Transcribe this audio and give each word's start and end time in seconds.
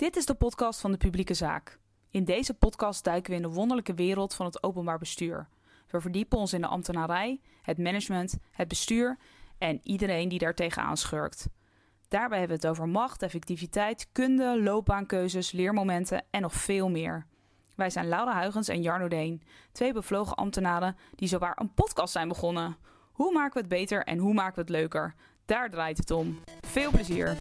Dit 0.00 0.16
is 0.16 0.26
de 0.26 0.34
podcast 0.34 0.80
van 0.80 0.90
de 0.90 0.96
publieke 0.96 1.34
zaak. 1.34 1.78
In 2.10 2.24
deze 2.24 2.54
podcast 2.54 3.04
duiken 3.04 3.30
we 3.30 3.36
in 3.36 3.42
de 3.42 3.48
wonderlijke 3.48 3.94
wereld 3.94 4.34
van 4.34 4.46
het 4.46 4.62
openbaar 4.62 4.98
bestuur. 4.98 5.48
We 5.88 6.00
verdiepen 6.00 6.38
ons 6.38 6.52
in 6.52 6.60
de 6.60 6.66
ambtenarij, 6.66 7.40
het 7.62 7.78
management, 7.78 8.36
het 8.50 8.68
bestuur 8.68 9.18
en 9.58 9.80
iedereen 9.82 10.28
die 10.28 10.38
daar 10.38 10.54
tegenaan 10.54 10.96
schurkt. 10.96 11.48
Daarbij 12.08 12.38
hebben 12.38 12.56
we 12.56 12.66
het 12.66 12.72
over 12.72 12.88
macht, 12.88 13.22
effectiviteit, 13.22 14.08
kunde, 14.12 14.62
loopbaankeuzes, 14.62 15.52
leermomenten 15.52 16.24
en 16.30 16.40
nog 16.40 16.52
veel 16.52 16.90
meer. 16.90 17.26
Wij 17.74 17.90
zijn 17.90 18.08
Laura 18.08 18.32
Huigens 18.32 18.68
en 18.68 18.82
Jarno 18.82 19.08
Deen, 19.08 19.42
twee 19.72 19.92
bevlogen 19.92 20.36
ambtenaren 20.36 20.96
die 21.14 21.28
zowaar 21.28 21.58
een 21.60 21.74
podcast 21.74 22.12
zijn 22.12 22.28
begonnen. 22.28 22.76
Hoe 23.12 23.32
maken 23.32 23.52
we 23.52 23.58
het 23.58 23.68
beter 23.68 24.04
en 24.04 24.18
hoe 24.18 24.34
maken 24.34 24.54
we 24.54 24.60
het 24.60 24.70
leuker? 24.70 25.14
Daar 25.44 25.70
draait 25.70 25.98
het 25.98 26.10
om. 26.10 26.38
Veel 26.60 26.90
plezier! 26.90 27.38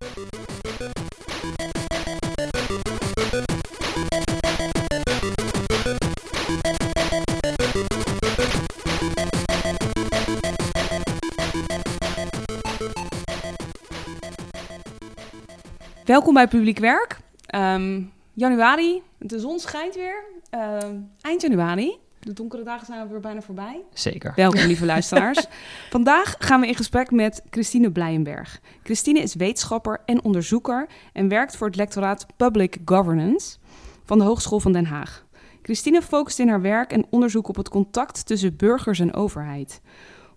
Welkom 16.10 16.34
bij 16.34 16.48
Publiek 16.48 16.80
Werk. 16.80 17.20
Ehm, 17.46 18.02
januari, 18.34 19.02
de 19.18 19.40
zon 19.40 19.60
schijnt 19.60 19.96
weer. 19.96 20.24
Ehm, 20.50 20.96
eind 21.22 21.42
januari. 21.42 21.98
De 22.20 22.34
donkere 22.34 22.64
dagen 22.64 22.86
zijn 22.86 23.10
weer 23.10 23.20
bijna 23.20 23.42
voorbij. 23.42 23.82
Zeker. 23.94 24.34
Welkom, 24.36 24.62
lieve 24.62 24.86
luisteraars. 24.96 25.46
Vandaag 25.90 26.36
gaan 26.40 26.62
we 26.62 26.68
in 26.68 26.76
gesprek 26.76 27.12
met 27.12 27.42
Christine 27.50 27.92
Blijenberg. 27.92 28.62
Christine 28.84 29.20
is 29.20 29.36
wetenschapper 29.36 30.02
en 30.06 30.24
onderzoeker 30.24 30.88
en 31.14 31.28
werkt 31.28 31.58
voor 31.58 31.68
het 31.68 31.76
lectoraat 31.76 32.26
Public 32.38 32.78
Governance 32.86 33.58
van 34.06 34.18
de 34.18 34.24
Hogeschool 34.24 34.60
van 34.60 34.72
Den 34.72 34.86
Haag. 34.86 35.26
Christine 35.62 36.02
focust 36.02 36.40
in 36.40 36.50
haar 36.50 36.62
werk 36.62 36.92
en 36.92 37.06
onderzoek 37.10 37.48
op 37.48 37.56
het 37.56 37.70
contact 37.70 38.26
tussen 38.26 38.56
burgers 38.56 39.00
en 39.00 39.14
overheid. 39.14 39.82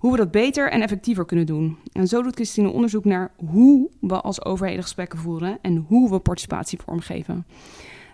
Hoe 0.02 0.10
we 0.10 0.16
dat 0.16 0.30
beter 0.30 0.70
en 0.70 0.82
effectiever 0.82 1.24
kunnen 1.24 1.46
doen. 1.46 1.78
En 1.92 2.08
zo 2.08 2.22
doet 2.22 2.34
Christine 2.34 2.68
onderzoek 2.68 3.04
naar 3.04 3.30
hoe 3.36 3.88
we 4.00 4.20
als 4.20 4.44
overheden 4.44 4.82
gesprekken 4.82 5.18
voeren 5.18 5.58
en 5.60 5.84
hoe 5.88 6.10
we 6.10 6.18
participatie 6.18 6.78
vormgeven. 6.84 7.46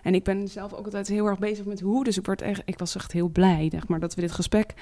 En 0.03 0.15
ik 0.15 0.23
ben 0.23 0.47
zelf 0.47 0.73
ook 0.73 0.85
altijd 0.85 1.07
heel 1.07 1.25
erg 1.25 1.39
bezig 1.39 1.65
met 1.65 1.79
hoe. 1.79 2.03
Dus 2.03 2.17
ik, 2.17 2.25
word 2.25 2.41
echt, 2.41 2.61
ik 2.65 2.79
was 2.79 2.95
echt 2.95 3.11
heel 3.11 3.27
blij 3.27 3.67
zeg 3.71 3.87
maar, 3.87 3.99
dat 3.99 4.15
we 4.15 4.21
dit 4.21 4.31
gesprek 4.31 4.73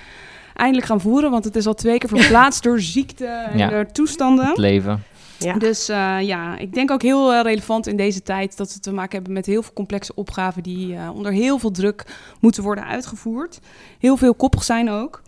eindelijk 0.56 0.88
gaan 0.88 1.02
voeren. 1.02 1.32
Want 1.32 1.44
het 1.44 1.56
is 1.56 1.68
al 1.68 1.74
twee 1.74 1.98
keer 1.98 2.10
verplaatst 2.20 2.64
door 2.64 2.80
ziekte 2.80 3.26
en 3.26 3.58
Ja. 3.58 3.70
door 3.70 3.86
toestanden. 3.92 4.46
Het 4.48 4.58
leven. 4.58 5.04
Ja. 5.40 5.54
Dus 5.54 5.90
eh, 5.90 6.18
ja, 6.22 6.58
ik 6.58 6.74
denk 6.74 6.92
ook 6.92 7.02
heel 7.02 7.34
eh, 7.34 7.42
relevant 7.42 7.88
in 7.88 7.98
deze 7.98 8.24
tijd 8.24 8.58
dat 8.58 8.74
we 8.74 8.80
te 8.80 8.92
maken 8.92 9.16
hebben 9.16 9.34
met 9.34 9.46
heel 9.46 9.62
veel 9.64 9.74
complexe 9.74 10.16
opgaven 10.16 10.64
die 10.64 10.96
eh, 10.96 11.10
onder 11.14 11.32
heel 11.32 11.60
veel 11.60 11.72
druk 11.72 12.06
moeten 12.40 12.64
worden 12.64 12.86
uitgevoerd. 12.86 13.60
Heel 14.00 14.18
veel 14.18 14.34
koppig 14.34 14.64
zijn 14.64 14.90
ook. 14.90 15.22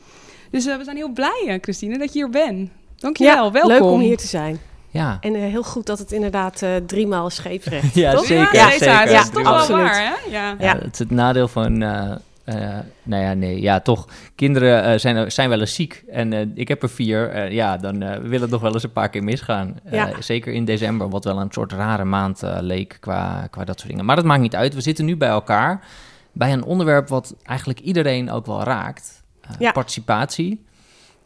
Dus 0.51 0.65
eh, 0.65 0.77
we 0.77 0.83
zijn 0.83 0.95
heel 0.95 1.11
blij, 1.11 1.43
eh, 1.47 1.55
Christine, 1.61 1.97
dat 1.97 2.13
je 2.13 2.19
hier 2.19 2.29
bent. 2.29 2.69
Dankjewel, 2.95 3.51
welkom. 3.51 3.71
leuk 3.71 3.81
om 3.83 3.99
hier 3.99 4.17
te 4.17 4.27
zijn. 4.27 4.59
Ja. 4.91 5.17
En 5.21 5.35
eh, 5.35 5.41
heel 5.41 5.63
goed 5.63 5.85
dat 5.85 5.99
het 5.99 6.11
inderdaad 6.11 6.61
eh 6.61 6.75
driemaal 6.85 7.29
scheeprecht. 7.29 7.93
Ja, 8.03 8.13
toch? 8.13 8.25
zeker. 8.25 8.55
Ja, 8.55 8.69
zeker. 8.71 8.85
Ja, 8.87 9.03
is 9.21 9.29
toch 9.29 9.43
absoluut. 9.43 9.67
wel 9.67 9.91
waar, 9.91 9.95
hè? 10.25 10.31
Ja. 10.31 10.49
Ja, 10.49 10.55
Ja. 10.59 10.77
Het 10.77 10.93
is 10.93 10.99
het 10.99 11.11
nadeel 11.11 11.47
van... 11.47 11.81
eh, 11.81 12.11
eh, 12.43 12.77
nou 13.03 13.23
ja, 13.23 13.33
nee, 13.33 13.61
ja, 13.61 13.79
toch. 13.79 14.07
Kinderen 14.35 14.83
eh, 14.83 14.99
zijn, 14.99 15.31
zijn 15.31 15.49
wel 15.49 15.59
eens 15.59 15.73
ziek. 15.73 16.03
En 16.11 16.33
eh, 16.33 16.45
ik 16.55 16.67
heb 16.67 16.83
er 16.83 16.89
vier. 16.89 17.29
eh, 17.29 17.51
ja, 17.51 17.77
dan 17.77 18.01
eh, 18.01 18.17
wil 18.17 18.41
het 18.41 18.49
nog 18.49 18.61
wel 18.61 18.73
eens 18.73 18.83
een 18.83 18.91
paar 18.91 19.09
keer 19.09 19.23
misgaan. 19.23 19.79
Eh, 19.83 19.91
Ja. 19.93 20.09
Zeker 20.19 20.53
in 20.53 20.65
december, 20.65 21.09
wat 21.09 21.23
wel 21.23 21.39
een 21.39 21.51
soort 21.51 21.71
rare 21.71 22.03
maand 22.05 22.43
eh, 22.43 22.57
leek 22.59 22.97
qua, 22.99 23.47
qua 23.51 23.63
dat 23.63 23.77
soort 23.79 23.89
dingen. 23.91 24.05
Maar 24.05 24.15
dat 24.15 24.25
maakt 24.25 24.41
niet 24.41 24.55
uit. 24.55 24.73
We 24.73 24.81
zitten 24.81 25.05
nu 25.05 25.17
bij 25.17 25.29
elkaar 25.29 25.83
bij 26.31 26.53
een 26.53 26.63
onderwerp 26.63 27.07
wat 27.09 27.35
eigenlijk 27.43 27.79
iedereen 27.79 28.31
ook 28.31 28.45
wel 28.45 28.63
raakt. 28.63 29.18
Eh, 29.49 29.55
Ja. 29.59 29.71
Participatie. 29.71 30.65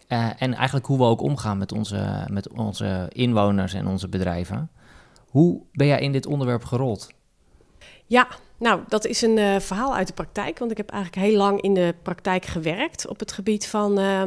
Eh, 0.08 0.30
en 0.38 0.54
eigenlijk 0.54 0.86
hoe 0.86 0.98
we 0.98 1.04
ook 1.04 1.22
omgaan 1.22 1.58
met 1.58 1.72
onze, 1.72 2.26
met 2.28 2.50
onze 2.50 3.06
inwoners 3.10 3.74
en 3.74 3.88
onze 3.88 4.08
bedrijven. 4.08 4.70
Hoe 5.30 5.62
ben 5.72 5.88
jij 5.88 6.00
in 6.00 6.12
dit 6.12 6.26
onderwerp 6.26 6.64
gerold? 6.64 7.10
Ja, 8.06 8.28
nou, 8.58 8.82
dat 8.88 9.06
is 9.06 9.22
een 9.22 9.38
eh, 9.38 9.60
verhaal 9.60 9.96
uit 9.96 10.08
de 10.08 10.14
praktijk. 10.14 10.60
Want 10.60 10.72
ik 10.72 10.78
heb 10.78 10.90
eigenlijk 10.90 11.26
heel 11.26 11.38
lang 11.38 11.62
in 11.62 11.74
de 11.74 11.96
praktijk 12.02 12.46
gewerkt 12.46 13.08
op 13.08 13.20
het 13.20 13.32
gebied 13.32 13.68
van 13.68 14.00
eh, 14.00 14.24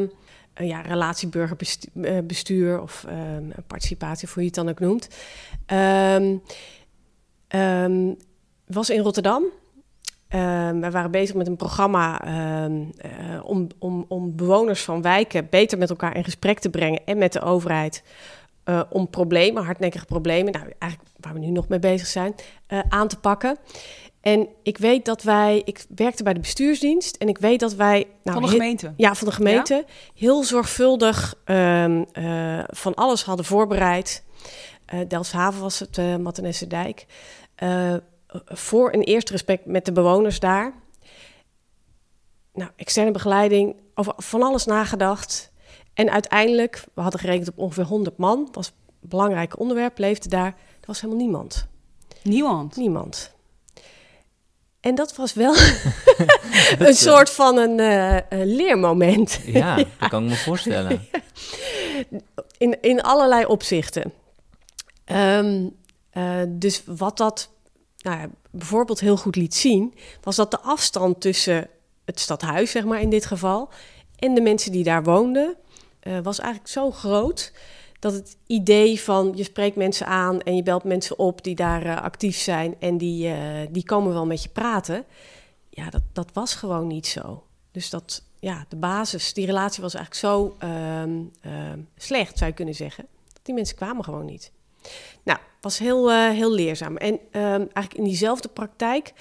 ja, 0.68 0.80
relatieburgerbestuur 0.80 2.80
of 2.80 3.04
ehm, 3.08 3.50
participatie, 3.66 4.28
voor 4.28 4.40
je 4.42 4.46
het 4.46 4.56
dan 4.56 4.68
ook 4.68 4.80
noemt. 4.80 5.08
Ehm, 5.66 6.36
was 8.66 8.90
in 8.90 9.00
Rotterdam. 9.00 9.42
Ehm, 10.28 10.80
we 10.80 10.90
waren 10.90 11.10
bezig 11.10 11.34
met 11.34 11.46
een 11.46 11.56
programma 11.56 12.20
ehm, 12.24 12.82
eh, 12.98 13.40
om, 14.08 14.36
bewoners 14.36 14.82
van 14.84 15.02
wijken 15.02 15.46
beter 15.50 15.78
met 15.78 15.90
elkaar 15.90 16.16
in 16.16 16.24
gesprek 16.24 16.58
te 16.58 16.70
brengen 16.70 17.00
en 17.04 17.18
met 17.18 17.32
de 17.32 17.40
overheid. 17.40 18.02
eh, 18.64 18.80
om 18.90 19.10
problemen, 19.10 19.64
hardnekkige 19.64 20.04
problemen, 20.04 20.52
nou 20.52 20.72
eigenlijk 20.78 21.12
waar 21.20 21.32
we 21.32 21.38
nu 21.38 21.50
nog 21.50 21.68
mee 21.68 21.78
bezig 21.78 22.06
zijn, 22.06 22.34
eh, 22.66 22.78
aan 22.88 23.08
te 23.08 23.18
pakken. 23.18 23.56
En 24.20 24.48
ik 24.62 24.78
weet 24.78 25.04
dat 25.04 25.22
wij, 25.22 25.62
ik 25.64 25.84
werkte 25.94 26.22
bij 26.22 26.32
de 26.32 26.40
bestuursdienst 26.40 27.16
en 27.16 27.28
ik 27.28 27.38
weet 27.38 27.60
dat 27.60 27.74
wij. 27.74 27.96
Nou, 27.96 28.08
Van 28.22 28.42
de 28.42 28.48
heel- 28.48 28.58
gemeente. 28.58 28.92
ja, 28.96 29.14
van 29.14 29.26
de 29.28 29.34
gemeente. 29.34 29.84
Heel 30.14 30.44
zorgvuldig 30.44 31.34
ehm, 31.44 32.04
eh, 32.12 32.58
van 32.66 32.94
alles 32.94 33.24
hadden 33.24 33.44
voorbereid. 33.44 34.24
Delfshaven 35.08 35.60
was 35.60 35.78
het, 35.78 35.96
uh, 35.98 36.16
Mattenesse-dijk. 36.16 37.06
Eh, 37.54 37.94
voor 38.46 38.92
een 38.92 39.02
eerste 39.02 39.32
respect 39.32 39.66
met 39.66 39.84
de 39.84 39.92
bewoners 39.92 40.40
daar. 40.40 40.72
Nou, 42.52 42.70
externe 42.76 43.10
begeleiding, 43.10 43.76
over 43.94 44.14
van 44.16 44.42
alles 44.42 44.64
nagedacht. 44.64 45.52
En 45.94 46.10
uiteindelijk, 46.10 46.84
we 46.94 47.00
hadden 47.00 47.20
gerekend 47.20 47.48
op 47.48 47.58
ongeveer 47.58 47.84
100 47.84 48.16
man. 48.16 48.48
was 48.52 48.66
een 48.66 49.08
belangrijk 49.08 49.58
onderwerp, 49.58 49.98
leefde 49.98 50.28
daar. 50.28 50.54
Er 50.80 50.86
was 50.86 51.00
helemaal 51.00 51.22
niemand. 51.22 51.66
Niemand. 52.22 52.76
Niemand. 52.76 53.34
En 54.80 54.94
dat 54.94 55.16
was 55.16 55.34
wel 55.34 55.54
een 56.78 56.94
soort 56.94 57.30
van 57.30 57.56
een, 57.56 57.80
eh, 57.80 58.40
een 58.40 58.56
leermoment. 58.56 59.40
Ja, 59.44 59.76
dat 59.76 60.08
kan 60.08 60.22
ik 60.24 60.28
me 60.28 60.36
voorstellen. 60.36 61.00
In, 62.58 62.82
in 62.82 63.02
allerlei 63.02 63.44
opzichten. 63.44 64.12
Ehm, 65.04 65.68
eh, 66.10 66.40
dus 66.48 66.82
wat 66.86 67.16
dat 67.16 67.50
nou 68.06 68.30
bijvoorbeeld 68.50 69.00
heel 69.00 69.16
goed 69.16 69.36
liet 69.36 69.54
zien, 69.54 69.94
was 70.22 70.36
dat 70.36 70.50
de 70.50 70.60
afstand 70.60 71.20
tussen 71.20 71.68
het 72.04 72.20
stadhuis, 72.20 72.70
zeg 72.70 72.84
maar 72.84 73.00
in 73.00 73.10
dit 73.10 73.26
geval, 73.26 73.68
en 74.18 74.34
de 74.34 74.40
mensen 74.40 74.72
die 74.72 74.84
daar 74.84 75.02
woonden, 75.02 75.56
eh, 76.00 76.18
was 76.22 76.38
eigenlijk 76.38 76.70
zo 76.70 76.90
groot 76.90 77.52
dat 77.98 78.12
het 78.12 78.36
idee 78.46 79.00
van 79.00 79.32
je 79.34 79.44
spreekt 79.44 79.76
mensen 79.76 80.06
aan 80.06 80.40
en 80.40 80.56
je 80.56 80.62
belt 80.62 80.84
mensen 80.84 81.18
op 81.18 81.44
die 81.44 81.54
daar 81.54 81.82
eh, 81.82 82.02
actief 82.02 82.36
zijn 82.36 82.74
en 82.78 82.98
die, 82.98 83.28
eh, 83.28 83.66
die 83.70 83.84
komen 83.84 84.12
wel 84.12 84.26
met 84.26 84.42
je 84.42 84.48
praten, 84.48 85.04
ja, 85.70 85.90
dat, 85.90 86.02
dat 86.12 86.30
was 86.32 86.54
gewoon 86.54 86.86
niet 86.86 87.06
zo. 87.06 87.44
Dus 87.70 87.90
dat, 87.90 88.22
ja, 88.40 88.64
de 88.68 88.76
basis, 88.76 89.32
die 89.32 89.46
relatie 89.46 89.82
was 89.82 89.94
eigenlijk 89.94 90.26
zo 90.26 90.56
ehm, 90.58 91.22
ehm, 91.40 91.80
slecht, 91.96 92.38
zou 92.38 92.50
je 92.50 92.56
kunnen 92.56 92.74
zeggen. 92.74 93.06
Die 93.42 93.54
mensen 93.54 93.76
kwamen 93.76 94.04
gewoon 94.04 94.24
niet. 94.24 94.52
Nou, 95.22 95.38
was 95.60 95.78
heel, 95.78 96.10
eh, 96.10 96.30
heel 96.30 96.52
leerzaam. 96.52 96.96
En 96.96 97.20
ehm, 97.30 97.44
eigenlijk 97.44 97.94
in 97.94 98.04
diezelfde 98.04 98.48
praktijk 98.48 99.12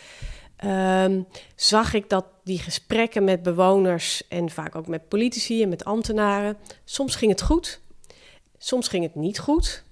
ehm, 0.55 1.21
zag 1.55 1.93
ik 1.93 2.09
dat 2.09 2.25
die 2.43 2.59
gesprekken 2.59 3.23
met 3.23 3.43
bewoners 3.43 4.27
en 4.27 4.49
vaak 4.49 4.75
ook 4.75 4.87
met 4.87 5.07
politici 5.07 5.63
en 5.63 5.69
met 5.69 5.85
ambtenaren, 5.85 6.57
soms 6.83 7.15
ging 7.15 7.31
het 7.31 7.41
goed, 7.41 7.79
soms 8.57 8.87
ging 8.87 9.03
het 9.03 9.15
niet 9.15 9.39
goed. 9.39 9.83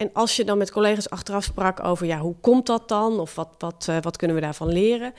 En 0.00 0.10
als 0.12 0.36
je 0.36 0.44
dan 0.44 0.58
met 0.58 0.70
collega's 0.70 1.10
achteraf 1.10 1.44
sprak 1.44 1.84
over, 1.84 2.06
ja, 2.06 2.18
hoe 2.18 2.34
komt 2.40 2.66
dat 2.66 2.88
dan? 2.88 3.20
Of 3.20 3.34
wat, 3.34 3.54
wat, 3.58 3.86
eh, 3.88 3.96
wat 4.00 4.16
kunnen 4.16 4.36
we 4.36 4.42
daarvan 4.42 4.68
leren? 4.68 5.14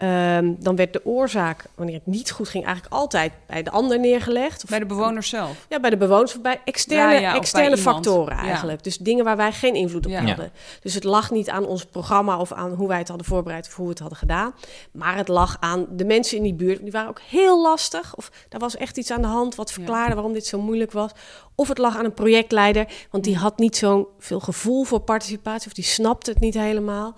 Ehm, 0.00 0.52
dan 0.58 0.76
werd 0.76 0.92
de 0.92 1.00
oorzaak, 1.06 1.64
wanneer 1.74 1.94
het 1.94 2.06
niet 2.06 2.30
goed 2.30 2.48
ging, 2.48 2.64
eigenlijk 2.64 2.94
altijd 2.94 3.32
bij 3.46 3.62
de 3.62 3.70
ander 3.70 3.98
neergelegd. 4.00 4.62
Of 4.64 4.70
Bij 4.70 4.78
de 4.78 4.86
bewoners 4.86 5.28
zelf. 5.28 5.66
ja, 5.68 5.80
bij 5.80 5.90
de 5.90 5.96
bewoners 5.96 6.40
bij 6.40 6.60
externe, 6.64 7.12
Ja, 7.14 7.18
ja, 7.20 7.26
of 7.26 7.30
bij 7.30 7.40
externe 7.40 7.76
iemand. 7.76 7.96
factoren 7.96 8.36
Ja. 8.36 8.42
eigenlijk. 8.42 8.82
Dus 8.84 8.96
dingen 8.98 9.24
waar 9.24 9.36
wij 9.36 9.52
geen 9.52 9.74
invloed 9.74 10.06
op 10.06 10.12
hadden. 10.14 10.52
Dus 10.82 10.94
het 10.94 11.04
lag 11.04 11.30
niet 11.30 11.48
aan 11.50 11.66
ons 11.66 11.84
programma 11.86 12.38
of 12.38 12.52
aan 12.52 12.72
hoe 12.72 12.88
wij 12.88 12.98
het 12.98 13.08
hadden 13.08 13.26
voorbereid 13.26 13.66
of 13.66 13.74
hoe 13.74 13.84
we 13.84 13.90
het 13.90 14.00
hadden 14.00 14.18
gedaan. 14.18 14.54
Maar 14.92 15.16
het 15.16 15.28
lag 15.28 15.56
aan 15.60 15.86
de 15.90 16.04
mensen 16.04 16.36
in 16.36 16.42
die 16.42 16.54
buurt. 16.54 16.82
Die 16.82 16.92
waren 16.92 17.08
ook 17.08 17.20
heel 17.28 17.62
lastig. 17.62 18.16
Of 18.16 18.30
daar 18.48 18.60
was 18.60 18.76
echt 18.76 18.96
iets 18.96 19.10
aan 19.10 19.22
de 19.22 19.28
hand 19.28 19.54
wat 19.54 19.72
verklaarde 19.72 20.14
waarom 20.14 20.32
dit 20.32 20.46
zo 20.46 20.60
moeilijk 20.60 20.92
was. 20.92 21.10
Of 21.54 21.68
het 21.68 21.78
lag 21.78 21.96
aan 21.96 22.04
een 22.04 22.14
projectleider, 22.14 22.86
want 23.10 23.24
die 23.24 23.36
had 23.36 23.58
niet 23.58 23.76
zo'n 23.76 24.06
veel 24.18 24.40
gevoel 24.40 24.84
voor 24.84 25.00
participatie. 25.00 25.66
Of 25.66 25.72
die 25.72 25.84
snapte 25.84 26.30
het 26.30 26.40
niet 26.40 26.54
helemaal. 26.54 27.14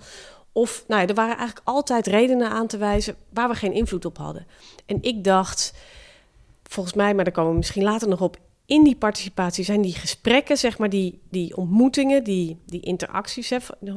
Of 0.53 0.83
nou 0.87 1.01
ja, 1.01 1.07
er 1.07 1.15
waren 1.15 1.37
eigenlijk 1.37 1.67
altijd 1.67 2.07
redenen 2.07 2.49
aan 2.49 2.67
te 2.67 2.77
wijzen 2.77 3.15
waar 3.29 3.49
we 3.49 3.55
geen 3.55 3.73
invloed 3.73 4.05
op 4.05 4.17
hadden. 4.17 4.45
En 4.85 4.97
ik 5.01 5.23
dacht, 5.23 5.73
volgens 6.63 6.95
mij, 6.95 7.13
maar 7.13 7.23
daar 7.23 7.33
komen 7.33 7.51
we 7.51 7.57
misschien 7.57 7.83
later 7.83 8.07
nog 8.07 8.21
op. 8.21 8.37
In 8.65 8.83
die 8.83 8.95
participatie 8.95 9.63
zijn 9.63 9.81
die 9.81 9.93
gesprekken, 9.93 10.57
zeg 10.57 10.77
maar, 10.77 10.89
die, 10.89 11.21
die 11.29 11.57
ontmoetingen, 11.57 12.23
die, 12.23 12.57
die 12.65 12.81
interacties, 12.81 13.51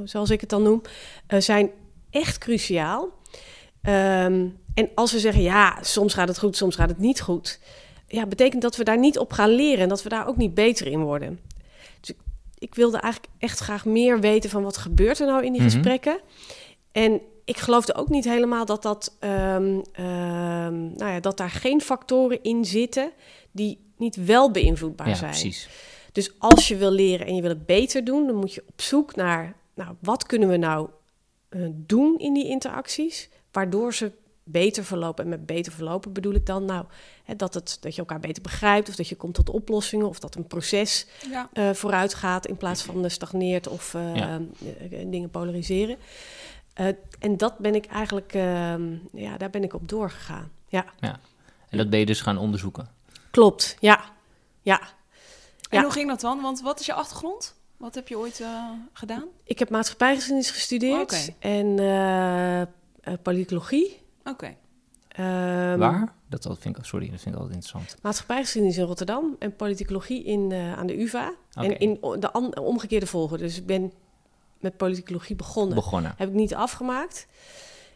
zoals 0.05 0.31
ik 0.31 0.41
het 0.41 0.51
dan 0.51 0.63
noem, 0.63 0.83
eh, 1.27 1.41
zijn 1.41 1.71
echt 2.11 2.39
cruciaal. 2.39 3.09
Ehm, 3.83 4.49
en 4.75 4.91
als 4.95 5.13
we 5.13 5.19
zeggen, 5.19 5.43
ja, 5.43 5.79
soms 5.81 6.15
gaat 6.15 6.29
het 6.29 6.39
goed, 6.39 6.57
soms 6.57 6.75
gaat 6.75 6.89
het 6.89 6.99
niet 6.99 7.21
goed. 7.21 7.61
Ja, 8.07 8.27
betekent 8.27 8.63
dat 8.63 8.77
we 8.77 8.85
daar 8.85 8.99
niet 8.99 9.19
op 9.19 9.33
gaan 9.33 9.51
leren 9.51 9.83
en 9.83 9.89
dat 9.89 10.03
we 10.03 10.09
daar 10.09 10.27
ook 10.27 10.37
niet 10.37 10.55
beter 10.55 10.87
in 10.87 11.01
worden. 11.01 11.41
Ik, 12.67 12.73
ik 12.73 12.75
wilde 12.75 12.99
eigenlijk 12.99 13.33
echt 13.39 13.59
graag 13.59 13.85
meer 13.85 14.21
weten 14.21 14.51
van 14.51 14.63
wat 14.63 14.77
gebeurt 14.77 15.19
er 15.21 15.27
nou 15.27 15.45
in 15.45 15.53
die 15.53 15.61
Mhm. 15.63 15.71
gesprekken. 15.71 16.21
En 16.93 17.21
ik 17.45 17.57
geloofde 17.57 17.95
ook 17.95 18.09
niet 18.09 18.25
helemaal 18.25 18.65
dat, 18.65 18.83
dat, 18.83 19.17
ehm, 19.21 19.81
ehm, 19.93 20.83
nou 20.95 21.11
ja, 21.13 21.21
dat 21.21 21.37
daar 21.37 21.51
geen 21.51 21.81
factoren 21.81 22.43
in 22.43 22.65
zitten 22.65 23.11
die 23.51 23.79
niet 23.97 24.17
wel 24.25 24.51
beïnvloedbaar 24.51 25.09
Ja, 25.09 25.15
zijn. 25.15 25.31
precies. 25.31 25.69
Dus 26.13 26.33
als 26.39 26.69
je 26.69 26.77
wil 26.77 26.91
leren 26.91 27.27
en 27.27 27.35
je 27.35 27.41
wil 27.41 27.51
het 27.51 27.67
beter 27.67 28.05
doen, 28.05 28.27
dan 28.27 28.37
moet 28.37 28.55
je 28.55 28.65
op 28.69 28.81
zoek 28.83 29.15
naar, 29.15 29.57
nou, 29.75 29.95
wat 30.01 30.27
kunnen 30.27 30.49
we 30.49 30.57
nou 30.57 30.89
eh, 31.49 31.61
doen 31.73 32.19
in 32.19 32.33
die 32.35 32.47
interacties, 32.49 33.29
waardoor 33.53 33.95
ze 33.95 34.13
beter 34.49 34.85
verlopen. 34.85 35.25
En 35.25 35.31
met 35.31 35.47
beter 35.47 35.73
verlopen 35.73 36.13
bedoel 36.13 36.35
ik 36.35 36.47
dan, 36.47 36.65
nou, 36.65 36.85
hè, 37.25 37.37
dat, 37.37 37.55
het, 37.55 37.79
dat 37.81 37.93
je 37.95 38.01
elkaar 38.01 38.21
beter 38.21 38.43
begrijpt, 38.43 38.89
of 38.89 38.95
dat 38.97 39.09
je 39.09 39.15
komt 39.17 39.35
tot 39.35 39.51
oplossingen, 39.51 40.09
of 40.09 40.19
dat 40.19 40.35
een 40.35 40.47
proces 40.47 41.07
Ja. 41.31 41.49
eh, 41.53 41.71
vooruit 41.73 42.15
gaat 42.15 42.47
in 42.47 42.57
plaats 42.57 42.83
van 42.83 43.05
eh, 43.05 43.11
stagneert 43.11 43.69
of 43.69 43.95
eh, 43.95 44.17
Ja. 44.17 44.41
eh, 44.91 45.05
dingen 45.11 45.31
polariseren. 45.31 45.97
Eh, 46.75 46.87
en 47.19 47.37
dat 47.37 47.59
ben 47.59 47.75
ik 47.75 47.87
eigenlijk, 47.87 48.35
ehm, 48.35 48.95
ja, 49.13 49.37
daar 49.37 49.51
ben 49.51 49.63
ik 49.65 49.75
op 49.75 49.89
doorgegaan. 49.89 50.51
Ja, 50.69 50.85
En 51.69 51.79
dat 51.79 51.91
ben 51.91 51.99
je 51.99 52.07
dus 52.07 52.21
gaan 52.21 52.39
onderzoeken. 52.39 52.89
klopt. 53.31 53.77
Ja, 53.81 54.05
ja. 54.63 54.81
En 54.81 55.79
Ja. 55.79 55.83
hoe 55.83 55.93
ging 55.93 56.09
dat 56.09 56.21
dan? 56.21 56.41
Want 56.41 56.61
wat 56.61 56.81
is 56.81 56.87
je 56.87 56.93
achtergrond? 56.93 57.55
Wat 57.77 57.95
heb 57.95 58.09
je 58.09 58.19
ooit 58.19 58.41
eh, 58.41 58.71
gedaan? 58.93 59.25
Ik 59.45 59.59
heb 59.59 59.71
maatschappijgeschiedenis 59.71 60.51
gestudeerd 60.51 61.01
Oké. 61.13 61.35
en 61.39 61.79
eh, 61.79 62.61
eh, 62.61 62.67
politicologie. 63.23 64.01
Oké. 64.29 64.55
Ehm, 65.09 65.79
Waar? 65.79 66.13
Dat 66.29 66.43
dat 66.43 66.59
vind 66.61 66.79
ik, 66.79 66.85
sorry, 66.85 67.11
dat 67.11 67.21
vind 67.21 67.35
ik 67.35 67.41
altijd 67.41 67.57
interessant. 67.63 67.97
Maatschappijgeschiedenis 68.03 68.77
in 68.77 68.85
Rotterdam 68.85 69.37
en 69.39 69.57
politicologie 69.57 70.25
in, 70.25 70.53
eh, 70.53 70.73
aan 70.79 70.87
de 70.87 71.01
UvA. 71.01 71.33
Oké. 71.55 71.67
En 71.67 71.79
in 71.79 71.99
de 72.21 72.33
an- 72.33 72.59
omgekeerde 72.59 73.07
volgorde. 73.07 73.45
Dus 73.45 73.57
ik 73.57 73.67
ben 73.67 73.93
met 74.61 74.77
politicologie 74.77 75.37
begonnen. 75.37 75.75
Begonnen. 75.75 76.15
Heb 76.17 76.29
ik 76.29 76.35
niet 76.35 76.55
afgemaakt. 76.55 77.27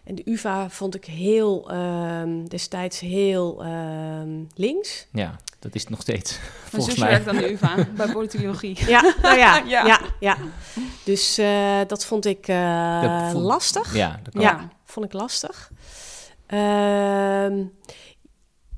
En 0.05 0.15
de 0.15 0.23
UvA 0.25 0.71
vond 0.71 0.95
ik 0.95 1.05
heel, 1.05 1.71
ehm, 1.71 2.45
destijds 2.45 3.01
heel 3.01 3.65
ehm, 3.65 4.29
links. 4.55 5.07
Ja, 5.13 5.37
dat 5.59 5.75
is 5.75 5.81
het 5.81 5.91
nog 5.91 6.01
steeds. 6.01 6.39
Mijn 6.39 6.51
Volgens 6.73 6.97
mij. 6.97 7.09
werkt 7.11 7.29
aan 7.29 7.37
de 7.37 7.53
UvA 7.53 7.75
bij 7.97 8.13
politicologie. 8.13 8.87
Ja, 8.87 9.15
nou 9.23 9.39
ja, 9.39 9.57
Ja. 9.67 9.87
ja. 9.87 10.01
ja, 10.21 10.37
Dus 11.05 11.39
eh, 11.39 11.79
dat 11.87 12.05
vond 12.05 12.25
ik 12.27 12.49
eh, 12.49 13.03
Dat 13.03 13.31
vond- 13.31 13.45
lastig. 13.45 13.95
Ja, 13.95 14.21
dat 14.23 14.33
kan. 14.33 14.43
Ja, 14.43 14.69
vond 14.85 15.07
ik 15.07 15.13
lastig. 15.13 15.71
Ehm, 16.51 17.65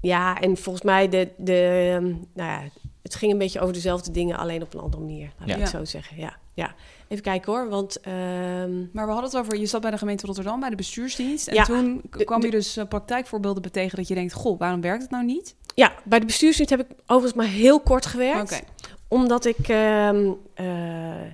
ja, 0.00 0.40
en 0.40 0.56
volgens 0.56 0.84
mij 0.84 1.08
de, 1.08 1.28
de, 1.36 1.90
ehm, 1.94 2.04
nou 2.34 2.50
ja, 2.50 2.62
het 3.02 3.14
ging 3.14 3.32
een 3.32 3.38
beetje 3.38 3.60
over 3.60 3.72
dezelfde 3.74 4.10
dingen, 4.10 4.36
alleen 4.36 4.62
op 4.62 4.74
een 4.74 4.80
andere 4.80 5.02
manier. 5.02 5.32
Laat 5.38 5.48
Ja. 5.48 5.54
ik 5.54 5.60
het 5.60 5.70
zo 5.70 5.84
zeggen. 5.84 6.16
Ja, 6.16 6.36
ja. 6.54 6.74
Even 7.08 7.24
kijken 7.24 7.52
hoor, 7.52 7.68
want 7.68 8.00
ehm, 8.00 8.78
Maar 8.92 9.06
we 9.06 9.12
hadden 9.12 9.24
het 9.24 9.36
over, 9.36 9.56
je 9.58 9.66
zat 9.66 9.80
bij 9.80 9.90
de 9.90 9.98
gemeente 9.98 10.26
Rotterdam, 10.26 10.60
bij 10.60 10.70
de 10.70 10.76
bestuursdienst. 10.76 11.48
En 11.48 11.54
Ja. 11.54 11.64
toen 11.64 12.02
kwam 12.10 12.40
de- 12.40 12.46
je 12.46 12.52
dus 12.52 12.76
eh, 12.76 12.84
praktijkvoorbeelden 12.88 13.62
betegen 13.62 13.96
dat 13.96 14.08
je 14.08 14.14
denkt, 14.14 14.32
goh, 14.32 14.58
waarom 14.58 14.80
werkt 14.80 15.02
het 15.02 15.10
nou 15.10 15.24
niet? 15.24 15.54
ja, 15.74 15.92
bij 16.04 16.18
de 16.20 16.26
bestuursdienst 16.26 16.70
heb 16.70 16.80
ik 16.80 16.96
overigens 17.06 17.34
maar 17.34 17.46
heel 17.52 17.80
kort 17.80 18.06
gewerkt. 18.06 18.52
Oké. 18.52 18.60
Omdat 19.08 19.44
ik, 19.44 19.68
ehm, 19.68 20.30
eh, 20.54 21.26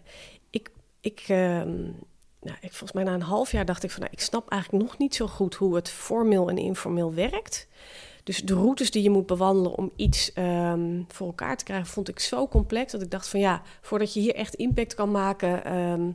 ik, 0.50 0.70
ik, 1.00 1.24
ehm, 1.28 1.76
nou, 2.48 2.58
ik, 2.60 2.68
volgens 2.70 2.92
mij 2.92 3.04
na 3.04 3.14
een 3.14 3.22
half 3.22 3.52
jaar 3.52 3.64
dacht 3.64 3.82
ik 3.82 3.90
van, 3.90 4.00
nou, 4.00 4.12
ik 4.12 4.20
snap 4.20 4.50
eigenlijk 4.50 4.82
nog 4.84 4.98
niet 4.98 5.14
zo 5.14 5.26
goed 5.26 5.54
hoe 5.54 5.74
het 5.74 5.90
formeel 5.90 6.48
en 6.48 6.58
informeel 6.58 7.14
werkt. 7.14 7.66
Dus 8.24 8.42
de 8.42 8.54
routes 8.54 8.90
die 8.90 9.02
je 9.02 9.10
moet 9.10 9.26
bewandelen 9.26 9.74
om 9.74 9.90
iets 9.96 10.32
ehm, 10.32 11.02
voor 11.08 11.26
elkaar 11.26 11.56
te 11.56 11.64
krijgen, 11.64 11.86
vond 11.86 12.08
ik 12.08 12.18
zo 12.18 12.48
complex 12.48 12.92
dat 12.92 13.02
ik 13.02 13.10
dacht 13.10 13.28
van 13.28 13.40
ja, 13.40 13.62
voordat 13.80 14.14
je 14.14 14.20
hier 14.20 14.34
echt 14.34 14.54
impact 14.54 14.94
kan 14.94 15.10
maken, 15.10 15.64
ehm, 15.64 16.10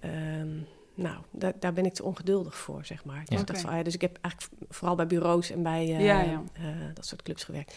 ehm, 0.00 0.48
nou, 0.94 1.16
daar, 1.30 1.52
daar 1.60 1.72
ben 1.72 1.84
ik 1.84 1.94
te 1.94 2.02
ongeduldig 2.04 2.56
voor, 2.56 2.84
zeg 2.84 3.04
maar. 3.04 3.20
Dus, 3.24 3.28
Ja. 3.28 3.40
ik 3.40 3.46
dacht 3.46 3.50
Oké. 3.50 3.60
van, 3.60 3.70
ah 3.70 3.76
ja, 3.76 3.82
dus 3.82 3.94
ik 3.94 4.00
heb 4.00 4.18
eigenlijk 4.20 4.54
vooral 4.68 4.96
bij 4.96 5.06
bureaus 5.06 5.50
en 5.50 5.62
bij 5.62 5.86
Ja, 5.86 5.98
ja. 6.22 6.42
eh, 6.52 6.64
dat 6.94 7.06
soort 7.06 7.22
clubs 7.22 7.44
gewerkt. 7.44 7.74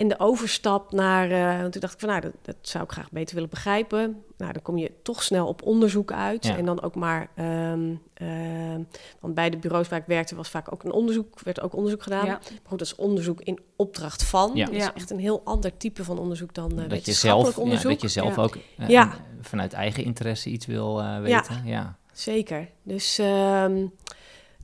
En 0.00 0.08
de 0.08 0.18
overstap 0.18 0.92
naar, 0.92 1.30
eh, 1.30 1.60
want 1.60 1.72
toen 1.72 1.80
dacht 1.80 1.94
ik 1.94 2.00
van, 2.00 2.08
nou, 2.08 2.20
dat, 2.20 2.32
dat 2.42 2.56
zou 2.60 2.84
ik 2.84 2.90
graag 2.90 3.10
beter 3.10 3.34
willen 3.34 3.50
begrijpen. 3.50 4.22
Nou, 4.36 4.52
dan 4.52 4.62
kom 4.62 4.78
je 4.78 4.92
toch 5.02 5.22
snel 5.22 5.46
op 5.46 5.62
onderzoek 5.62 6.12
uit. 6.12 6.44
Ja. 6.46 6.56
En 6.56 6.64
dan 6.64 6.82
ook 6.82 6.94
maar, 6.94 7.28
ehm, 7.34 7.94
ehm, 8.14 8.82
want 9.20 9.34
bij 9.34 9.50
de 9.50 9.56
bureaus 9.56 9.88
waar 9.88 9.98
ik 9.98 10.06
werkte 10.06 10.34
was 10.34 10.48
vaak 10.48 10.72
ook 10.72 10.84
een 10.84 10.92
onderzoek, 10.92 11.40
werd 11.40 11.60
ook 11.60 11.74
onderzoek 11.74 12.02
gedaan. 12.02 12.24
Ja. 12.26 12.32
Maar 12.32 12.50
goed, 12.64 12.78
dat 12.78 12.86
is 12.86 12.94
onderzoek 12.94 13.40
in 13.40 13.58
opdracht 13.76 14.24
van. 14.24 14.50
Ja. 14.54 14.64
Dat 14.64 14.74
is 14.74 14.82
Ja. 14.82 14.94
echt 14.94 15.10
een 15.10 15.18
heel 15.18 15.40
ander 15.44 15.76
type 15.76 16.04
van 16.04 16.18
onderzoek 16.18 16.54
dan 16.54 16.78
eh 16.80 16.88
dat, 16.88 17.06
je 17.06 17.12
zelf, 17.12 17.56
ja, 17.56 17.62
onderzoek. 17.62 17.90
dat 17.90 18.00
je 18.00 18.08
zelf 18.08 18.36
Ja. 18.36 18.42
ook 18.42 18.56
eh, 18.78 18.88
Ja. 18.88 19.12
vanuit 19.40 19.72
eigen 19.72 20.04
interesse 20.04 20.50
iets 20.50 20.66
wil 20.66 21.00
eh, 21.00 21.20
weten. 21.20 21.62
Ja. 21.64 21.98
Zeker. 22.12 22.68
Dus, 22.82 23.18
ehm, 23.18 23.86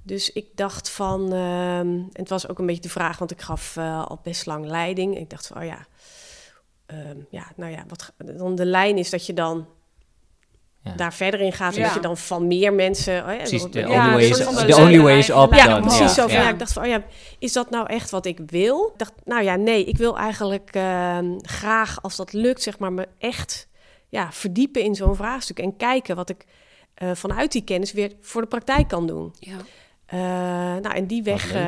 dus 0.06 0.32
ik 0.32 0.46
dacht 0.54 0.90
van, 0.90 1.32
ehm, 1.32 1.86
en 1.88 2.10
het 2.12 2.28
was 2.28 2.48
ook 2.48 2.58
een 2.58 2.66
beetje 2.66 2.82
de 2.82 2.88
vraag, 2.88 3.18
want 3.18 3.30
ik 3.30 3.40
gaf 3.40 3.76
eh, 3.76 4.06
al 4.06 4.20
best 4.22 4.46
lang 4.46 4.66
leiding. 4.66 5.18
Ik 5.18 5.30
dacht 5.30 5.46
van, 5.46 5.56
oh 5.56 5.64
ja, 5.64 5.86
ehm, 6.86 7.16
ja, 7.30 7.52
nou 7.56 7.72
ja, 7.72 7.84
wat 7.88 8.12
dan 8.36 8.54
de 8.54 8.64
lijn 8.64 8.98
is 8.98 9.10
dat 9.10 9.26
je 9.26 9.32
dan 9.32 9.66
Ja. 10.82 10.92
daar 10.92 11.14
verder 11.14 11.40
in 11.40 11.52
gaat 11.52 11.72
en 11.74 11.78
Ja. 11.78 11.84
dat 11.84 11.94
je 11.94 12.00
dan 12.00 12.16
van 12.16 12.46
meer 12.46 12.72
mensen. 12.72 13.22
Oh 13.24 13.30
ja, 13.30 13.36
Precies, 13.36 13.62
de 13.70 13.80
Ja, 13.80 13.86
only 13.86 14.12
way 14.12 14.24
is, 14.24 14.36
the 14.36 14.76
only 14.76 15.00
way 15.00 15.18
is 15.18 15.28
eigen 15.28 15.42
up. 15.42 15.52
Ja, 15.52 15.66
dan. 15.66 15.80
precies 15.80 15.98
ja. 15.98 16.08
zo. 16.08 16.22
Van, 16.22 16.32
ja. 16.32 16.42
ja. 16.42 16.48
ik 16.48 16.58
dacht 16.58 16.72
van, 16.72 16.82
oh 16.82 16.88
ja, 16.88 17.02
is 17.38 17.52
dat 17.52 17.70
nou 17.70 17.86
echt 17.86 18.10
wat 18.10 18.26
ik 18.26 18.38
wil? 18.46 18.90
Ik 18.92 18.98
dacht, 18.98 19.12
nou 19.24 19.42
ja, 19.42 19.56
nee, 19.56 19.84
ik 19.84 19.96
wil 19.96 20.18
eigenlijk 20.18 20.70
ehm, 20.72 21.38
graag, 21.38 22.02
als 22.02 22.16
dat 22.16 22.32
lukt, 22.32 22.62
zeg 22.62 22.78
maar, 22.78 22.92
me 22.92 23.08
echt 23.18 23.68
ja, 24.08 24.32
verdiepen 24.32 24.82
in 24.82 24.94
zo'n 24.94 25.16
vraagstuk 25.16 25.58
en 25.58 25.76
kijken 25.76 26.16
wat 26.16 26.28
ik 26.28 26.44
eh, 26.94 27.10
vanuit 27.14 27.52
die 27.52 27.64
kennis 27.64 27.92
weer 27.92 28.12
voor 28.20 28.40
de 28.40 28.48
praktijk 28.48 28.88
kan 28.88 29.06
doen. 29.06 29.34
Ja. 29.38 29.56
Eh, 30.06 30.18
nou, 30.18 30.94
en 30.94 31.06
die 31.06 31.22
weg 31.22 31.52
eh, 31.52 31.62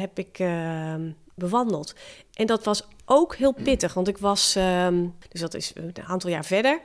heb 0.00 0.18
ik 0.18 0.38
ehm, 0.38 1.10
bewandeld. 1.34 1.94
En 2.34 2.46
dat 2.46 2.64
was 2.64 2.82
ook 3.04 3.36
heel 3.36 3.52
pittig, 3.52 3.94
want 3.94 4.08
ik 4.08 4.18
was, 4.18 4.56
ehm, 4.56 5.06
dus 5.28 5.40
dat 5.40 5.54
is 5.54 5.72
een 5.74 6.04
aantal 6.06 6.30
jaar 6.30 6.44
verder. 6.44 6.80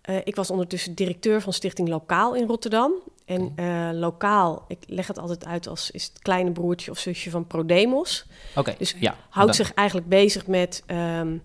Eh, 0.00 0.16
ik 0.24 0.36
was 0.36 0.50
ondertussen 0.50 0.94
directeur 0.94 1.40
van 1.40 1.52
Stichting 1.52 1.88
Lokaal 1.88 2.34
in 2.34 2.46
Rotterdam. 2.46 2.92
En 3.24 3.52
eh, 3.56 3.88
lokaal, 3.92 4.64
ik 4.68 4.78
leg 4.86 5.06
het 5.06 5.18
altijd 5.18 5.44
uit 5.46 5.68
als 5.68 5.90
is 5.90 6.04
het 6.04 6.18
kleine 6.18 6.52
broertje 6.52 6.90
of 6.90 6.98
zusje 6.98 7.30
van 7.30 7.46
ProDemos. 7.46 8.26
Oké, 8.54 8.74
Dus 8.78 8.94
ja. 9.00 9.16
Houdt 9.28 9.56
Dan- 9.56 9.66
zich 9.66 9.74
eigenlijk 9.74 10.08
bezig 10.08 10.46
met 10.46 10.82
ehm, 10.86 11.36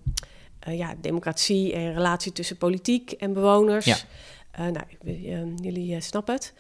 eh, 0.60 0.78
ja, 0.78 0.94
democratie 1.02 1.74
en 1.74 1.94
relatie 1.94 2.32
tussen 2.32 2.58
politiek 2.58 3.12
en 3.12 3.34
bewoners. 3.34 3.86
Ja. 3.86 3.98
Eh, 4.52 4.66
nou, 4.66 4.86
ehm, 5.06 5.56
jullie 5.56 5.96
eh, 5.96 6.02
snappen 6.02 6.34
het. 6.34 6.54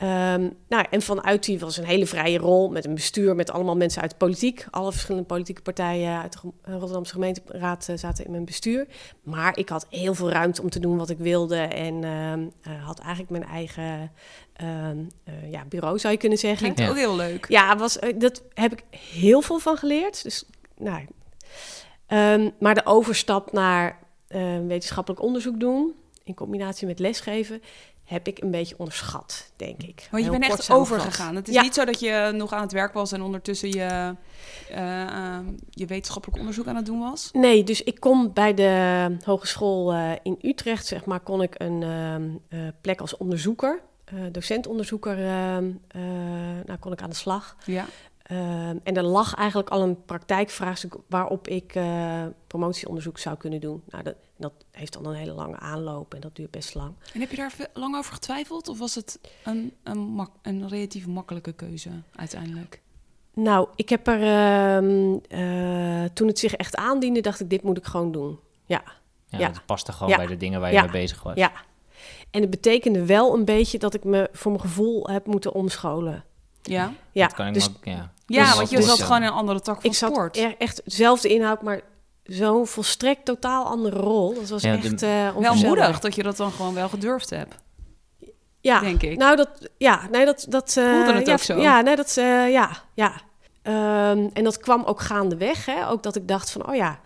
Ehm, 0.00 0.48
nou, 0.68 0.84
en 0.90 1.02
vanuit 1.02 1.44
die 1.44 1.58
was 1.58 1.76
een 1.76 1.84
hele 1.84 2.06
vrije 2.06 2.38
rol 2.38 2.68
met 2.70 2.84
een 2.84 2.94
bestuur 2.94 3.34
met 3.34 3.50
allemaal 3.50 3.76
mensen 3.76 4.02
uit 4.02 4.10
de 4.10 4.16
politiek. 4.16 4.66
Alle 4.70 4.92
verschillende 4.92 5.26
politieke 5.26 5.62
partijen 5.62 6.20
uit 6.20 6.32
de 6.32 6.38
eh, 6.62 6.72
Rotterdamse 6.72 7.12
gemeenteraad 7.12 7.88
eh, 7.88 7.96
zaten 7.96 8.24
in 8.24 8.30
mijn 8.30 8.44
bestuur. 8.44 8.86
Maar 9.22 9.58
ik 9.58 9.68
had 9.68 9.86
heel 9.90 10.14
veel 10.14 10.30
ruimte 10.30 10.62
om 10.62 10.70
te 10.70 10.80
doen 10.80 10.96
wat 10.96 11.10
ik 11.10 11.18
wilde 11.18 11.56
en 11.56 12.04
ehm, 12.04 12.46
eh, 12.62 12.84
had 12.86 12.98
eigenlijk 12.98 13.30
mijn 13.30 13.44
eigen 13.44 14.12
ehm, 14.52 14.98
eh, 15.24 15.50
ja, 15.50 15.64
bureau, 15.68 15.98
zou 15.98 16.12
je 16.12 16.18
kunnen 16.18 16.38
zeggen. 16.38 16.58
Klinkt 16.58 16.78
Ja. 16.78 16.88
ook 16.88 16.96
heel 16.96 17.16
leuk. 17.16 17.48
Ja, 17.48 17.76
was, 17.76 17.98
dat 18.18 18.42
heb 18.54 18.72
ik 18.72 18.82
heel 19.10 19.42
veel 19.42 19.58
van 19.58 19.76
geleerd. 19.76 20.22
Dus, 20.22 20.44
nou, 20.76 21.06
maar 22.58 22.74
de 22.74 22.84
overstap 22.86 23.52
naar 23.52 23.98
wetenschappelijk 24.66 25.22
onderzoek 25.22 25.60
doen, 25.60 25.94
in 26.24 26.34
combinatie 26.34 26.86
met 26.86 26.98
lesgeven, 26.98 27.62
heb 28.10 28.26
ik 28.26 28.42
een 28.42 28.50
beetje 28.50 28.74
onderschat, 28.78 29.50
denk 29.56 29.82
ik. 29.82 30.08
Want 30.10 30.24
je 30.24 30.30
bent 30.30 30.42
echt 30.44 30.70
overgegaan. 30.70 31.36
Het 31.36 31.48
is 31.48 31.54
Ja. 31.54 31.62
niet 31.62 31.74
zo 31.74 31.84
dat 31.84 32.00
je 32.00 32.30
nog 32.34 32.52
aan 32.52 32.62
het 32.62 32.72
werk 32.72 32.92
was 32.92 33.12
en 33.12 33.22
ondertussen 33.22 33.68
je, 33.68 34.14
eh, 34.70 35.02
ehm, 35.02 35.44
je 35.70 35.86
wetenschappelijk 35.86 36.38
onderzoek 36.38 36.66
aan 36.66 36.76
het 36.76 36.86
doen 36.86 37.00
was. 37.00 37.28
Nee, 37.32 37.64
dus 37.64 37.82
ik 37.82 38.00
kon 38.00 38.32
bij 38.32 38.54
de 38.54 39.16
hogeschool 39.24 39.92
eh, 39.92 40.10
in 40.22 40.38
Utrecht, 40.42 40.86
zeg 40.86 41.04
maar, 41.04 41.20
kon 41.20 41.42
ik 41.42 41.54
een 41.58 41.82
ehm, 41.82 42.28
eh, 42.48 42.68
plek 42.80 43.00
als 43.00 43.16
onderzoeker, 43.16 43.80
eh 44.04 44.14
docentonderzoeker, 44.32 45.18
ehm, 45.26 45.70
eh, 45.88 46.00
nou 46.66 46.78
kon 46.80 46.92
ik 46.92 47.02
aan 47.02 47.10
de 47.10 47.16
slag. 47.16 47.56
Ja. 47.64 47.86
Ehm, 48.30 48.76
en 48.82 48.94
er 48.96 49.02
lag 49.02 49.34
eigenlijk 49.34 49.68
al 49.70 49.82
een 49.82 50.04
praktijkvraagstuk 50.04 50.94
waarop 51.08 51.48
ik 51.48 51.74
eh, 51.74 52.22
promotieonderzoek 52.46 53.18
zou 53.18 53.36
kunnen 53.36 53.60
doen. 53.60 53.82
Nou, 53.88 54.02
dat, 54.04 54.14
dat 54.36 54.52
heeft 54.70 54.92
dan 54.92 55.06
een 55.06 55.14
hele 55.14 55.32
lange 55.32 55.58
aanloop 55.58 56.14
en 56.14 56.20
dat 56.20 56.36
duurt 56.36 56.50
best 56.50 56.74
lang. 56.74 56.94
En 57.14 57.20
heb 57.20 57.30
je 57.30 57.36
daar 57.36 57.52
lang 57.74 57.96
over 57.96 58.12
getwijfeld? 58.12 58.68
Of 58.68 58.78
was 58.78 58.94
het 58.94 59.20
een, 59.44 59.72
een, 59.82 59.98
mak- 59.98 60.36
een 60.42 60.68
relatief 60.68 61.06
makkelijke 61.06 61.52
keuze 61.52 61.90
uiteindelijk? 62.16 62.80
Nou, 63.34 63.68
ik 63.74 63.88
heb 63.88 64.06
er 64.06 64.22
ehm, 64.22 65.16
eh, 65.28 66.04
toen 66.12 66.26
het 66.26 66.38
zich 66.38 66.54
echt 66.54 66.76
aandiende, 66.76 67.20
dacht 67.20 67.40
ik, 67.40 67.50
dit 67.50 67.62
moet 67.62 67.76
ik 67.78 67.84
gewoon 67.84 68.12
doen. 68.12 68.38
Ja, 68.66 68.82
Ja, 69.28 69.38
Ja. 69.38 69.46
Het 69.46 69.66
paste 69.66 69.92
gewoon 69.92 70.08
Ja. 70.08 70.16
bij 70.16 70.26
de 70.26 70.36
dingen 70.36 70.60
waar 70.60 70.68
je 70.70 70.74
Ja. 70.76 70.82
mee 70.82 70.90
bezig 70.90 71.22
was. 71.22 71.34
ja. 71.34 71.52
En 72.30 72.40
het 72.40 72.50
betekende 72.50 73.04
wel 73.06 73.34
een 73.34 73.44
beetje 73.44 73.78
dat 73.78 73.94
ik 73.94 74.04
me 74.04 74.28
voor 74.32 74.50
mijn 74.50 74.62
gevoel 74.64 75.08
heb 75.08 75.26
moeten 75.26 75.52
omscholen. 75.52 76.24
Ja, 76.62 76.92
Ja, 77.12 77.26
Dat 77.26 77.36
kan 77.36 77.46
ik 77.46 77.54
dus 77.54 77.68
me 77.68 77.74
ook, 77.76 77.84
ja. 77.84 78.12
Ja 78.34 78.44
Dus- 78.44 78.54
want 78.54 78.70
je 78.70 78.76
dus- 78.76 78.86
zat 78.86 79.00
gewoon 79.00 79.22
in 79.22 79.26
een 79.28 79.32
andere 79.34 79.60
tak 79.60 79.80
van 79.80 79.90
ik 79.90 79.96
sport. 79.96 80.36
er 80.36 80.54
echt 80.58 80.80
dezelfde 80.84 81.28
inhoud, 81.28 81.62
maar 81.62 81.80
zo'n 82.24 82.66
volstrekt 82.66 83.24
totaal 83.24 83.64
andere 83.64 83.96
rol. 83.96 84.34
Dat 84.34 84.48
was 84.48 84.62
Ja, 84.62 84.76
de- 84.76 84.88
echt 84.88 85.02
eh 85.02 85.36
Wel 85.36 85.54
moedig 85.54 86.00
dat 86.00 86.14
je 86.14 86.22
dat 86.22 86.36
dan 86.36 86.52
gewoon 86.52 86.74
wel 86.74 86.88
gedurfd 86.88 87.30
hebt, 87.30 87.54
ja, 88.60 88.80
denk 88.80 89.02
ik. 89.02 89.16
Nou, 89.18 89.36
dat, 89.36 89.48
ja, 89.78 90.08
nee, 90.10 90.24
dat, 90.24 90.46
dat 90.48 90.76
eh, 90.76 90.92
Voelde 90.94 91.12
het 91.12 91.26
ja, 91.26 91.32
ook 91.32 91.38
zo? 91.38 91.60
Ja, 91.60 91.80
nee, 91.80 91.96
dat, 91.96 92.16
eh, 92.16 92.50
ja, 92.50 92.70
ja. 92.94 93.12
Ehm, 93.62 94.28
en 94.32 94.44
dat 94.44 94.58
kwam 94.58 94.84
ook 94.84 95.00
gaandeweg, 95.00 95.66
hè. 95.66 95.88
Ook 95.88 96.02
dat 96.02 96.16
ik 96.16 96.28
dacht 96.28 96.50
van, 96.50 96.68
oh 96.68 96.74
ja, 96.74 97.00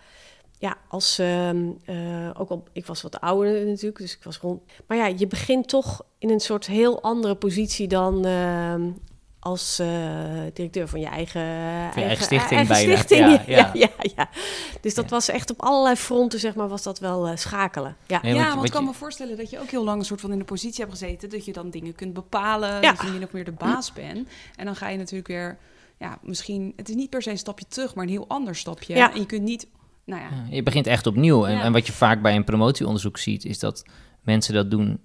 ja, 0.59 0.77
als, 0.89 1.19
ehm, 1.19 1.67
eh, 1.85 2.31
ook 2.39 2.51
al, 2.51 2.65
ik 2.73 2.87
was 2.87 3.03
wat 3.03 3.21
ouder 3.21 3.67
natuurlijk, 3.67 3.99
dus 3.99 4.15
ik 4.17 4.23
was 4.25 4.39
rond. 4.39 4.63
Maar 4.87 4.97
ja, 4.97 5.07
je 5.07 5.27
begint 5.27 5.69
toch 5.69 6.03
in 6.19 6.31
een 6.31 6.41
soort 6.41 6.67
heel 6.67 7.03
andere 7.03 7.35
positie 7.35 7.89
dan 7.89 8.25
ehm, 8.25 8.91
als 9.45 9.79
eh, 9.79 9.89
directeur 10.53 10.89
van 10.89 11.01
je 11.01 11.07
eigen, 11.07 11.43
Van 11.93 12.03
je 12.03 12.09
eigen 12.09 12.25
stichting 12.25 12.51
eigen 12.61 12.75
bijna. 12.75 12.97
stichting. 12.97 13.21
Ja, 13.21 13.43
Ja, 13.57 13.71
ja, 13.75 13.89
ja. 14.01 14.13
ja, 14.17 14.29
Dus 14.81 14.95
dat 14.95 15.05
Ja. 15.05 15.11
was 15.11 15.29
echt 15.29 15.51
op 15.51 15.63
allerlei 15.63 15.97
fronten, 15.97 16.39
zeg 16.39 16.55
maar, 16.55 16.69
was 16.69 16.83
dat 16.83 16.99
wel 16.99 17.27
eh, 17.29 17.37
schakelen. 17.37 17.97
Ja. 18.07 18.19
Nee, 18.23 18.35
ja, 18.35 18.55
want 18.55 18.65
ik 18.65 18.71
kan 18.73 18.81
je- 18.83 18.87
me 18.89 18.95
voorstellen 18.95 19.37
dat 19.37 19.51
je 19.51 19.61
ook 19.61 19.71
heel 19.71 19.85
lang 19.85 19.99
een 19.99 20.05
soort 20.05 20.21
van 20.21 20.33
in 20.33 20.39
de 20.39 20.45
positie 20.45 20.81
hebt 20.85 20.99
gezeten. 20.99 21.31
Dat 21.31 21.45
je 21.45 21.53
dan 21.53 21.71
dingen 21.71 21.95
kunt 21.95 22.13
bepalen. 22.15 22.71
Ja. 22.71 22.81
Dat 22.93 23.01
je 23.03 23.11
min 23.11 23.23
of 23.25 23.33
meer 23.33 23.45
de 23.45 23.53
baas 23.53 23.93
bent. 23.93 24.29
En 24.57 24.65
dan 24.65 24.77
ga 24.77 24.89
je 24.89 24.97
natuurlijk 24.99 25.29
weer, 25.29 25.59
ja, 25.99 26.19
misschien, 26.23 26.73
het 26.77 26.89
is 26.89 26.95
niet 26.95 27.11
per 27.11 27.23
se 27.23 27.31
een 27.31 27.39
stapje 27.39 27.65
terug, 27.69 27.95
maar 27.95 28.05
een 28.05 28.11
heel 28.11 28.29
ander 28.29 28.57
stapje. 28.57 28.95
Ja. 28.95 29.13
En 29.13 29.21
je 29.21 29.27
kunt 29.27 29.43
niet, 29.43 29.67
nou 30.05 30.23
ja, 30.23 30.29
je 30.51 30.63
begint 30.63 30.87
echt 30.87 31.07
opnieuw. 31.07 31.47
En, 31.47 31.53
Ja. 31.55 31.63
en 31.63 31.73
wat 31.73 31.87
je 31.87 31.93
vaak 31.93 32.23
bij 32.23 32.37
een 32.37 32.45
promotieonderzoek 32.45 33.19
ziet, 33.19 33.45
is 33.45 33.59
dat 33.59 33.85
mensen 34.23 34.55
dat 34.55 34.71
doen 34.71 34.99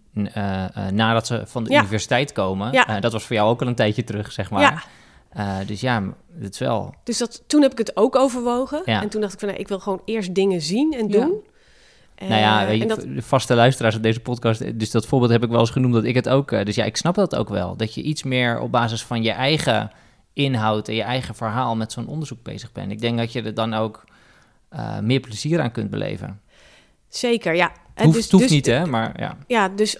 nadat 0.91 1.27
ze 1.27 1.41
van 1.45 1.63
de 1.63 1.69
Ja. 1.71 1.79
universiteit 1.79 2.31
komen. 2.31 2.71
Ja. 2.71 2.87
Eh, 2.87 3.01
dat 3.01 3.11
was 3.11 3.23
voor 3.25 3.35
jou 3.35 3.49
ook 3.49 3.61
al 3.61 3.67
een 3.67 3.75
tijdje 3.75 4.03
terug, 4.03 4.31
zeg 4.31 4.49
maar. 4.49 4.61
Ja. 4.61 4.83
Eh, 5.29 5.67
dus 5.67 5.81
ja, 5.81 6.03
het 6.39 6.53
is 6.53 6.59
wel. 6.59 6.93
Dus 7.03 7.17
dat, 7.17 7.43
toen 7.47 7.61
heb 7.61 7.71
ik 7.71 7.77
het 7.77 7.97
ook 7.97 8.15
overwogen. 8.15 8.81
Ja. 8.85 9.01
En 9.01 9.09
toen 9.09 9.21
dacht 9.21 9.33
ik 9.33 9.39
van, 9.39 9.47
nou, 9.47 9.59
ik 9.59 9.67
wil 9.67 9.79
gewoon 9.79 10.01
eerst 10.05 10.35
dingen 10.35 10.61
zien 10.61 10.93
en 10.93 11.07
Ja. 11.07 11.11
doen. 11.19 11.33
nou 12.27 12.33
ja, 12.41 12.61
Eh, 12.61 12.67
weet 12.67 12.75
je, 12.77 12.81
en 12.81 12.87
dat, 12.87 13.01
de 13.01 13.21
vaste 13.21 13.55
luisteraars 13.55 13.95
op 13.95 14.03
deze 14.03 14.19
podcast, 14.19 14.79
dus 14.79 14.91
dat 14.91 15.05
voorbeeld 15.07 15.31
heb 15.31 15.43
ik 15.43 15.49
wel 15.49 15.59
eens 15.59 15.69
genoemd 15.69 15.93
dat 15.93 16.03
ik 16.03 16.15
het 16.15 16.29
ook. 16.29 16.51
eh, 16.51 16.65
dus 16.65 16.75
ja, 16.75 16.83
ik 16.83 16.97
snap 16.97 17.15
dat 17.15 17.35
ook 17.35 17.49
wel. 17.49 17.75
Dat 17.75 17.93
je 17.93 18.01
iets 18.01 18.23
meer 18.23 18.59
op 18.59 18.71
basis 18.71 19.03
van 19.03 19.23
je 19.23 19.31
eigen 19.31 19.91
inhoud 20.33 20.87
en 20.87 20.95
je 20.95 21.01
eigen 21.03 21.35
verhaal 21.35 21.75
met 21.75 21.91
zo'n 21.91 22.07
onderzoek 22.07 22.43
bezig 22.43 22.71
bent. 22.71 22.91
Ik 22.91 22.99
denk 23.01 23.17
dat 23.17 23.31
je 23.31 23.41
er 23.41 23.53
dan 23.53 23.73
ook 23.73 24.03
eh, 24.69 24.99
meer 24.99 25.19
plezier 25.19 25.61
aan 25.61 25.71
kunt 25.71 25.89
beleven. 25.89 26.41
zeker, 27.07 27.55
ja. 27.55 27.65
Het 27.65 27.73
En 27.93 28.03
hoeft, 28.03 28.15
dus, 28.15 28.23
het 28.23 28.31
hoeft 28.31 28.43
dus- 28.43 28.53
niet, 28.53 28.65
hè? 28.65 28.85
Maar 28.85 29.13
ja. 29.19 29.37
Ja, 29.47 29.69
dus... 29.69 29.99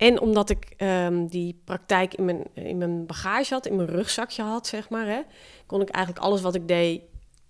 En 0.00 0.20
omdat 0.20 0.50
ik 0.50 0.74
ehm, 0.76 1.26
die 1.26 1.60
praktijk 1.64 2.14
in 2.14 2.24
mijn, 2.24 2.42
in 2.54 2.78
mijn 2.78 3.06
bagage 3.06 3.54
had, 3.54 3.66
in 3.66 3.76
mijn 3.76 3.88
rugzakje 3.88 4.42
had, 4.42 4.66
zeg 4.66 4.88
maar, 4.88 5.06
hè, 5.06 5.20
kon 5.66 5.80
ik 5.80 5.88
eigenlijk 5.88 6.24
alles 6.24 6.40
wat 6.40 6.54
ik 6.54 6.68
deed, 6.68 7.02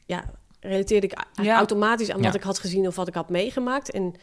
ja, 0.06 0.24
relateerde 0.60 1.06
ik 1.06 1.24
Ja. 1.42 1.56
automatisch 1.56 2.10
aan 2.10 2.18
Ja. 2.18 2.24
wat 2.24 2.34
ik 2.34 2.42
had 2.42 2.58
gezien 2.58 2.86
of 2.86 2.96
wat 2.96 3.08
ik 3.08 3.14
had 3.14 3.28
meegemaakt. 3.28 3.90
En 3.90 4.14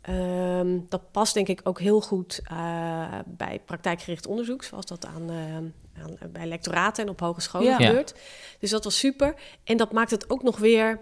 ehm, 0.00 0.78
dat 0.88 1.10
past 1.12 1.34
denk 1.34 1.48
ik 1.48 1.60
ook 1.64 1.80
heel 1.80 2.00
goed 2.00 2.40
eh, 2.44 3.18
bij 3.26 3.60
praktijkgericht 3.64 4.26
onderzoek, 4.26 4.62
zoals 4.62 4.86
dat 4.86 5.06
aan, 5.06 5.30
eh, 5.30 5.54
aan, 6.02 6.18
bij 6.32 6.46
lectoraten 6.46 7.04
en 7.04 7.10
op 7.10 7.20
hogescholen 7.20 7.66
Ja. 7.68 7.76
gebeurt. 7.76 8.14
Dus 8.58 8.70
dat 8.70 8.84
was 8.84 8.98
super. 8.98 9.34
En 9.64 9.76
dat 9.76 9.92
maakt 9.92 10.10
het 10.10 10.30
ook 10.30 10.42
nog 10.42 10.58
weer 10.58 11.00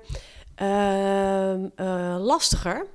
ehm, 0.54 1.68
eh, 1.75 2.16
lastiger. 2.18 2.87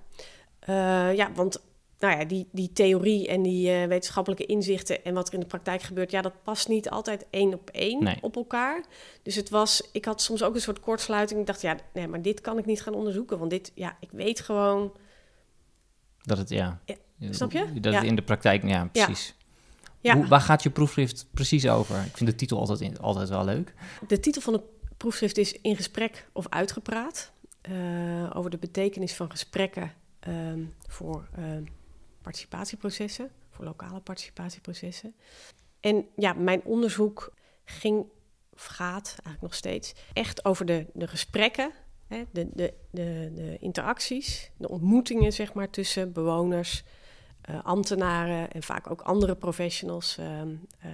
Ja, 1.15 1.31
want 1.33 1.61
nou 2.01 2.19
ja, 2.19 2.25
die, 2.25 2.47
die 2.51 2.73
theorie 2.73 3.27
en 3.27 3.41
die 3.41 3.71
eh, 3.71 3.87
wetenschappelijke 3.87 4.45
inzichten 4.45 5.03
en 5.03 5.13
wat 5.13 5.27
er 5.27 5.33
in 5.33 5.39
de 5.39 5.45
praktijk 5.45 5.81
gebeurt, 5.81 6.11
ja, 6.11 6.21
dat 6.21 6.43
past 6.43 6.67
niet 6.67 6.89
altijd 6.89 7.25
één 7.29 7.53
op 7.53 7.69
één 7.69 8.03
Nee. 8.03 8.17
op 8.21 8.35
elkaar. 8.35 8.83
Dus 9.23 9.35
het 9.35 9.49
was, 9.49 9.89
ik 9.91 10.05
had 10.05 10.21
soms 10.21 10.43
ook 10.43 10.55
een 10.55 10.61
soort 10.61 10.79
kortsluiting. 10.79 11.39
Ik 11.39 11.45
dacht, 11.45 11.61
ja, 11.61 11.77
nee, 11.93 12.07
maar 12.07 12.21
dit 12.21 12.41
kan 12.41 12.57
ik 12.57 12.65
niet 12.65 12.81
gaan 12.81 12.93
onderzoeken, 12.93 13.37
want 13.39 13.49
dit, 13.51 13.71
ja, 13.75 13.97
ik 13.99 14.09
weet 14.11 14.39
gewoon. 14.39 14.91
Dat 16.21 16.37
het, 16.37 16.49
ja. 16.49 16.79
Ja, 16.85 16.95
snap 17.33 17.51
je? 17.51 17.79
Dat 17.79 17.93
Ja. 17.93 17.99
het 17.99 18.07
in 18.07 18.15
de 18.15 18.21
praktijk, 18.23 18.67
ja, 18.67 18.89
precies. 18.91 19.35
Ja, 19.99 20.15
Hoe, 20.15 20.27
waar 20.27 20.41
gaat 20.41 20.63
je 20.63 20.69
proefschrift 20.69 21.27
precies 21.33 21.67
over? 21.67 22.03
Ik 22.05 22.17
vind 22.17 22.29
de 22.29 22.35
titel 22.35 22.59
altijd, 22.59 22.81
in- 22.81 22.99
altijd 22.99 23.29
wel 23.29 23.45
leuk. 23.45 23.73
de 24.07 24.19
titel 24.19 24.41
van 24.41 24.53
het 24.53 24.61
proefschrift 24.97 25.37
is 25.37 25.53
In 25.61 25.75
gesprek 25.75 26.27
of 26.33 26.45
uitgepraat. 26.49 27.31
eh, 27.61 27.73
over 28.33 28.51
de 28.51 28.57
betekenis 28.57 29.13
van 29.13 29.31
gesprekken 29.31 29.93
ehm, 30.19 30.59
voor 30.87 31.27
ehm, 31.35 31.63
participatieprocessen, 32.21 33.31
voor 33.49 33.65
lokale 33.65 33.99
participatieprocessen. 33.99 35.15
En 35.79 36.07
ja, 36.15 36.33
mijn 36.33 36.63
onderzoek 36.63 37.33
ging, 37.65 38.05
of 38.53 38.65
gaat 38.65 39.07
eigenlijk 39.07 39.41
nog 39.41 39.53
steeds, 39.55 39.93
echt 40.13 40.45
over 40.45 40.65
de, 40.65 40.85
de 40.93 41.07
gesprekken, 41.07 41.71
hè, 42.07 42.23
de, 42.31 42.49
de, 42.53 42.73
de, 42.91 43.31
de 43.35 43.57
interacties, 43.59 44.51
de 44.57 44.69
ontmoetingen 44.69 45.33
zeg 45.33 45.53
maar, 45.53 45.69
tussen 45.69 46.11
bewoners, 46.13 46.83
eh, 47.41 47.63
ambtenaren 47.63 48.51
en 48.51 48.63
vaak 48.63 48.89
ook 48.89 49.01
andere 49.01 49.35
professionals. 49.35 50.17
ehm, 50.17 50.55
eh, 50.79 50.89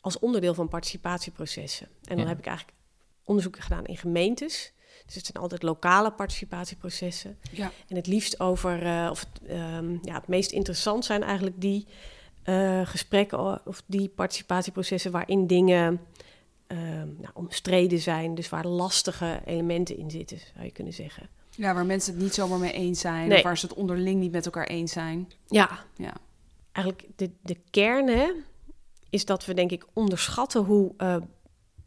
als 0.00 0.18
onderdeel 0.18 0.54
van 0.54 0.68
participatieprocessen. 0.68 1.86
En 1.86 2.16
dan 2.16 2.24
Ja. 2.24 2.26
heb 2.28 2.38
ik 2.38 2.46
eigenlijk 2.46 2.78
onderzoeken 3.24 3.62
gedaan 3.62 3.84
in 3.84 3.96
gemeentes. 3.96 4.72
Dus 5.14 5.22
het 5.22 5.32
zijn 5.32 5.42
altijd 5.42 5.62
lokale 5.62 6.10
participatieprocessen. 6.10 7.38
ja. 7.50 7.70
En 7.88 7.96
het 7.96 8.06
liefst 8.06 8.40
over, 8.40 8.86
eh, 8.86 9.08
of 9.10 9.20
het, 9.20 9.48
ehm, 9.48 9.92
ja, 10.02 10.14
het 10.14 10.28
meest 10.28 10.50
interessant 10.50 11.04
zijn 11.04 11.22
eigenlijk 11.22 11.60
die 11.60 11.86
eh, 12.42 12.86
gesprekken 12.86 13.66
of 13.66 13.82
die 13.86 14.08
participatieprocessen 14.08 15.10
waarin 15.10 15.46
dingen 15.46 16.00
ehm, 16.66 17.08
nou, 17.20 17.30
omstreden 17.34 17.98
zijn. 17.98 18.34
Dus 18.34 18.48
waar 18.48 18.66
lastige 18.66 19.40
elementen 19.44 19.96
in 19.96 20.10
zitten, 20.10 20.38
zou 20.54 20.64
je 20.64 20.70
kunnen 20.70 20.92
zeggen. 20.92 21.28
ja, 21.50 21.74
waar 21.74 21.86
mensen 21.86 22.14
het 22.14 22.22
niet 22.22 22.34
zomaar 22.34 22.58
mee 22.58 22.72
eens 22.72 23.00
zijn. 23.00 23.28
Nee. 23.28 23.38
Of 23.38 23.44
waar 23.44 23.58
ze 23.58 23.66
het 23.66 23.76
onderling 23.76 24.20
niet 24.20 24.32
met 24.32 24.44
elkaar 24.44 24.66
eens 24.66 24.92
zijn. 24.92 25.32
Ja, 25.46 25.84
Ja, 25.96 26.12
eigenlijk 26.72 27.08
de, 27.16 27.30
de 27.42 27.56
kern 27.70 28.08
hè, 28.08 28.32
is 29.10 29.24
dat 29.24 29.44
we 29.44 29.54
denk 29.54 29.70
ik 29.70 29.86
onderschatten 29.92 30.64
hoe 30.64 30.92
eh, 30.96 31.16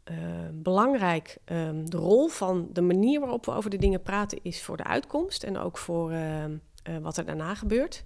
eh, 0.08 0.16
belangrijk 0.52 1.38
ehm, 1.44 1.84
de 1.84 1.96
rol 1.96 2.28
van 2.28 2.68
de 2.72 2.80
manier 2.80 3.20
waarop 3.20 3.44
we 3.44 3.52
over 3.52 3.70
de 3.70 3.76
dingen 3.76 4.02
praten 4.02 4.38
is 4.42 4.62
voor 4.62 4.76
de 4.76 4.84
uitkomst 4.84 5.42
en 5.42 5.58
ook 5.58 5.78
voor 5.78 6.10
ehm, 6.10 6.56
eh, 6.82 6.96
wat 6.98 7.16
er 7.16 7.24
daarna 7.24 7.54
gebeurt. 7.54 8.04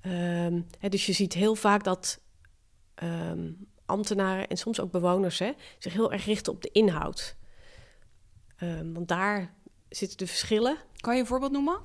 Ehm, 0.00 0.60
hè, 0.78 0.88
dus 0.88 1.06
je 1.06 1.12
ziet 1.12 1.32
heel 1.32 1.54
vaak 1.54 1.84
dat 1.84 2.22
ambtenaren 3.86 4.48
en 4.48 4.56
soms 4.56 4.80
ook 4.80 4.90
bewoners 4.90 5.38
hè, 5.38 5.52
zich 5.78 5.92
heel 5.92 6.12
erg 6.12 6.24
richten 6.24 6.52
op 6.52 6.62
de 6.62 6.70
inhoud. 6.72 7.36
Want 8.92 9.08
daar 9.08 9.54
zitten 9.88 10.18
de 10.18 10.26
verschillen. 10.26 10.76
Kan 10.96 11.14
je 11.14 11.20
een 11.20 11.26
voorbeeld 11.26 11.52
noemen? 11.52 11.78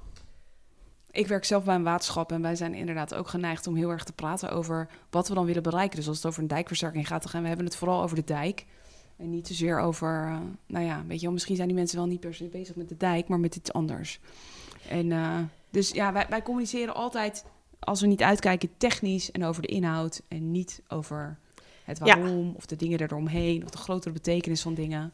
Ik 1.12 1.28
werk 1.28 1.46
zelf 1.46 1.64
bij 1.64 1.76
een 1.76 1.84
waterschap 1.84 2.32
en 2.32 2.42
wij 2.42 2.56
zijn 2.56 2.74
inderdaad 2.74 3.14
ook 3.14 3.28
geneigd 3.28 3.68
om 3.68 3.76
heel 3.76 3.90
erg 3.90 4.04
te 4.04 4.14
praten 4.14 4.52
over 4.52 4.90
wat 5.10 5.28
we 5.28 5.34
dan 5.34 5.46
willen 5.46 5.64
bereiken. 5.64 5.98
Dus 5.98 6.08
als 6.08 6.18
het 6.18 6.26
over 6.26 6.42
een 6.42 6.48
dijkversterking 6.48 7.08
gaat, 7.08 7.22
dan 7.22 7.32
gaan 7.32 7.42
we 7.42 7.48
hebben 7.48 7.66
het 7.66 7.76
vooral 7.76 8.02
over 8.02 8.16
de 8.16 8.24
dijk. 8.24 8.66
En 9.20 9.30
niet 9.30 9.48
zozeer 9.48 9.80
over, 9.80 10.26
eh, 10.26 10.40
nou 10.66 10.86
ja, 10.86 11.04
weet 11.08 11.18
je 11.18 11.24
wel, 11.24 11.34
misschien 11.34 11.56
zijn 11.56 11.68
die 11.68 11.78
mensen 11.78 11.98
wel 11.98 12.08
niet 12.08 12.20
per 12.20 12.34
se 12.34 12.44
bezig 12.44 12.76
met 12.76 12.90
de 12.90 12.98
dijk, 12.98 13.28
maar 13.28 13.40
met 13.40 13.56
iets 13.56 13.74
anders. 13.74 14.20
En 14.90 15.12
eh, 15.12 15.38
dus 15.70 15.90
ja, 15.92 16.14
wij, 16.14 16.26
wij 16.30 16.42
communiceren 16.42 16.94
altijd, 16.96 17.46
als 17.80 18.02
we 18.02 18.08
niet 18.08 18.22
uitkijken, 18.22 18.70
technisch 18.78 19.32
en 19.32 19.46
over 19.46 19.62
de 19.62 19.68
inhoud 19.68 20.22
en 20.28 20.52
niet 20.52 20.82
over 20.88 21.38
het 21.84 21.98
Ja. 22.04 22.04
waarom 22.20 22.54
of 22.56 22.66
de 22.66 22.76
dingen 22.76 23.02
eromheen 23.02 23.64
of 23.64 23.70
de 23.70 23.78
grotere 23.78 24.14
betekenis 24.14 24.62
van 24.62 24.74
dingen. 24.74 25.12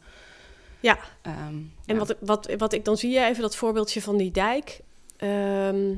Ja. 0.79 0.97
Ehm, 1.21 1.55
En 1.55 1.69
ja. 1.85 1.95
wat, 1.95 2.15
wat, 2.19 2.53
wat 2.57 2.73
ik 2.73 2.85
dan 2.85 2.97
zie, 2.97 3.11
je 3.11 3.25
even 3.25 3.41
dat 3.41 3.55
voorbeeldje 3.55 4.01
van 4.01 4.17
die 4.17 4.31
dijk. 4.31 4.81
Ehm, 5.17 5.95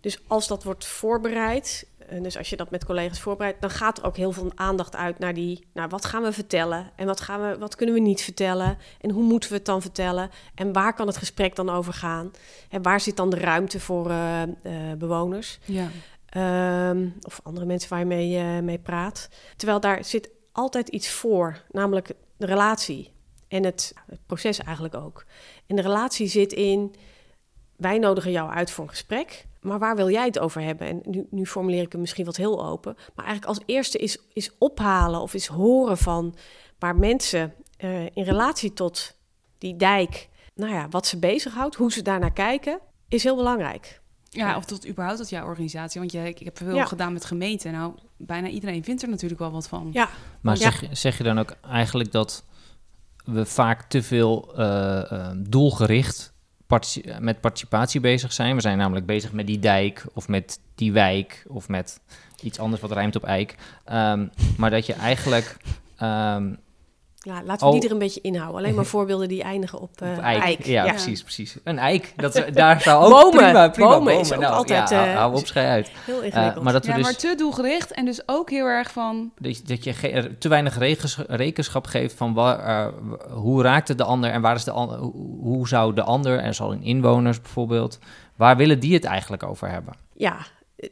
dus 0.00 0.18
als 0.26 0.48
dat 0.48 0.64
wordt 0.64 0.86
voorbereid, 0.86 1.86
en 2.10 2.22
dus 2.22 2.38
als 2.38 2.50
je 2.50 2.56
dat 2.56 2.70
met 2.70 2.84
collega's 2.84 3.20
voorbereidt, 3.20 3.60
dan 3.60 3.70
gaat 3.70 3.98
er 3.98 4.04
ook 4.04 4.16
heel 4.16 4.32
veel 4.32 4.52
aandacht 4.54 4.96
uit 4.96 5.18
naar 5.18 5.34
die, 5.34 5.66
nou, 5.72 5.88
wat 5.88 6.04
gaan 6.04 6.22
we 6.22 6.32
vertellen 6.32 6.90
en 6.96 7.06
wat, 7.06 7.20
gaan 7.20 7.40
we, 7.40 7.58
wat 7.58 7.74
kunnen 7.74 7.94
we 7.94 8.00
niet 8.00 8.22
vertellen 8.22 8.78
en 9.00 9.10
hoe 9.10 9.22
moeten 9.22 9.50
we 9.50 9.56
het 9.56 9.64
dan 9.64 9.82
vertellen 9.82 10.30
en 10.54 10.72
waar 10.72 10.94
kan 10.94 11.06
het 11.06 11.16
gesprek 11.16 11.56
dan 11.56 11.70
over 11.70 11.92
gaan 11.92 12.30
en 12.68 12.82
waar 12.82 13.00
zit 13.00 13.16
dan 13.16 13.30
de 13.30 13.38
ruimte 13.38 13.80
voor 13.80 14.10
eh, 14.10 14.42
eh, 14.42 14.48
bewoners 14.98 15.58
ja. 15.64 15.88
Ehm, 16.30 17.08
of 17.22 17.40
andere 17.42 17.66
mensen 17.66 17.90
waar 17.90 17.98
je 17.98 18.04
mee, 18.04 18.36
eh, 18.36 18.58
mee 18.58 18.78
praat. 18.78 19.28
Terwijl 19.56 19.80
daar 19.80 20.04
zit 20.04 20.30
altijd 20.52 20.88
iets 20.88 21.10
voor, 21.10 21.62
namelijk 21.70 22.12
de 22.36 22.46
relatie 22.46 23.12
en 23.48 23.64
het, 23.64 23.94
het 24.06 24.26
proces 24.26 24.58
eigenlijk 24.58 24.94
ook. 24.94 25.24
En 25.66 25.76
de 25.76 25.82
relatie 25.82 26.26
zit 26.26 26.52
in, 26.52 26.94
wij 27.76 27.98
nodigen 27.98 28.30
jou 28.30 28.50
uit 28.50 28.70
voor 28.70 28.84
een 28.84 28.90
gesprek, 28.90 29.46
maar 29.60 29.78
waar 29.78 29.96
wil 29.96 30.10
jij 30.10 30.24
het 30.26 30.38
over 30.38 30.62
hebben? 30.62 30.86
En 30.86 31.00
nu, 31.04 31.26
nu 31.30 31.46
formuleer 31.46 31.82
ik 31.82 31.92
hem 31.92 32.00
misschien 32.00 32.24
wat 32.24 32.36
heel 32.36 32.64
open, 32.66 32.94
maar 33.14 33.24
eigenlijk 33.26 33.58
als 33.58 33.66
eerste 33.66 33.98
is, 33.98 34.18
is 34.32 34.50
ophalen 34.58 35.20
of 35.20 35.34
is 35.34 35.46
horen 35.46 35.98
van 35.98 36.34
waar 36.78 36.96
mensen 36.96 37.54
eh, 37.76 38.04
in 38.04 38.22
relatie 38.24 38.72
tot 38.72 39.16
die 39.58 39.76
dijk, 39.76 40.28
nou 40.54 40.72
ja, 40.72 40.88
wat 40.88 41.06
ze 41.06 41.18
bezighoudt, 41.18 41.74
hoe 41.74 41.92
ze 41.92 42.02
daarnaar 42.02 42.32
kijken, 42.32 42.80
is 43.08 43.22
heel 43.22 43.36
belangrijk. 43.36 44.00
Ja, 44.32 44.56
of 44.56 44.64
tot 44.64 44.88
überhaupt 44.88 45.18
tot 45.18 45.28
jouw 45.30 45.44
organisatie. 45.46 46.00
Want 46.00 46.12
je, 46.12 46.18
ik, 46.28 46.38
ik 46.40 46.44
heb 46.44 46.56
veel 46.56 46.74
Ja. 46.74 46.84
gedaan 46.84 47.12
met 47.12 47.24
gemeenten. 47.24 47.72
Nou, 47.72 47.94
bijna 48.16 48.48
iedereen 48.48 48.84
vindt 48.84 49.02
er 49.02 49.08
natuurlijk 49.08 49.40
wel 49.40 49.50
wat 49.50 49.68
van. 49.68 49.88
Ja, 49.92 50.08
Maar 50.40 50.58
Ja. 50.58 50.70
zeg, 50.70 50.84
zeg 50.92 51.18
je 51.18 51.24
dan 51.24 51.38
ook 51.38 51.50
eigenlijk 51.62 52.12
dat 52.12 52.44
we 53.24 53.46
vaak 53.46 53.82
te 53.82 54.02
veel 54.02 54.54
eh, 54.56 55.12
eh, 55.12 55.30
doelgericht 55.36 56.32
met 57.18 57.40
participatie 57.40 58.00
bezig 58.00 58.32
zijn? 58.32 58.54
We 58.54 58.60
zijn 58.60 58.78
namelijk 58.78 59.06
bezig 59.06 59.32
met 59.32 59.46
die 59.46 59.58
dijk 59.58 60.04
of 60.12 60.28
met 60.28 60.60
die 60.74 60.92
wijk 60.92 61.44
of 61.48 61.68
met 61.68 62.00
iets 62.42 62.58
anders 62.58 62.82
wat 62.82 62.92
rijmt 62.92 63.16
op 63.16 63.24
eik. 63.24 63.54
Ehm, 63.84 64.26
maar 64.56 64.70
dat 64.70 64.86
je 64.86 64.92
eigenlijk 64.92 65.56
ehm, 65.96 66.54
ja 67.22 67.42
laten 67.44 67.66
we 67.66 67.72
die 67.72 67.80
Oh. 67.80 67.86
er 67.86 67.92
een 67.92 67.98
beetje 67.98 68.20
inhouden. 68.20 68.56
Alleen 68.60 68.74
maar 68.74 68.84
voorbeelden 68.96 69.28
die 69.28 69.42
eindigen 69.42 69.80
op, 69.80 69.90
eh, 70.00 70.10
op 70.10 70.18
eik. 70.18 70.42
eik. 70.42 70.64
Ja, 70.64 70.84
Ja. 70.84 70.90
precies, 70.90 71.22
precies. 71.22 71.56
Een 71.64 71.78
eik. 71.78 72.12
Dat, 72.16 72.44
daar 72.52 72.80
zou 72.80 73.04
ook 73.04 73.10
Bomen. 73.10 73.30
prima, 73.44 73.68
prima 73.68 73.88
Bomen 73.90 74.18
is 74.20 74.32
ook 74.32 74.40
Nou, 74.40 74.54
altijd, 74.54 74.88
ja, 74.90 75.06
eh, 75.06 75.14
hou 75.16 75.36
op, 75.36 75.46
schei 75.46 75.66
uit. 75.66 75.90
Heel 76.04 76.20
Eh, 76.20 76.24
ingewikkeld. 76.26 76.64
maar 76.64 76.72
dat 76.72 76.84
we 76.84 76.90
Ja, 76.90 76.96
dus... 76.96 77.04
maar 77.04 77.16
te 77.16 77.34
doelgericht 77.36 77.90
en 77.92 78.04
dus 78.04 78.22
ook 78.28 78.50
heel 78.50 78.66
erg 78.66 78.90
van... 78.90 79.30
Dat 79.38 79.56
je, 79.56 79.62
dat 79.62 79.84
je 79.84 79.92
ge- 79.92 80.36
te 80.38 80.48
weinig 80.48 80.78
rekenschap 81.28 81.86
geeft 81.86 82.14
van 82.16 82.34
waar, 82.34 82.58
eh, 82.58 82.92
hoe 83.32 83.62
raakt 83.62 83.88
het 83.88 83.98
de 83.98 84.04
ander 84.04 84.30
en 84.30 84.40
waar 84.40 84.54
is 84.54 84.64
de 84.64 84.70
ander, 84.70 84.98
hoe, 84.98 85.12
hoe 85.42 85.68
zou 85.68 85.94
de 85.94 86.02
ander, 86.02 86.38
en 86.38 86.54
zal 86.54 86.72
in 86.72 86.82
inwoners 86.82 87.40
bijvoorbeeld, 87.40 87.98
waar 88.36 88.56
willen 88.56 88.80
die 88.80 88.94
het 88.94 89.04
eigenlijk 89.04 89.42
over 89.42 89.68
hebben? 89.70 89.94
Ja, 90.12 90.36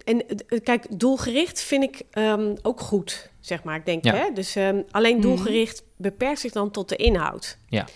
en 0.04 0.26
eh, 0.28 0.60
kijk, 0.62 0.86
doelgericht 0.98 1.60
vind 1.60 1.82
ik 1.82 2.02
ehm, 2.10 2.54
ook 2.62 2.80
goed, 2.80 3.30
zeg 3.40 3.62
maar. 3.64 3.76
Ik 3.76 3.86
denk, 3.86 4.04
Ja. 4.04 4.14
hè? 4.14 4.32
Dus 4.34 4.56
ehm, 4.56 4.80
alleen 4.90 5.12
Mhm. 5.16 5.22
doelgericht 5.22 5.82
beperkt 5.96 6.40
zich 6.40 6.52
dan 6.52 6.70
tot 6.70 6.88
de 6.88 6.96
inhoud. 6.96 7.58
Ja. 7.68 7.86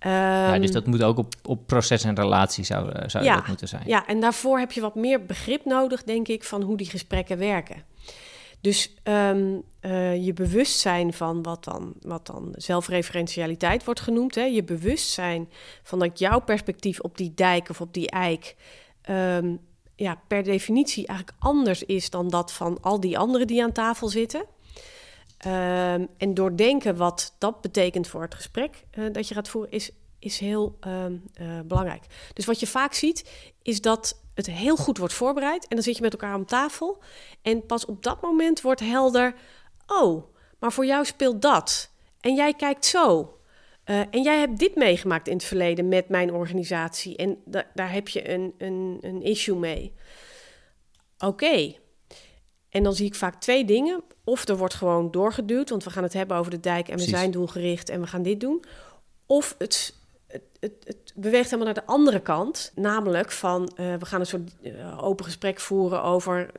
ja, 0.00 0.52
Ehm, 0.52 0.60
dus 0.60 0.70
dat 0.70 0.86
moet 0.86 1.02
ook 1.02 1.18
op, 1.18 1.34
op 1.42 1.66
proces 1.66 2.04
en 2.04 2.14
relatie 2.14 2.64
zou, 2.64 2.90
eh, 2.92 3.08
zou 3.08 3.24
Ja. 3.24 3.34
dat 3.34 3.46
moeten 3.46 3.68
zijn. 3.68 3.82
Ja, 3.86 4.06
en 4.06 4.20
daarvoor 4.20 4.58
heb 4.58 4.72
je 4.72 4.80
wat 4.80 4.94
meer 4.94 5.24
begrip 5.24 5.64
nodig, 5.64 6.02
denk 6.02 6.28
ik, 6.28 6.44
van 6.44 6.62
hoe 6.62 6.76
die 6.76 6.90
gesprekken 6.90 7.38
werken. 7.38 7.82
Dus 8.60 8.94
ehm, 9.02 9.44
eh, 9.80 10.24
je 10.24 10.32
bewustzijn 10.32 11.12
van 11.12 11.42
wat 11.42 11.64
dan, 11.64 11.94
wat 12.00 12.26
dan 12.26 12.48
zelfreferentialiteit 12.56 13.84
wordt 13.84 14.00
genoemd. 14.00 14.34
Hè? 14.34 14.42
Je 14.44 14.64
bewustzijn 14.64 15.48
van 15.82 15.98
dat 15.98 16.18
jouw 16.18 16.40
perspectief 16.40 17.00
op 17.00 17.16
die 17.16 17.32
dijk 17.34 17.68
of 17.68 17.80
op 17.80 17.94
die 17.94 18.10
eik... 18.10 18.56
ehm, 19.02 19.54
ja, 19.96 20.20
per 20.28 20.42
definitie 20.42 21.06
eigenlijk 21.06 21.38
anders 21.38 21.82
is 21.82 22.10
dan 22.10 22.28
dat 22.28 22.52
van 22.52 22.78
al 22.80 23.00
die 23.00 23.18
anderen 23.18 23.46
die 23.46 23.62
aan 23.62 23.72
tafel 23.72 24.08
zitten. 24.08 24.44
Ehm, 25.38 26.06
en 26.16 26.34
doordenken 26.34 26.96
wat 26.96 27.34
dat 27.38 27.60
betekent 27.60 28.08
voor 28.08 28.22
het 28.22 28.34
gesprek 28.34 28.84
eh, 28.90 29.04
dat 29.12 29.28
je 29.28 29.34
gaat 29.34 29.48
voeren, 29.48 29.70
is, 29.70 29.90
is 30.18 30.38
heel 30.38 30.76
ehm, 30.80 31.16
eh, 31.34 31.60
belangrijk. 31.64 32.04
Dus 32.32 32.44
wat 32.44 32.60
je 32.60 32.66
vaak 32.66 32.94
ziet, 32.94 33.30
is 33.62 33.80
dat 33.80 34.22
het 34.34 34.46
heel 34.46 34.76
goed 34.76 34.98
wordt 34.98 35.14
voorbereid. 35.14 35.62
En 35.62 35.76
dan 35.76 35.84
zit 35.84 35.96
je 35.96 36.02
met 36.02 36.12
elkaar 36.12 36.34
om 36.34 36.46
tafel. 36.46 37.02
En 37.42 37.66
pas 37.66 37.84
op 37.84 38.02
dat 38.02 38.22
moment 38.22 38.60
wordt 38.60 38.80
helder: 38.80 39.34
oh, 39.86 40.24
maar 40.58 40.72
voor 40.72 40.86
jou 40.86 41.04
speelt 41.04 41.42
dat. 41.42 41.90
En 42.20 42.34
jij 42.34 42.54
kijkt 42.54 42.86
zo. 42.86 43.36
Eh, 43.84 44.00
en 44.10 44.22
jij 44.22 44.38
hebt 44.38 44.58
dit 44.58 44.74
meegemaakt 44.74 45.28
in 45.28 45.34
het 45.36 45.44
verleden 45.44 45.88
met 45.88 46.08
mijn 46.08 46.32
organisatie. 46.32 47.16
En 47.16 47.36
da- 47.44 47.66
daar 47.74 47.92
heb 47.92 48.08
je 48.08 48.30
een, 48.30 48.54
een, 48.58 48.98
een 49.00 49.22
issue 49.22 49.56
mee. 49.56 49.92
Oké. 51.18 51.74
En 52.68 52.82
dan 52.82 52.94
zie 52.94 53.06
ik 53.06 53.14
vaak 53.14 53.40
twee 53.40 53.64
dingen. 53.64 54.02
Of 54.24 54.48
er 54.48 54.56
wordt 54.56 54.74
gewoon 54.74 55.10
doorgeduwd, 55.10 55.70
want 55.70 55.84
we 55.84 55.90
gaan 55.90 56.02
het 56.02 56.12
hebben 56.12 56.36
over 56.36 56.50
de 56.50 56.60
dijk 56.60 56.88
en 56.88 56.94
Precies. 56.94 57.10
we 57.12 57.18
zijn 57.18 57.30
doelgericht 57.30 57.88
en 57.88 58.00
we 58.00 58.06
gaan 58.06 58.22
dit 58.22 58.40
doen. 58.40 58.64
Of 59.26 59.54
het, 59.58 59.94
het, 60.26 60.42
het, 60.60 60.74
het 60.84 61.12
beweegt 61.14 61.44
helemaal 61.50 61.64
naar 61.74 61.82
de 61.84 61.92
andere 61.92 62.20
kant. 62.20 62.72
Namelijk 62.74 63.32
van, 63.32 63.68
eh, 63.76 63.94
we 63.94 64.06
gaan 64.06 64.20
een 64.20 64.26
soort 64.26 64.50
eh, 64.62 65.04
open 65.04 65.24
gesprek 65.24 65.60
voeren 65.60 66.02
over, 66.02 66.50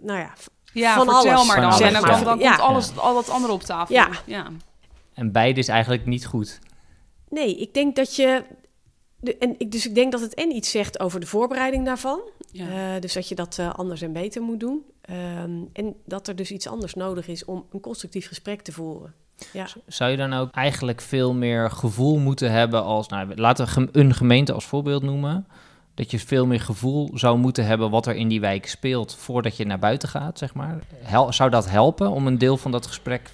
nou 0.00 0.18
ja, 0.18 0.32
Ja, 0.72 0.94
Van 0.94 1.04
vertel 1.04 1.32
alles, 1.32 1.46
maar 1.46 1.60
dan. 1.60 1.80
en 1.80 1.92
dan, 1.92 2.24
dan 2.24 2.38
Ja. 2.38 2.50
komt 2.56 2.60
alles, 2.68 2.96
al 2.98 3.14
dat 3.14 3.28
andere 3.30 3.52
op 3.52 3.62
tafel. 3.62 3.94
Ja. 3.94 4.08
ja. 4.26 4.50
En 5.14 5.32
beide 5.32 5.60
is 5.60 5.68
eigenlijk 5.68 6.06
niet 6.06 6.26
goed. 6.26 6.58
Nee, 7.28 7.56
ik 7.56 7.74
denk 7.74 7.96
dat 7.96 8.16
je. 8.16 8.44
De, 9.20 9.36
en 9.38 9.54
ik, 9.58 9.72
dus 9.72 9.86
ik 9.86 9.94
denk 9.94 10.12
dat 10.12 10.20
het 10.20 10.34
en 10.34 10.54
iets 10.54 10.70
zegt 10.70 11.00
over 11.00 11.20
de 11.20 11.26
voorbereiding 11.26 11.84
daarvan. 11.84 12.20
Ja. 12.50 12.94
Eh, 12.94 13.00
dus 13.00 13.12
dat 13.12 13.28
je 13.28 13.34
dat 13.34 13.58
eh, 13.58 13.74
anders 13.74 14.02
en 14.02 14.12
beter 14.12 14.42
moet 14.42 14.60
doen. 14.60 14.82
Ehm, 15.00 15.50
en 15.72 15.94
dat 16.06 16.28
er 16.28 16.36
dus 16.36 16.50
iets 16.50 16.68
anders 16.68 16.94
nodig 16.94 17.28
is 17.28 17.44
om 17.44 17.66
een 17.72 17.80
constructief 17.80 18.26
gesprek 18.28 18.62
te 18.62 18.72
voeren. 18.72 19.14
Ja, 19.52 19.66
Zou 19.86 20.10
je 20.10 20.16
dan 20.16 20.32
ook 20.32 20.50
eigenlijk 20.50 21.00
veel 21.00 21.34
meer 21.34 21.70
gevoel 21.70 22.18
moeten 22.18 22.50
hebben 22.52 22.82
als, 22.84 23.08
nou, 23.08 23.34
laten 23.34 23.66
we 23.66 23.88
een 23.98 24.14
gemeente 24.14 24.52
als 24.52 24.64
voorbeeld 24.66 25.02
noemen. 25.02 25.46
Dat 25.94 26.10
je 26.10 26.18
veel 26.18 26.46
meer 26.46 26.60
gevoel 26.60 27.10
zou 27.14 27.38
moeten 27.38 27.66
hebben 27.66 27.90
wat 27.90 28.06
er 28.06 28.14
in 28.14 28.28
die 28.28 28.40
wijk 28.40 28.66
speelt 28.66 29.14
voordat 29.14 29.56
je 29.56 29.64
naar 29.66 29.78
buiten 29.78 30.08
gaat, 30.08 30.38
zeg 30.38 30.54
maar. 30.54 30.78
Hel- 30.94 31.32
zou 31.32 31.50
dat 31.50 31.70
helpen 31.70 32.10
om 32.10 32.26
een 32.26 32.38
deel 32.38 32.56
van 32.56 32.70
dat 32.70 32.86
gesprek 32.86 33.30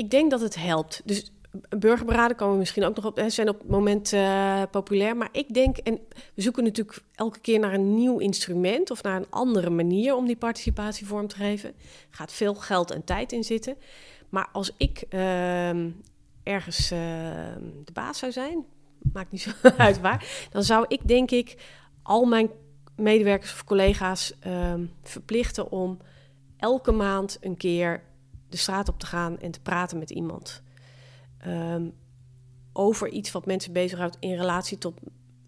ik 0.00 0.10
denk 0.10 0.30
dat 0.30 0.40
het 0.40 0.54
helpt. 0.54 1.02
Dus 1.04 1.32
burgerberaden 1.78 2.36
komen 2.36 2.58
misschien 2.58 2.84
ook 2.84 2.96
nog 2.96 3.04
op. 3.04 3.22
Zijn 3.26 3.48
op 3.48 3.58
het 3.58 3.68
moment 3.68 4.12
eh, 4.12 4.62
populair. 4.70 5.16
Maar 5.16 5.28
ik 5.32 5.54
denk, 5.54 5.76
en 5.76 5.98
we 6.34 6.42
zoeken 6.42 6.64
natuurlijk 6.64 6.98
elke 7.14 7.40
keer 7.40 7.58
naar 7.58 7.74
een 7.74 7.94
nieuw 7.94 8.18
instrument 8.18 8.90
of 8.90 9.02
naar 9.02 9.16
een 9.16 9.30
andere 9.30 9.70
manier 9.70 10.14
om 10.14 10.26
die 10.26 10.36
participatie 10.36 11.06
vorm 11.06 11.26
te 11.26 11.36
geven. 11.36 11.68
Er 12.10 12.16
gaat 12.16 12.32
veel 12.32 12.54
geld 12.54 12.90
en 12.90 13.04
tijd 13.04 13.32
in 13.32 13.44
zitten. 13.44 13.76
Maar 14.28 14.48
als 14.52 14.72
ik 14.76 15.04
ehm, 15.08 15.90
ergens 16.42 16.90
ehm, 16.90 17.62
de 17.84 17.92
baas 17.92 18.18
zou 18.18 18.32
zijn, 18.32 18.64
maakt 19.12 19.30
niet 19.30 19.42
zo 19.42 19.50
uit 19.76 20.00
waar, 20.00 20.48
dan 20.50 20.62
zou 20.62 20.84
ik 20.88 21.08
denk 21.08 21.30
ik 21.30 21.56
al 22.02 22.24
mijn 22.24 22.50
medewerkers 22.96 23.52
of 23.52 23.64
collega's 23.64 24.34
ehm, 24.40 24.84
verplichten 25.02 25.70
om 25.70 25.98
elke 26.56 26.92
maand 26.92 27.38
een 27.40 27.56
keer 27.56 28.02
de 28.50 28.56
straat 28.56 28.88
op 28.88 28.98
te 28.98 29.06
gaan 29.06 29.38
en 29.38 29.50
te 29.50 29.60
praten 29.60 29.98
met 29.98 30.10
iemand. 30.10 30.62
Ehm, 31.38 31.88
over 32.72 33.08
iets 33.08 33.32
wat 33.32 33.46
mensen 33.46 33.72
bezighoudt 33.72 34.16
in 34.20 34.36
relatie 34.36 34.78
tot 34.78 34.94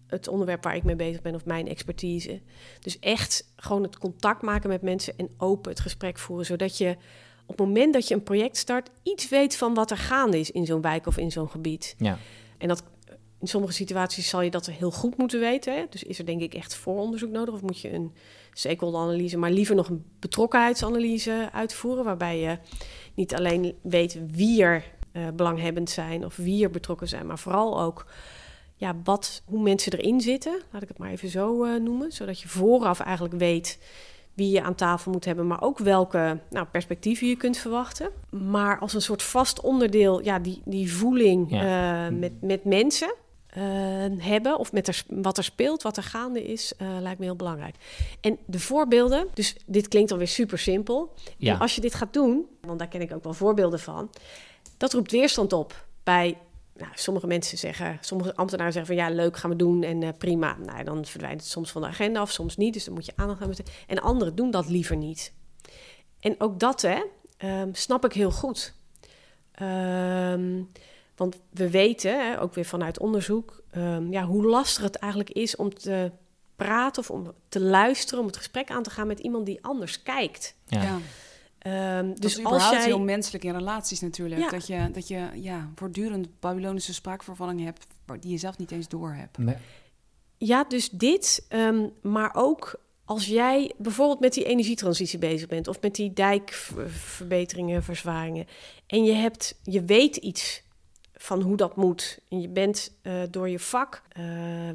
het 0.07 0.27
onderwerp 0.27 0.63
waar 0.63 0.75
ik 0.75 0.83
mee 0.83 0.95
bezig 0.95 1.21
ben 1.21 1.35
of 1.35 1.45
mijn 1.45 1.67
expertise. 1.67 2.41
Dus 2.79 2.99
echt 2.99 3.51
gewoon 3.55 3.83
het 3.83 3.97
contact 3.97 4.41
maken 4.41 4.69
met 4.69 4.81
mensen 4.81 5.17
en 5.17 5.29
open 5.37 5.71
het 5.71 5.79
gesprek 5.79 6.17
voeren, 6.19 6.45
zodat 6.45 6.77
je 6.77 6.97
op 7.45 7.57
het 7.57 7.67
moment 7.67 7.93
dat 7.93 8.07
je 8.07 8.13
een 8.13 8.23
project 8.23 8.57
start 8.57 8.89
iets 9.03 9.29
weet 9.29 9.55
van 9.55 9.73
wat 9.73 9.91
er 9.91 9.97
gaande 9.97 10.39
is 10.39 10.51
in 10.51 10.65
zo'n 10.65 10.81
wijk 10.81 11.07
of 11.07 11.17
in 11.17 11.31
zo'n 11.31 11.49
gebied. 11.49 11.95
Ja. 11.97 12.17
En 12.57 12.67
dat 12.67 12.83
in 13.43 13.49
sommige 13.49 13.73
situaties 13.73 14.29
zal 14.29 14.41
je 14.41 14.49
dat 14.51 14.65
heel 14.65 14.91
goed 14.91 15.17
moeten 15.17 15.39
weten. 15.39 15.75
Hè? 15.75 15.83
Dus 15.89 16.03
is 16.03 16.19
er 16.19 16.25
denk 16.25 16.41
ik 16.41 16.53
echt 16.53 16.75
vooronderzoek 16.75 17.29
nodig 17.29 17.53
of 17.53 17.61
moet 17.61 17.79
je 17.79 17.93
een 17.93 18.11
stakeholder-analyse, 18.53 19.37
maar 19.37 19.51
liever 19.51 19.75
nog 19.75 19.89
een 19.89 20.05
betrokkenheidsanalyse 20.19 21.49
uitvoeren, 21.53 22.03
waarbij 22.03 22.39
je 22.39 22.57
niet 23.13 23.35
alleen 23.35 23.75
weet 23.81 24.19
wie 24.31 24.63
er 24.63 24.83
eh, 25.11 25.27
belanghebbend 25.35 25.89
zijn 25.89 26.25
of 26.25 26.35
wie 26.35 26.63
er 26.63 26.69
betrokken 26.69 27.07
zijn, 27.07 27.25
maar 27.25 27.39
vooral 27.39 27.81
ook 27.81 28.05
ja, 28.75 28.95
wat, 29.03 29.41
hoe 29.45 29.61
mensen 29.61 29.93
erin 29.93 30.21
zitten. 30.21 30.61
Laat 30.71 30.81
ik 30.81 30.87
het 30.87 30.97
maar 30.97 31.11
even 31.11 31.29
zo 31.29 31.63
eh, 31.63 31.79
noemen, 31.81 32.11
zodat 32.11 32.41
je 32.41 32.47
vooraf 32.47 32.99
eigenlijk 32.99 33.35
weet 33.35 33.79
wie 34.33 34.51
je 34.51 34.61
aan 34.61 34.75
tafel 34.75 35.11
moet 35.11 35.25
hebben, 35.25 35.47
maar 35.47 35.61
ook 35.61 35.77
welke 35.77 36.39
nou, 36.49 36.65
perspectieven 36.65 37.27
je 37.27 37.35
kunt 37.35 37.57
verwachten. 37.57 38.09
Maar 38.29 38.79
als 38.79 38.93
een 38.93 39.01
soort 39.01 39.23
vast 39.23 39.61
onderdeel, 39.61 40.23
ja, 40.23 40.39
die, 40.39 40.61
die 40.65 40.93
voeling 40.93 41.51
Ja. 41.51 42.05
eh, 42.07 42.15
met, 42.17 42.41
met 42.41 42.63
mensen 42.63 43.13
eh, 43.53 43.61
hebben, 44.17 44.57
of 44.57 44.71
met 44.71 44.87
er, 44.87 45.03
wat 45.07 45.37
er 45.37 45.43
speelt, 45.43 45.81
wat 45.81 45.97
er 45.97 46.03
gaande 46.03 46.43
is, 46.43 46.73
eh, 46.77 46.87
lijkt 46.99 47.19
me 47.19 47.25
heel 47.25 47.35
belangrijk. 47.35 47.75
En 48.21 48.37
de 48.45 48.59
voorbeelden, 48.59 49.27
dus 49.33 49.55
dit 49.65 49.87
klinkt 49.87 50.11
alweer 50.11 50.27
super 50.27 50.57
simpel. 50.57 51.13
Ja. 51.37 51.53
En 51.53 51.59
als 51.59 51.75
je 51.75 51.81
dit 51.81 51.93
gaat 51.93 52.13
doen, 52.13 52.45
want 52.61 52.79
daar 52.79 52.87
ken 52.87 53.01
ik 53.01 53.13
ook 53.13 53.23
wel 53.23 53.33
voorbeelden 53.33 53.79
van, 53.79 54.09
dat 54.77 54.93
roept 54.93 55.11
weerstand 55.11 55.53
op 55.53 55.85
bij. 56.03 56.37
Nou, 56.75 56.91
sommige 56.95 57.27
mensen 57.27 57.57
zeggen, 57.57 57.97
sommige 58.01 58.35
ambtenaren 58.35 58.73
zeggen 58.73 58.95
van 58.95 59.05
ja, 59.05 59.15
leuk 59.15 59.37
gaan 59.37 59.49
we 59.49 59.55
doen 59.55 59.83
en 59.83 60.03
eh, 60.03 60.09
prima. 60.17 60.57
Nou, 60.65 60.83
dan 60.83 61.05
verdwijnt 61.05 61.41
het 61.41 61.49
soms 61.49 61.71
van 61.71 61.81
de 61.81 61.87
agenda 61.87 62.21
of 62.21 62.31
soms 62.31 62.57
niet, 62.57 62.73
dus 62.73 62.85
dan 62.85 62.93
moet 62.93 63.05
je 63.05 63.13
aandacht 63.15 63.41
aan 63.41 63.47
besteden. 63.47 63.73
En 63.87 64.01
anderen 64.01 64.35
doen 64.35 64.51
dat 64.51 64.69
liever 64.69 64.95
niet. 64.95 65.33
En 66.19 66.35
ook 66.37 66.59
dat, 66.59 66.81
hè, 66.81 67.03
ehm, 67.37 67.69
snap 67.73 68.05
ik 68.05 68.13
heel 68.13 68.31
goed. 68.31 68.73
Ehm, 69.51 70.61
want 71.15 71.39
we 71.49 71.69
weten, 71.69 72.19
hè, 72.25 72.41
ook 72.41 72.53
weer 72.53 72.65
vanuit 72.65 72.99
onderzoek, 72.99 73.63
ehm, 73.71 74.11
ja, 74.11 74.25
hoe 74.25 74.45
lastig 74.45 74.83
het 74.83 74.95
eigenlijk 74.95 75.31
is 75.31 75.55
om 75.55 75.73
te 75.73 76.11
praten 76.55 77.01
of 77.01 77.11
om 77.11 77.31
te 77.49 77.59
luisteren, 77.59 78.19
om 78.19 78.25
het 78.27 78.37
gesprek 78.37 78.69
aan 78.71 78.83
te 78.83 78.89
gaan 78.89 79.07
met 79.07 79.19
iemand 79.19 79.45
die 79.45 79.63
anders 79.63 80.03
kijkt. 80.03 80.55
Ja. 80.65 80.81
Ja. 80.83 80.97
Ehm, 81.59 82.13
Dus 82.15 82.37
is 82.37 82.45
als 82.45 82.69
jij... 82.69 82.83
heel 82.83 82.99
menselijk 82.99 83.43
in 83.43 83.53
relaties 83.55 83.99
natuurlijk. 83.99 84.41
Ja. 84.41 84.49
Dat 84.49 84.67
je, 84.67 84.89
dat 84.91 85.07
je 85.07 85.29
ja, 85.33 85.69
voortdurend 85.75 86.39
Babylonische 86.39 86.93
spraakvervalling 86.93 87.63
hebt... 87.63 87.87
waar- 88.05 88.19
die 88.19 88.31
je 88.31 88.37
zelf 88.37 88.57
niet 88.57 88.71
eens 88.71 88.87
door 88.87 89.13
hebt. 89.13 89.37
Me- 89.37 89.57
Ja, 90.37 90.63
dus 90.63 90.89
dit, 90.89 91.45
ehm, 91.49 91.87
maar 92.01 92.31
ook 92.35 92.79
als 93.05 93.25
jij 93.25 93.71
bijvoorbeeld 93.77 94.19
met 94.19 94.33
die 94.33 94.43
energietransitie 94.45 95.19
bezig 95.19 95.47
bent 95.47 95.67
of 95.67 95.81
met 95.81 95.95
die 95.95 96.13
dijkverbeteringen, 96.13 97.83
verzwaringen 97.83 98.45
en 98.87 99.03
je 99.03 99.13
hebt, 99.13 99.59
je 99.63 99.83
weet 99.83 100.15
iets 100.15 100.63
van 101.13 101.41
hoe 101.41 101.57
dat 101.57 101.75
moet. 101.75 102.19
En 102.29 102.41
je 102.41 102.49
bent 102.49 102.91
eh, 103.01 103.13
door 103.29 103.49
je 103.49 103.59
vak, 103.59 104.01
eh, 104.09 104.23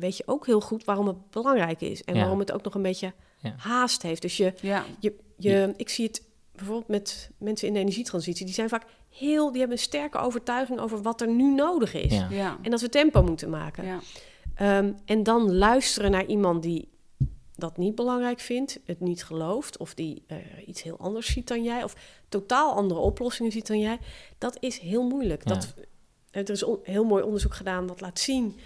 weet 0.01 0.17
je 0.17 0.23
ook 0.27 0.47
heel 0.47 0.61
goed 0.61 0.85
waarom 0.85 1.07
het 1.07 1.31
belangrijk 1.31 1.81
is. 1.81 2.03
En 2.05 2.15
Ja. 2.15 2.21
waarom 2.21 2.39
het 2.39 2.53
ook 2.53 2.63
nog 2.63 2.75
een 2.75 2.83
beetje 2.83 3.13
Ja. 3.41 3.55
haast 3.57 4.03
heeft. 4.03 4.23
Dus 4.23 4.37
je, 4.37 4.53
Ja. 4.61 4.85
je, 5.01 5.15
je, 5.37 5.75
ik 5.77 5.89
zie 5.89 6.07
het 6.07 6.23
bijvoorbeeld 6.53 6.89
met 6.89 7.31
mensen 7.39 7.69
in 7.69 7.75
de 7.75 7.81
energietransitie. 7.81 8.45
Die 8.45 8.55
zijn 8.55 8.69
vaak 8.69 8.85
heel, 9.09 9.49
die 9.51 9.59
hebben 9.61 9.77
een 9.79 9.83
sterke 9.83 10.19
overtuiging 10.19 10.81
over 10.81 11.03
wat 11.03 11.21
er 11.21 11.29
nu 11.29 11.55
nodig 11.55 11.95
is. 11.95 12.13
Ja. 12.13 12.29
Ja. 12.31 12.59
En 12.63 12.71
dat 12.71 12.81
we 12.81 12.89
tempo 12.89 13.23
moeten 13.23 13.51
maken. 13.51 13.85
Ja. 13.85 13.99
Ehm, 14.55 14.93
en 15.05 15.23
dan 15.23 15.55
luisteren 15.57 16.11
naar 16.11 16.27
iemand 16.27 16.63
die 16.63 16.89
dat 17.57 17.77
niet 17.77 17.95
belangrijk 17.95 18.41
vindt, 18.41 18.79
het 18.85 19.01
niet 19.01 19.25
gelooft, 19.25 19.77
of 19.79 19.95
die 19.95 20.23
eh, 20.27 20.37
iets 20.67 20.83
heel 20.83 20.99
anders 20.99 21.27
ziet 21.27 21.49
dan 21.49 21.63
jij, 21.63 21.85
of 21.85 21.95
totaal 22.29 22.75
andere 22.75 23.01
oplossingen 23.01 23.53
ziet 23.53 23.67
dan 23.67 23.79
jij, 23.81 23.99
dat 24.39 24.57
is 24.61 24.79
heel 24.79 25.03
moeilijk. 25.09 25.49
Ja. 25.49 25.55
Dat, 25.55 25.75
er 26.45 26.51
is 26.51 26.65
heel 26.83 27.05
mooi 27.05 27.23
onderzoek 27.23 27.55
gedaan 27.55 27.87
dat 27.87 28.01
laat 28.01 28.19
zien. 28.19 28.57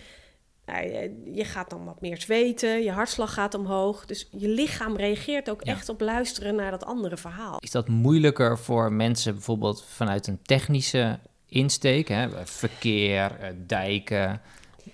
nou, 0.66 0.86
je- 1.34 1.44
gaat 1.44 1.70
dan 1.70 1.84
wat 1.84 2.00
meer 2.00 2.20
zweten, 2.20 2.82
je 2.82 2.90
hartslag 2.90 3.34
gaat 3.34 3.54
omhoog. 3.54 4.06
Dus 4.06 4.28
je 4.30 4.48
lichaam 4.48 4.96
reageert 4.96 5.50
ook 5.50 5.64
Ja. 5.64 5.72
echt 5.72 5.88
op 5.88 6.00
luisteren 6.00 6.54
naar 6.54 6.70
dat 6.70 6.84
andere 6.84 7.16
verhaal. 7.16 7.56
Is 7.58 7.70
dat 7.70 7.88
moeilijker 7.88 8.58
voor 8.58 8.92
mensen 8.92 9.32
bijvoorbeeld 9.34 9.84
vanuit 9.84 10.26
een 10.26 10.38
technische 10.42 11.18
insteek? 11.46 12.08
Hè? 12.08 12.28
Verkeer, 12.44 13.36
eh, 13.40 13.48
dijken. 13.66 14.40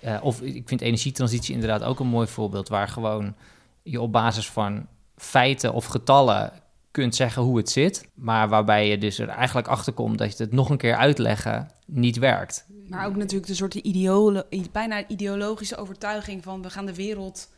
eh, 0.00 0.18
of 0.22 0.42
ik 0.42 0.68
vind 0.68 0.80
energietransitie 0.80 1.54
inderdaad 1.54 1.82
ook 1.82 2.00
een 2.00 2.06
mooi 2.06 2.26
voorbeeld... 2.26 2.68
waar 2.68 2.88
gewoon 2.88 3.34
je 3.82 4.00
op 4.00 4.12
basis 4.12 4.50
van 4.50 4.86
feiten 5.16 5.72
of 5.72 5.84
getallen 5.84 6.52
kunt 6.98 7.14
zeggen 7.14 7.42
hoe 7.42 7.56
het 7.56 7.70
zit... 7.70 8.08
maar 8.14 8.48
waarbij 8.48 8.88
je 8.88 8.98
dus 8.98 9.18
er 9.18 9.28
eigenlijk 9.28 9.68
achter 9.68 9.92
komt 9.92 10.18
dat 10.18 10.36
je 10.36 10.42
het 10.44 10.52
nog 10.52 10.70
een 10.70 10.76
keer 10.76 10.96
uitleggen 10.96 11.70
niet 11.86 12.18
werkt. 12.18 12.66
Maar 12.88 13.06
ook 13.06 13.16
natuurlijk 13.16 13.46
de 13.46 13.54
soort 13.54 13.74
ideolo 13.74 14.42
bijna 14.72 15.06
ideologische 15.08 15.76
overtuiging 15.76 16.42
van 16.42 16.62
we 16.62 16.70
gaan 16.70 16.86
de 16.86 16.94
wereld, 16.94 17.50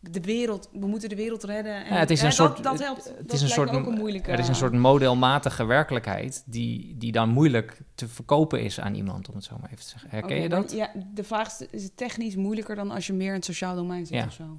de 0.00 0.20
wereld, 0.20 0.68
we 0.72 0.86
moeten 0.86 1.08
de 1.08 1.16
wereld 1.16 1.44
redden. 1.44 1.84
En, 1.84 1.94
Ja, 1.94 1.98
het 1.98 2.10
is 2.10 2.20
een 2.20 2.26
eh, 2.26 2.32
soort- 2.32 2.54
dat, 2.54 2.64
dat 2.64 2.78
helpt. 2.78 3.04
Het 3.04 3.16
dat 3.28 3.32
is 3.32 3.42
een 3.42 3.48
soort, 3.48 3.70
ook 3.70 3.86
een 3.86 3.94
moeilijke. 3.98 4.30
er 4.30 4.38
is 4.38 4.48
een 4.48 4.54
soort 4.54 4.72
modelmatige 4.72 5.64
werkelijkheid... 5.64 6.42
Die, 6.46 6.94
die 6.98 7.12
dan 7.12 7.28
moeilijk 7.28 7.80
te 7.94 8.08
verkopen 8.08 8.62
is 8.62 8.80
aan 8.80 8.94
iemand, 8.94 9.28
om 9.28 9.34
het 9.34 9.44
zo 9.44 9.56
maar 9.60 9.70
even 9.70 9.84
te 9.84 9.88
zeggen. 9.90 10.10
Herken 10.10 10.40
je 10.42 10.48
dat? 10.48 10.72
Ja, 10.72 10.90
de 11.14 11.24
vraag 11.24 11.46
is, 11.46 11.66
is 11.70 11.82
het 11.82 11.96
technisch 11.96 12.36
moeilijker 12.36 12.76
dan 12.76 12.90
als 12.90 13.06
je 13.06 13.12
meer 13.12 13.28
in 13.28 13.34
het 13.34 13.44
sociaal 13.44 13.74
domein 13.74 14.06
zit 14.06 14.16
Ja. 14.16 14.24
of 14.26 14.32
zo? 14.32 14.58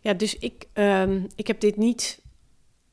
Ja, 0.00 0.14
dus 0.14 0.38
ik, 0.38 0.66
ehm, 0.72 1.22
ik 1.34 1.46
heb 1.46 1.60
dit 1.60 1.76
niet 1.76 2.20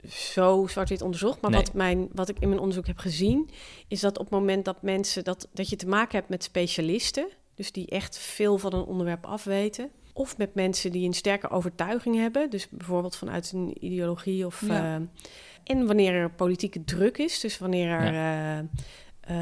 zo 0.09 0.67
zwart-wit 0.67 1.01
onderzocht. 1.01 1.41
Maar 1.41 1.51
Nee. 1.51 1.61
wat, 1.61 1.73
mijn, 1.73 2.07
wat 2.13 2.29
ik 2.29 2.39
in 2.39 2.47
mijn 2.47 2.59
onderzoek 2.61 2.87
heb 2.87 2.97
gezien, 2.97 3.49
is 3.87 3.99
dat 3.99 4.17
op 4.17 4.25
het 4.25 4.33
moment 4.33 4.65
dat 4.65 4.81
mensen 4.81 5.23
dat, 5.23 5.47
dat 5.53 5.69
je 5.69 5.75
te 5.75 5.87
maken 5.87 6.17
hebt 6.17 6.29
met 6.29 6.43
specialisten, 6.43 7.27
dus 7.55 7.71
die 7.71 7.87
echt 7.87 8.17
veel 8.17 8.57
van 8.57 8.73
een 8.73 8.83
onderwerp 8.83 9.25
afweten, 9.25 9.89
of 10.13 10.37
met 10.37 10.55
mensen 10.55 10.91
die 10.91 11.07
een 11.07 11.13
sterke 11.13 11.49
overtuiging 11.49 12.15
hebben, 12.15 12.49
dus 12.49 12.69
bijvoorbeeld 12.69 13.15
vanuit 13.15 13.51
een 13.51 13.85
ideologie 13.85 14.45
of. 14.45 14.61
Ja. 14.67 14.93
ehm, 14.95 15.03
en 15.63 15.85
wanneer 15.87 16.13
er 16.13 16.29
politieke 16.31 16.83
druk 16.83 17.17
is, 17.17 17.39
dus 17.39 17.57
wanneer 17.57 17.89
er. 17.89 18.13
eh, 18.13 18.57
ehm, 18.57 18.67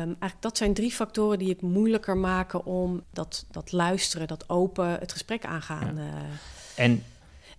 eigenlijk 0.07 0.41
dat 0.41 0.57
zijn 0.57 0.73
drie 0.73 0.91
factoren 0.91 1.39
die 1.39 1.49
het 1.49 1.61
moeilijker 1.61 2.17
maken 2.17 2.65
om 2.65 3.03
dat, 3.13 3.45
dat 3.51 3.71
luisteren, 3.71 4.27
dat 4.27 4.49
open, 4.49 4.87
het 4.89 5.11
gesprek 5.11 5.45
aangaan. 5.45 5.97
eh, 5.97 6.83
En 6.85 7.03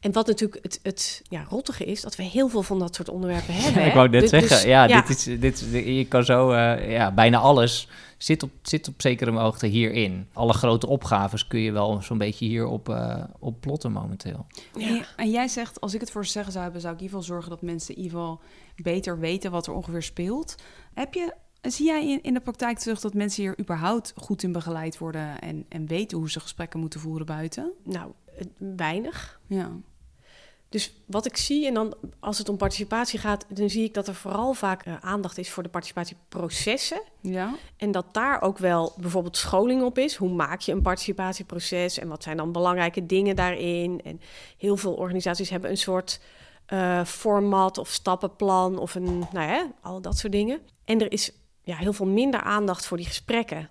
en 0.00 0.12
wat 0.12 0.26
natuurlijk 0.26 0.62
het, 0.62 0.80
het 0.82 1.22
ja, 1.28 1.44
rottige 1.48 1.84
is, 1.84 2.00
dat 2.00 2.16
we 2.16 2.22
heel 2.22 2.48
veel 2.48 2.62
van 2.62 2.78
dat 2.78 2.94
soort 2.94 3.08
onderwerpen 3.08 3.54
hebben. 3.62 3.82
ik 3.82 3.88
hè? 3.88 3.94
wou 3.94 4.08
net 4.08 4.20
Dus- 4.20 4.30
zeggen, 4.30 4.48
dus- 4.56 4.62
ja, 4.64 4.86
Dit 4.86 5.08
is, 5.08 5.24
dit, 5.40 5.60
is- 5.60 5.84
je 5.96 6.06
kan 6.08 6.24
zo, 6.24 6.50
eh, 6.50 6.90
ja, 6.92 7.12
bijna 7.12 7.38
alles 7.38 7.88
zit 8.18 8.42
op, 8.42 8.50
zit 8.62 8.88
op 8.88 8.94
zekere 8.96 9.30
hoogte 9.30 9.66
hierin. 9.66 10.28
Alle 10.32 10.52
grote 10.52 10.86
opgaves 10.86 11.46
kun 11.46 11.60
je 11.60 11.72
wel 11.72 12.02
zo'n 12.02 12.18
beetje 12.18 12.46
hierop 12.46 12.88
op 12.88 12.96
op 13.38 13.60
plotten 13.60 13.92
momenteel. 13.92 14.46
Ja. 14.76 15.04
En, 15.16 15.30
jij 15.30 15.48
zegt, 15.48 15.80
als 15.80 15.94
ik 15.94 16.00
het 16.00 16.10
voor 16.10 16.24
ze 16.26 16.30
zeggen 16.32 16.52
zou 16.52 16.64
hebben, 16.64 16.80
zou 16.82 16.94
ik 16.94 16.98
in 17.00 17.04
ieder 17.06 17.18
geval 17.20 17.34
zorgen 17.34 17.50
dat 17.56 17.62
mensen 17.68 17.94
in 17.96 18.02
ieder 18.02 18.18
geval 18.18 18.40
beter 18.76 19.18
weten 19.18 19.50
wat 19.50 19.66
er 19.66 19.72
ongeveer 19.72 20.02
speelt. 20.02 20.54
Heb 20.94 21.14
je, 21.14 21.34
zie 21.62 21.86
jij 21.86 22.08
in, 22.08 22.22
in 22.22 22.34
de 22.34 22.40
praktijk 22.40 22.78
terug 22.78 23.00
dat 23.00 23.14
mensen 23.14 23.42
hier 23.42 23.58
überhaupt 23.60 24.12
goed 24.16 24.42
in 24.42 24.52
begeleid 24.52 24.98
worden 24.98 25.40
en, 25.40 25.64
en 25.68 25.86
weten 25.86 26.18
hoe 26.18 26.30
ze 26.30 26.40
gesprekken 26.40 26.80
moeten 26.80 27.00
voeren 27.00 27.26
buiten? 27.26 27.72
Nou, 27.84 28.10
weinig. 28.58 29.40
Ja. 29.46 29.70
Dus 30.68 30.92
wat 31.06 31.26
ik 31.26 31.36
zie, 31.36 31.66
en 31.66 31.74
dan 31.74 31.94
als 32.20 32.38
het 32.38 32.48
om 32.48 32.56
participatie 32.56 33.18
gaat, 33.18 33.46
dan 33.48 33.70
zie 33.70 33.84
ik 33.84 33.94
dat 33.94 34.08
er 34.08 34.14
vooral 34.14 34.52
vaak 34.52 34.82
eh, 34.82 34.94
aandacht 35.00 35.38
is 35.38 35.50
voor 35.50 35.62
de 35.62 35.68
participatieprocessen. 35.68 37.02
Ja. 37.20 37.54
En 37.76 37.90
dat 37.90 38.14
daar 38.14 38.42
ook 38.42 38.58
wel 38.58 38.94
bijvoorbeeld 39.00 39.36
scholing 39.36 39.82
op 39.82 39.98
is. 39.98 40.14
Hoe 40.14 40.30
maak 40.30 40.60
je 40.60 40.72
een 40.72 40.82
participatieproces 40.82 41.98
en 41.98 42.08
wat 42.08 42.22
zijn 42.22 42.36
dan 42.36 42.52
belangrijke 42.52 43.06
dingen 43.06 43.36
daarin? 43.36 44.00
En 44.04 44.20
heel 44.58 44.76
veel 44.76 44.94
organisaties 44.94 45.50
hebben 45.50 45.70
een 45.70 45.76
soort 45.76 46.20
eh, 46.66 47.04
format 47.04 47.78
of 47.78 47.88
stappenplan 47.88 48.78
of 48.78 48.94
een, 48.94 49.18
nou 49.32 49.50
ja, 49.50 49.72
al 49.80 50.00
dat 50.00 50.18
soort 50.18 50.32
dingen. 50.32 50.60
En 50.84 51.00
er 51.00 51.12
is 51.12 51.32
ja, 51.62 51.76
heel 51.76 51.92
veel 51.92 52.06
minder 52.06 52.40
aandacht 52.40 52.86
voor 52.86 52.96
die 52.96 53.06
gesprekken. 53.06 53.68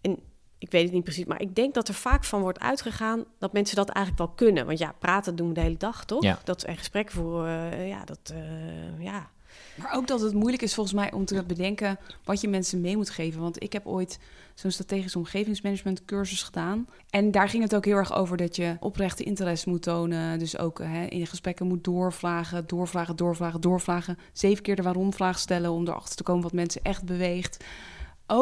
En 0.00 0.18
ik 0.58 0.70
weet 0.70 0.84
het 0.84 0.92
niet 0.92 1.04
precies, 1.04 1.24
maar 1.24 1.40
ik 1.40 1.54
denk 1.54 1.74
dat 1.74 1.88
er 1.88 1.94
vaak 1.94 2.24
van 2.24 2.40
wordt 2.40 2.60
uitgegaan 2.60 3.24
dat 3.38 3.52
mensen 3.52 3.76
dat 3.76 3.88
eigenlijk 3.88 4.26
wel 4.26 4.34
kunnen. 4.48 4.66
Want 4.66 4.78
ja, 4.78 4.94
praten 4.98 5.36
doen 5.36 5.48
we 5.48 5.54
de 5.54 5.60
hele 5.60 5.76
dag, 5.76 6.04
toch? 6.04 6.22
Ja. 6.22 6.38
Dat 6.44 6.62
en 6.62 6.76
gesprekken 6.76 7.14
voeren, 7.14 7.72
eh, 7.72 7.88
ja, 7.88 8.04
dat, 8.04 8.32
eh, 8.34 9.04
ja. 9.04 9.30
Maar 9.74 9.94
ook 9.94 10.06
dat 10.06 10.20
het 10.20 10.34
moeilijk 10.34 10.62
is 10.62 10.74
volgens 10.74 10.94
mij 10.94 11.12
om 11.12 11.24
te 11.24 11.44
bedenken 11.46 11.98
wat 12.24 12.40
je 12.40 12.48
mensen 12.48 12.80
mee 12.80 12.96
moet 12.96 13.10
geven. 13.10 13.40
Want 13.40 13.62
ik 13.62 13.72
heb 13.72 13.86
ooit 13.86 14.18
zo'n 14.54 14.70
strategisch 14.70 15.16
omgevingsmanagement 15.16 16.04
cursus 16.04 16.42
gedaan. 16.42 16.86
En 17.10 17.30
daar 17.30 17.48
ging 17.48 17.62
het 17.62 17.74
ook 17.74 17.84
heel 17.84 17.96
erg 17.96 18.14
over 18.14 18.36
dat 18.36 18.56
je 18.56 18.76
oprechte 18.80 19.24
interesse 19.24 19.68
moet 19.68 19.82
tonen. 19.82 20.38
Dus 20.38 20.58
ook 20.58 20.78
hè, 20.78 21.04
in 21.04 21.26
gesprekken 21.26 21.66
moet 21.66 21.84
doorvragen, 21.84 22.66
doorvragen, 22.66 23.16
doorvragen, 23.16 23.60
doorvragen. 23.60 24.18
Zeven 24.32 24.62
keer 24.62 24.76
de 24.76 24.82
waarom-vraag 24.82 25.38
stellen 25.38 25.70
om 25.70 25.86
erachter 25.86 26.16
te 26.16 26.22
komen 26.22 26.42
wat 26.42 26.52
mensen 26.52 26.82
echt 26.82 27.04
beweegt. 27.04 27.64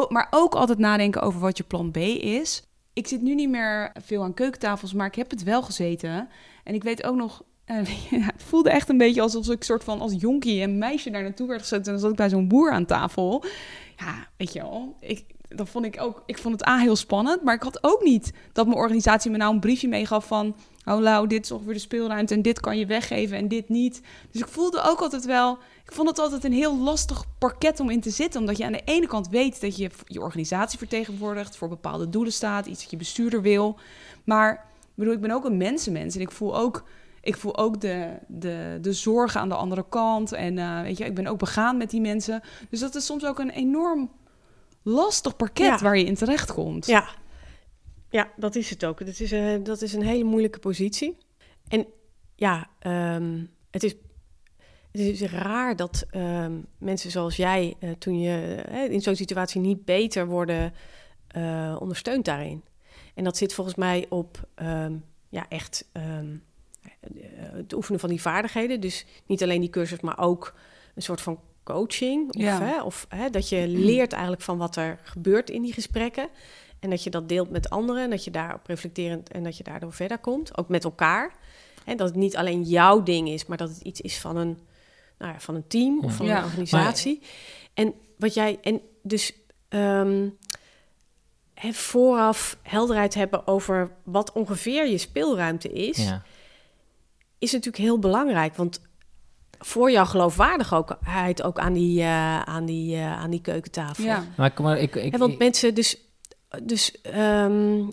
Maar 0.09 0.27
ook 0.29 0.55
altijd 0.55 0.77
nadenken 0.77 1.21
over 1.21 1.39
wat 1.39 1.57
je 1.57 1.63
plan 1.63 1.91
B 1.91 1.97
is. 1.97 2.63
Ik 2.93 3.07
zit 3.07 3.21
nu 3.21 3.35
niet 3.35 3.49
meer 3.49 3.91
veel 4.03 4.23
aan 4.23 4.33
keukentafels, 4.33 4.93
maar 4.93 5.07
ik 5.07 5.15
heb 5.15 5.29
het 5.29 5.43
wel 5.43 5.61
gezeten. 5.61 6.29
En 6.63 6.73
ik 6.73 6.83
weet 6.83 7.03
ook 7.03 7.15
nog, 7.15 7.43
eh, 7.65 7.75
het 8.33 8.43
voelde 8.43 8.69
echt 8.69 8.89
een 8.89 8.97
beetje 8.97 9.21
alsof 9.21 9.49
ik 9.49 9.63
soort 9.63 9.83
van 9.83 10.01
als 10.01 10.13
jonkie 10.17 10.61
een 10.61 10.77
meisje 10.77 11.09
daar 11.09 11.23
naartoe 11.23 11.47
werd 11.47 11.61
gezet. 11.61 11.85
En 11.85 11.91
dan 11.91 12.01
zat 12.01 12.11
ik 12.11 12.17
bij 12.17 12.29
zo'n 12.29 12.47
boer 12.47 12.71
aan 12.71 12.85
tafel. 12.85 13.43
Ja, 13.97 14.27
weet 14.37 14.53
je 14.53 14.61
wel. 14.61 14.95
Ik, 14.99 15.25
dat 15.47 15.69
vond 15.69 15.85
ik 15.85 16.01
ook. 16.01 16.23
Ik 16.25 16.37
vond 16.37 16.59
het 16.59 16.69
A 16.69 16.77
heel 16.77 16.95
spannend. 16.95 17.43
Maar 17.43 17.55
ik 17.55 17.61
had 17.61 17.83
ook 17.83 18.03
niet 18.03 18.33
dat 18.53 18.65
mijn 18.65 18.77
organisatie 18.77 19.31
me 19.31 19.37
nou 19.37 19.53
een 19.53 19.59
briefje 19.59 19.87
meegaf 19.87 20.27
van. 20.27 20.55
Oh, 20.85 20.97
nou, 20.97 21.27
dit 21.27 21.43
is 21.43 21.51
ongeveer 21.51 21.73
de 21.73 21.79
speelruimte 21.79 22.33
en 22.33 22.41
dit 22.41 22.59
kan 22.59 22.77
je 22.77 22.85
weggeven 22.85 23.37
en 23.37 23.47
dit 23.47 23.69
niet. 23.69 24.01
Dus 24.31 24.41
ik 24.41 24.47
voelde 24.47 24.81
ook 24.81 25.01
altijd 25.01 25.25
wel. 25.25 25.57
Ik 25.87 25.93
vond 25.93 26.09
het 26.09 26.19
altijd 26.19 26.43
een 26.43 26.53
heel 26.53 26.77
lastig 26.77 27.23
parket 27.37 27.79
om 27.79 27.89
in 27.89 28.01
te 28.01 28.09
zitten. 28.09 28.39
Omdat 28.39 28.57
je 28.57 28.65
aan 28.65 28.71
de 28.71 28.81
ene 28.85 29.07
kant 29.07 29.29
weet 29.29 29.61
dat 29.61 29.77
je 29.77 29.89
je 30.05 30.21
organisatie 30.21 30.77
vertegenwoordigt, 30.77 31.57
voor 31.57 31.69
bepaalde 31.69 32.09
doelen 32.09 32.33
staat, 32.33 32.65
iets 32.65 32.81
dat 32.81 32.91
je 32.91 32.97
bestuurder 32.97 33.41
wil. 33.41 33.79
Maar 34.23 34.65
bedoel, 34.95 35.13
ik 35.13 35.21
ben 35.21 35.31
ook 35.31 35.45
een 35.45 35.57
mensenmens 35.57 36.15
en 36.15 36.21
ik 36.21 36.31
voel 36.31 36.57
ook 36.57 36.83
ik 37.21 37.37
voel 37.37 37.57
ook 37.57 37.81
de, 37.81 38.17
de, 38.27 38.77
de 38.81 38.93
zorgen 38.93 39.41
aan 39.41 39.49
de 39.49 39.55
andere 39.55 39.85
kant. 39.89 40.31
En 40.31 40.57
eh, 40.57 40.81
weet 40.81 40.97
je, 40.97 41.05
ik 41.05 41.15
ben 41.15 41.27
ook 41.27 41.39
begaan 41.39 41.77
met 41.77 41.89
die 41.89 42.01
mensen. 42.01 42.41
Dus 42.69 42.79
dat 42.79 42.95
is 42.95 43.05
soms 43.05 43.25
ook 43.25 43.39
een 43.39 43.49
enorm 43.49 44.11
lastig 44.81 45.35
parket 45.35 45.65
Ja. 45.65 45.77
waar 45.77 45.97
je 45.97 46.05
in 46.05 46.15
terecht 46.15 46.53
komt. 46.53 46.85
Ja, 46.85 47.07
ja 48.09 48.31
dat 48.35 48.55
is 48.55 48.69
het 48.69 48.85
ook. 48.85 49.05
Dat 49.05 49.19
is, 49.19 49.31
eh, 49.31 49.55
dat 49.63 49.81
is 49.81 49.93
een 49.93 50.03
hele 50.03 50.23
moeilijke 50.23 50.59
positie. 50.59 51.17
En 51.67 51.87
ja, 52.35 52.67
ehm, 52.79 53.43
het, 53.71 53.83
is, 53.83 53.95
het 54.97 55.21
is 55.21 55.31
raar 55.31 55.75
dat 55.75 56.05
ehm, 56.09 56.51
mensen 56.77 57.11
zoals 57.11 57.35
jij, 57.35 57.75
eh, 57.79 57.89
toen 57.97 58.19
je 58.19 58.55
eh, 58.55 58.91
in 58.91 59.01
zo'n 59.01 59.15
situatie 59.15 59.61
niet 59.61 59.85
beter 59.85 60.27
worden 60.27 60.73
eh, 61.27 61.75
ondersteund 61.79 62.25
daarin. 62.25 62.63
En 63.15 63.23
dat 63.23 63.37
zit 63.37 63.53
volgens 63.53 63.75
mij 63.75 64.05
op 64.09 64.47
ehm, 64.55 64.93
ja, 65.29 65.45
echt 65.49 65.89
ehm, 65.91 66.35
eh, 67.01 67.09
het 67.37 67.73
oefenen 67.73 67.99
van 67.99 68.09
die 68.09 68.21
vaardigheden. 68.21 68.79
Dus 68.81 69.05
niet 69.25 69.43
alleen 69.43 69.61
die 69.61 69.69
cursus, 69.69 69.99
maar 69.99 70.19
ook 70.19 70.53
een 70.95 71.01
soort 71.01 71.21
van 71.21 71.39
coaching. 71.63 72.27
Of, 72.35 72.41
Ja. 72.41 72.61
hè, 72.61 72.81
of 72.81 73.05
hè, 73.09 73.29
dat 73.29 73.49
je 73.49 73.67
leert 73.67 74.11
eigenlijk 74.11 74.41
van 74.41 74.57
wat 74.57 74.75
er 74.75 74.99
gebeurt 75.03 75.49
in 75.49 75.61
die 75.61 75.73
gesprekken. 75.73 76.29
En 76.79 76.89
dat 76.89 77.03
je 77.03 77.09
dat 77.09 77.29
deelt 77.29 77.49
met 77.49 77.69
anderen. 77.69 78.03
En 78.03 78.09
dat 78.09 78.23
je 78.23 78.31
daarop 78.31 78.67
reflecterend 78.67 79.31
en 79.31 79.43
dat 79.43 79.57
je 79.57 79.63
daardoor 79.63 79.93
verder 79.93 80.17
komt. 80.17 80.57
Ook 80.57 80.69
met 80.69 80.83
elkaar. 80.83 81.35
En 81.85 81.97
dat 81.97 82.07
het 82.07 82.17
niet 82.17 82.37
alleen 82.37 82.63
jouw 82.63 83.03
ding 83.03 83.29
is, 83.29 83.45
maar 83.45 83.57
dat 83.57 83.69
het 83.69 83.81
iets 83.81 84.01
is 84.01 84.19
van 84.19 84.37
een, 84.37 84.59
nou 85.17 85.33
ja, 85.33 85.39
van 85.39 85.55
een 85.55 85.67
team 85.67 86.03
of 86.03 86.15
van 86.15 86.25
Ja. 86.25 86.37
een 86.37 86.43
organisatie. 86.43 87.21
En 87.73 87.93
wat 88.17 88.33
jij. 88.33 88.57
En 88.61 88.81
dus. 89.03 89.33
ehm, 89.69 90.27
vooraf 91.71 92.57
helderheid 92.61 93.13
hebben 93.13 93.47
over 93.47 93.91
wat 94.03 94.31
ongeveer 94.31 94.87
je 94.87 94.97
speelruimte 94.97 95.69
is, 95.69 95.97
Ja. 95.97 96.23
is 97.39 97.51
natuurlijk 97.51 97.83
heel 97.83 97.99
belangrijk. 97.99 98.55
Want 98.55 98.81
voor 99.59 99.91
jouw 99.91 100.05
geloofwaardigheid 100.05 101.43
ook 101.43 101.59
aan 101.59 101.73
die, 101.73 102.01
eh, 102.01 102.41
aan 102.41 102.65
die, 102.65 102.95
eh, 102.95 103.19
aan 103.19 103.29
die 103.29 103.41
keukentafel. 103.41 104.03
Ja. 104.03 104.23
Maar, 104.37 104.77
ik, 104.79 104.95
ik, 104.95 105.17
want 105.17 105.37
mensen 105.37 105.73
dus 105.75 105.97
dus 106.63 107.01
ehm, 107.01 107.89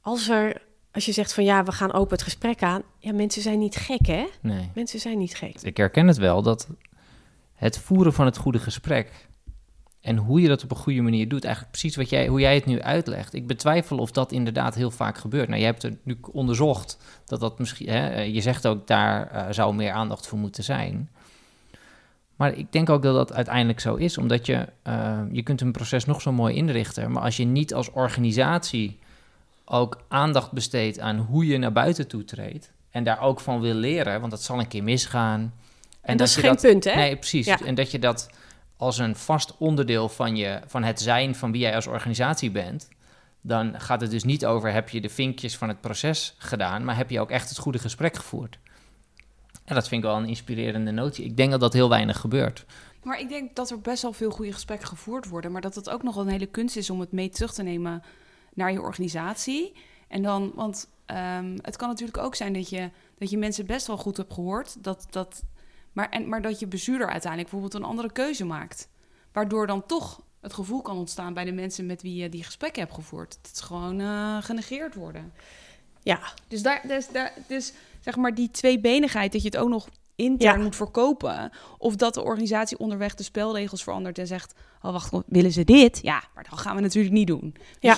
als 0.00 0.28
er, 0.28 0.62
als 0.92 1.04
je 1.04 1.12
zegt 1.12 1.34
van 1.34 1.44
ja, 1.44 1.64
we 1.64 1.72
gaan 1.72 1.92
open 1.92 2.12
het 2.12 2.22
gesprek 2.22 2.62
aan. 2.62 2.82
Ja, 2.98 3.12
mensen 3.12 3.42
zijn 3.42 3.58
niet 3.58 3.76
gek, 3.76 4.06
hè? 4.06 4.26
Nee. 4.40 4.70
Mensen 4.74 5.00
zijn 5.00 5.18
niet 5.18 5.36
gek. 5.36 5.60
Ik 5.62 5.76
herken 5.76 6.06
het 6.06 6.16
wel 6.16 6.42
dat 6.42 6.68
het 7.54 7.78
voeren 7.78 8.12
van 8.12 8.24
het 8.24 8.36
goede 8.36 8.58
gesprek 8.58 9.28
en 10.00 10.16
hoe 10.16 10.40
je 10.40 10.48
dat 10.48 10.64
op 10.64 10.70
een 10.70 10.76
goede 10.76 11.00
manier 11.00 11.28
doet, 11.28 11.44
eigenlijk 11.44 11.72
precies 11.72 11.96
wat 11.96 12.10
jij, 12.10 12.26
hoe 12.26 12.40
jij 12.40 12.54
het 12.54 12.66
nu 12.66 12.82
uitlegt. 12.82 13.34
Ik 13.34 13.46
betwijfel 13.46 13.98
of 13.98 14.10
dat 14.10 14.32
inderdaad 14.32 14.74
heel 14.74 14.90
vaak 14.90 15.18
gebeurt. 15.18 15.48
Nou, 15.48 15.60
je 15.60 15.66
hebt 15.66 15.82
het 15.82 15.96
nu 16.02 16.18
onderzocht 16.32 16.98
dat 17.24 17.40
dat 17.40 17.58
misschien, 17.58 17.88
hè, 17.88 18.20
je 18.20 18.40
zegt 18.40 18.66
ook 18.66 18.86
daar 18.86 19.34
uh, 19.34 19.46
zou 19.50 19.74
meer 19.74 19.92
aandacht 19.92 20.26
voor 20.26 20.38
moeten 20.38 20.64
zijn. 20.64 21.10
Maar 22.36 22.52
ik 22.52 22.72
denk 22.72 22.90
ook 22.90 23.02
dat 23.02 23.14
dat 23.14 23.32
uiteindelijk 23.32 23.80
zo 23.80 23.94
is, 23.94 24.18
omdat 24.18 24.46
je, 24.46 24.68
uh, 24.88 25.20
je 25.32 25.42
kunt 25.42 25.60
een 25.60 25.72
proces 25.72 26.04
nog 26.04 26.20
zo 26.20 26.32
mooi 26.32 26.54
inrichten, 26.54 27.12
maar 27.12 27.22
als 27.22 27.36
je 27.36 27.44
niet 27.44 27.74
als 27.74 27.90
organisatie 27.90 28.98
ook 29.68 30.04
aandacht 30.08 30.52
besteedt 30.52 31.00
aan 31.00 31.18
hoe 31.18 31.46
je 31.46 31.58
naar 31.58 31.72
buiten 31.72 32.08
toe 32.08 32.24
treedt 32.24 32.72
en 32.90 33.04
daar 33.04 33.20
ook 33.20 33.40
van 33.40 33.60
wil 33.60 33.74
leren, 33.74 34.20
want 34.20 34.30
dat 34.30 34.42
zal 34.42 34.58
een 34.58 34.68
keer 34.68 34.82
misgaan. 34.82 35.40
En, 35.40 35.50
en 36.00 36.16
dat, 36.16 36.28
is 36.28 36.36
geen 36.36 36.50
dat, 36.50 36.60
punt, 36.60 36.84
hè? 36.84 36.94
Nee, 36.94 37.16
precies. 37.16 37.46
Ja. 37.46 37.60
En 37.64 37.74
dat 37.74 37.90
je 37.90 37.98
dat 37.98 38.30
als 38.76 38.98
een 38.98 39.16
vast 39.16 39.56
onderdeel 39.58 40.08
van, 40.08 40.36
je, 40.36 40.60
van 40.66 40.82
het 40.82 41.00
zijn 41.00 41.34
van 41.34 41.52
wie 41.52 41.60
jij 41.60 41.74
als 41.74 41.86
organisatie 41.86 42.50
bent, 42.50 42.88
dan 43.40 43.80
gaat 43.80 44.00
het 44.00 44.10
dus 44.10 44.24
niet 44.24 44.46
over 44.46 44.72
heb 44.72 44.88
je 44.88 45.00
de 45.00 45.08
vinkjes 45.08 45.56
van 45.56 45.68
het 45.68 45.80
proces 45.80 46.34
gedaan, 46.38 46.84
maar 46.84 46.96
heb 46.96 47.10
je 47.10 47.20
ook 47.20 47.30
echt 47.30 47.48
het 47.48 47.58
goede 47.58 47.78
gesprek 47.78 48.16
gevoerd. 48.16 48.58
En 49.64 49.74
dat 49.74 49.88
vind 49.88 50.02
ik 50.02 50.08
wel 50.08 50.18
een 50.18 50.28
inspirerende 50.28 50.90
notie. 50.90 51.24
Ik 51.24 51.36
denk 51.36 51.50
dat 51.50 51.60
dat 51.60 51.72
heel 51.72 51.88
weinig 51.88 52.20
gebeurt. 52.20 52.64
Maar 53.02 53.20
ik 53.20 53.28
denk 53.28 53.56
dat 53.56 53.70
er 53.70 53.80
best 53.80 54.02
wel 54.02 54.12
veel 54.12 54.30
goede 54.30 54.52
gesprekken 54.52 54.88
gevoerd 54.88 55.28
worden, 55.28 55.52
maar 55.52 55.60
dat 55.60 55.74
het 55.74 55.90
ook 55.90 56.02
nog 56.02 56.14
wel 56.14 56.24
een 56.24 56.30
hele 56.30 56.46
kunst 56.46 56.76
is 56.76 56.90
om 56.90 57.00
het 57.00 57.12
mee 57.12 57.28
terug 57.28 57.52
te 57.54 57.62
nemen 57.62 58.02
naar 58.58 58.72
je 58.72 58.80
organisatie. 58.80 59.72
En 60.08 60.22
dan, 60.22 60.52
want 60.54 60.88
um, 61.06 61.58
het 61.62 61.76
kan 61.76 61.88
natuurlijk 61.88 62.18
ook 62.18 62.34
zijn 62.34 62.52
dat 62.52 62.68
je, 62.68 62.90
dat 63.18 63.30
je 63.30 63.38
mensen 63.38 63.66
best 63.66 63.86
wel 63.86 63.96
goed 63.96 64.16
hebt 64.16 64.32
gehoord, 64.32 64.82
dat, 64.84 65.06
dat 65.10 65.42
maar, 65.92 66.08
en, 66.08 66.28
maar 66.28 66.42
dat 66.42 66.58
je 66.58 66.66
bezuurder 66.66 67.08
uiteindelijk 67.10 67.50
bijvoorbeeld 67.50 67.82
een 67.82 67.88
andere 67.88 68.12
keuze 68.12 68.44
maakt. 68.44 68.88
Waardoor 69.32 69.66
dan 69.66 69.86
toch 69.86 70.22
het 70.40 70.52
gevoel 70.52 70.82
kan 70.82 70.96
ontstaan 70.96 71.34
bij 71.34 71.44
de 71.44 71.52
mensen 71.52 71.86
met 71.86 72.02
wie 72.02 72.14
je 72.14 72.28
die 72.28 72.44
gesprekken 72.44 72.82
hebt 72.82 72.94
gevoerd. 72.94 73.38
Dat 73.42 73.50
het 73.50 73.60
gewoon 73.60 74.00
uh, 74.00 74.42
genegeerd 74.42 74.94
worden. 74.94 75.32
Ja. 76.02 76.20
Dus, 76.48 76.62
daar, 76.62 76.82
dus, 76.86 77.08
daar, 77.08 77.32
dus 77.46 77.72
zeg 78.00 78.16
maar 78.16 78.34
die 78.34 78.50
tweebenigheid, 78.50 79.32
dat 79.32 79.42
je 79.42 79.48
het 79.48 79.56
ook 79.56 79.68
nog 79.68 79.88
intern 80.18 80.62
moet 80.62 80.76
verkopen. 80.76 81.50
Of 81.78 81.96
dat 81.96 82.14
de 82.14 82.22
organisatie 82.22 82.78
onderweg 82.78 83.14
de 83.14 83.22
spelregels 83.22 83.82
verandert 83.82 84.18
en 84.18 84.26
zegt: 84.26 84.54
Oh, 84.82 84.92
wacht, 84.92 85.12
willen 85.26 85.52
ze 85.52 85.64
dit? 85.64 85.98
Ja, 86.02 86.22
maar 86.34 86.46
dat 86.50 86.58
gaan 86.58 86.76
we 86.76 86.82
natuurlijk 86.82 87.14
niet 87.14 87.26
doen. 87.26 87.54
Ja. 87.80 87.96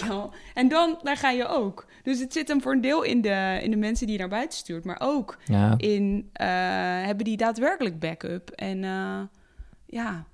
En 0.54 0.68
dan, 0.68 0.98
daar 1.02 1.16
ga 1.16 1.30
je 1.30 1.46
ook. 1.46 1.86
Dus 2.02 2.20
het 2.20 2.32
zit 2.32 2.48
hem 2.48 2.62
voor 2.62 2.72
een 2.72 2.80
deel 2.80 3.02
in 3.02 3.20
de, 3.20 3.58
in 3.62 3.70
de 3.70 3.76
mensen 3.76 4.06
die 4.06 4.14
je 4.14 4.20
naar 4.20 4.30
buiten 4.30 4.58
stuurt, 4.58 4.84
maar 4.84 5.00
ook 5.00 5.38
ja. 5.44 5.74
in 5.76 6.30
uh, 6.40 6.46
hebben 7.06 7.24
die 7.24 7.36
daadwerkelijk 7.36 7.98
backup. 7.98 8.50
En 8.50 8.82
uh, 8.82 9.20
ja. 9.86 10.24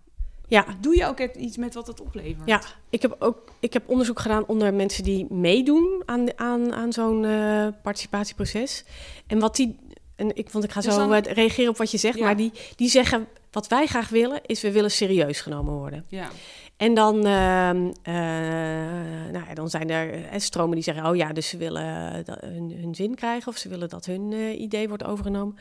Ja. 0.49 0.65
Doe 0.81 0.97
je 0.97 1.07
ook 1.07 1.21
iets 1.21 1.57
met 1.57 1.75
wat 1.75 1.87
het 1.87 2.01
oplevert? 2.01 2.49
Ja, 2.49 2.61
ik 2.91 3.03
heb 3.03 3.17
ook 3.19 3.53
ik 3.61 3.73
heb 3.73 3.89
onderzoek 3.89 4.21
gedaan 4.21 4.47
onder 4.47 4.75
mensen 4.75 5.05
die 5.05 5.33
meedoen 5.33 6.03
aan, 6.05 6.39
aan, 6.39 6.73
aan 6.73 6.93
zo'n 6.93 7.23
uh, 7.23 7.69
participatieproces. 7.83 8.85
En 9.27 9.39
wat 9.39 9.57
die 9.57 9.79
en 10.17 10.37
ik, 10.37 10.51
want 10.51 10.65
ik 10.65 10.73
ga 10.73 10.81
dus 10.81 10.95
zo 10.95 11.09
dan... 11.09 11.19
reageren 11.19 11.71
op 11.71 11.77
wat 11.77 11.91
je 11.91 11.99
zegt, 11.99 12.19
maar 12.19 12.37
die, 12.37 12.53
die 12.77 12.89
zeggen, 12.89 13.29
wat 13.51 13.69
wij 13.69 13.87
graag 13.87 14.09
willen, 14.09 14.41
is 14.43 14.61
we 14.61 14.73
willen 14.73 14.91
serieus 14.91 15.41
genomen 15.41 15.75
worden. 15.75 16.05
Ja. 16.09 16.29
En 16.77 16.95
dan, 16.95 17.17
uh, 17.17 17.71
uh, 17.75 19.33
nou 19.33 19.47
ja, 19.49 19.55
dan 19.55 19.71
zijn 19.71 19.91
er 19.91 20.19
uh, 20.19 20.25
stromen 20.37 20.75
die 20.75 20.85
zeggen, 20.85 21.07
oh 21.07 21.17
ja, 21.17 21.33
dus 21.33 21.49
ze 21.49 21.57
willen 21.57 21.85
hun, 22.41 22.73
hun, 22.81 22.95
zin 22.95 23.15
krijgen 23.15 23.49
of 23.49 23.57
ze 23.57 23.69
willen 23.69 23.89
dat 23.89 24.07
hun 24.07 24.33
idee 24.63 24.89
wordt 24.89 25.05
overgenomen. 25.05 25.57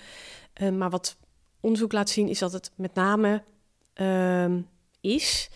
maar 0.78 0.89
wat 0.89 1.18
onderzoek 1.60 1.91
laat 1.91 2.10
zien, 2.10 2.30
is 2.30 2.39
dat 2.39 2.52
het 2.52 2.72
met 2.76 2.94
name 2.94 3.44
ehm, 3.94 4.62
is 5.02 5.50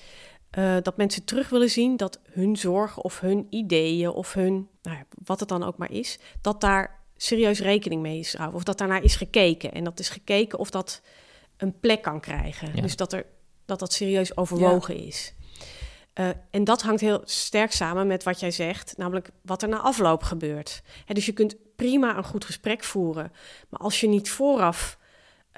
dat 0.82 0.98
mensen 0.98 1.24
terug 1.24 1.50
willen 1.50 1.70
zien 1.70 1.98
dat 1.98 2.20
hun 2.32 2.56
zorg 2.56 2.98
of 2.98 3.20
hun 3.20 3.48
ideeën 3.50 4.10
of 4.10 4.34
hun, 4.34 4.68
nou 4.82 4.98
ja, 4.98 5.06
wat 5.24 5.40
het 5.40 5.50
dan 5.50 5.64
ook 5.64 5.78
maar 5.78 5.92
is, 5.92 6.20
dat 6.42 6.62
daar 6.62 6.99
serieus 7.22 7.60
rekening 7.60 8.02
mee 8.02 8.20
is 8.20 8.30
gehouden. 8.30 8.58
Of 8.58 8.64
dat 8.64 8.78
daarnaar 8.78 9.04
is 9.04 9.16
gekeken. 9.16 9.72
En 9.72 9.84
dat 9.84 10.00
is 10.00 10.10
gekeken 10.10 10.60
of 10.60 10.70
dat 10.70 11.02
een 11.58 11.80
plek 11.80 12.02
kan 12.02 12.20
krijgen. 12.20 12.82
Dus 12.82 12.96
dat, 12.96 13.14
er, 13.14 13.26
dat 13.66 13.80
dat 13.80 13.94
serieus 13.94 14.38
overwogen 14.38 14.96
is. 14.96 15.34
Uh, 16.20 16.30
en 16.50 16.64
dat 16.64 16.82
hangt 16.82 17.02
heel 17.02 17.22
sterk 17.24 17.72
samen 17.72 18.08
met 18.08 18.24
wat 18.24 18.40
jij 18.40 18.52
zegt, 18.52 18.94
namelijk 18.98 19.30
wat 19.42 19.62
er 19.62 19.70
na 19.70 19.78
afloop 19.78 20.24
gebeurt. 20.24 20.82
Hè, 21.06 21.14
dus 21.14 21.26
je 21.26 21.32
kunt 21.32 21.56
prima 21.76 22.18
een 22.18 22.24
goed 22.24 22.46
gesprek 22.46 22.84
voeren, 22.84 23.32
maar 23.70 23.80
als 23.80 24.00
je 24.00 24.08
niet 24.08 24.30
vooraf 24.30 24.98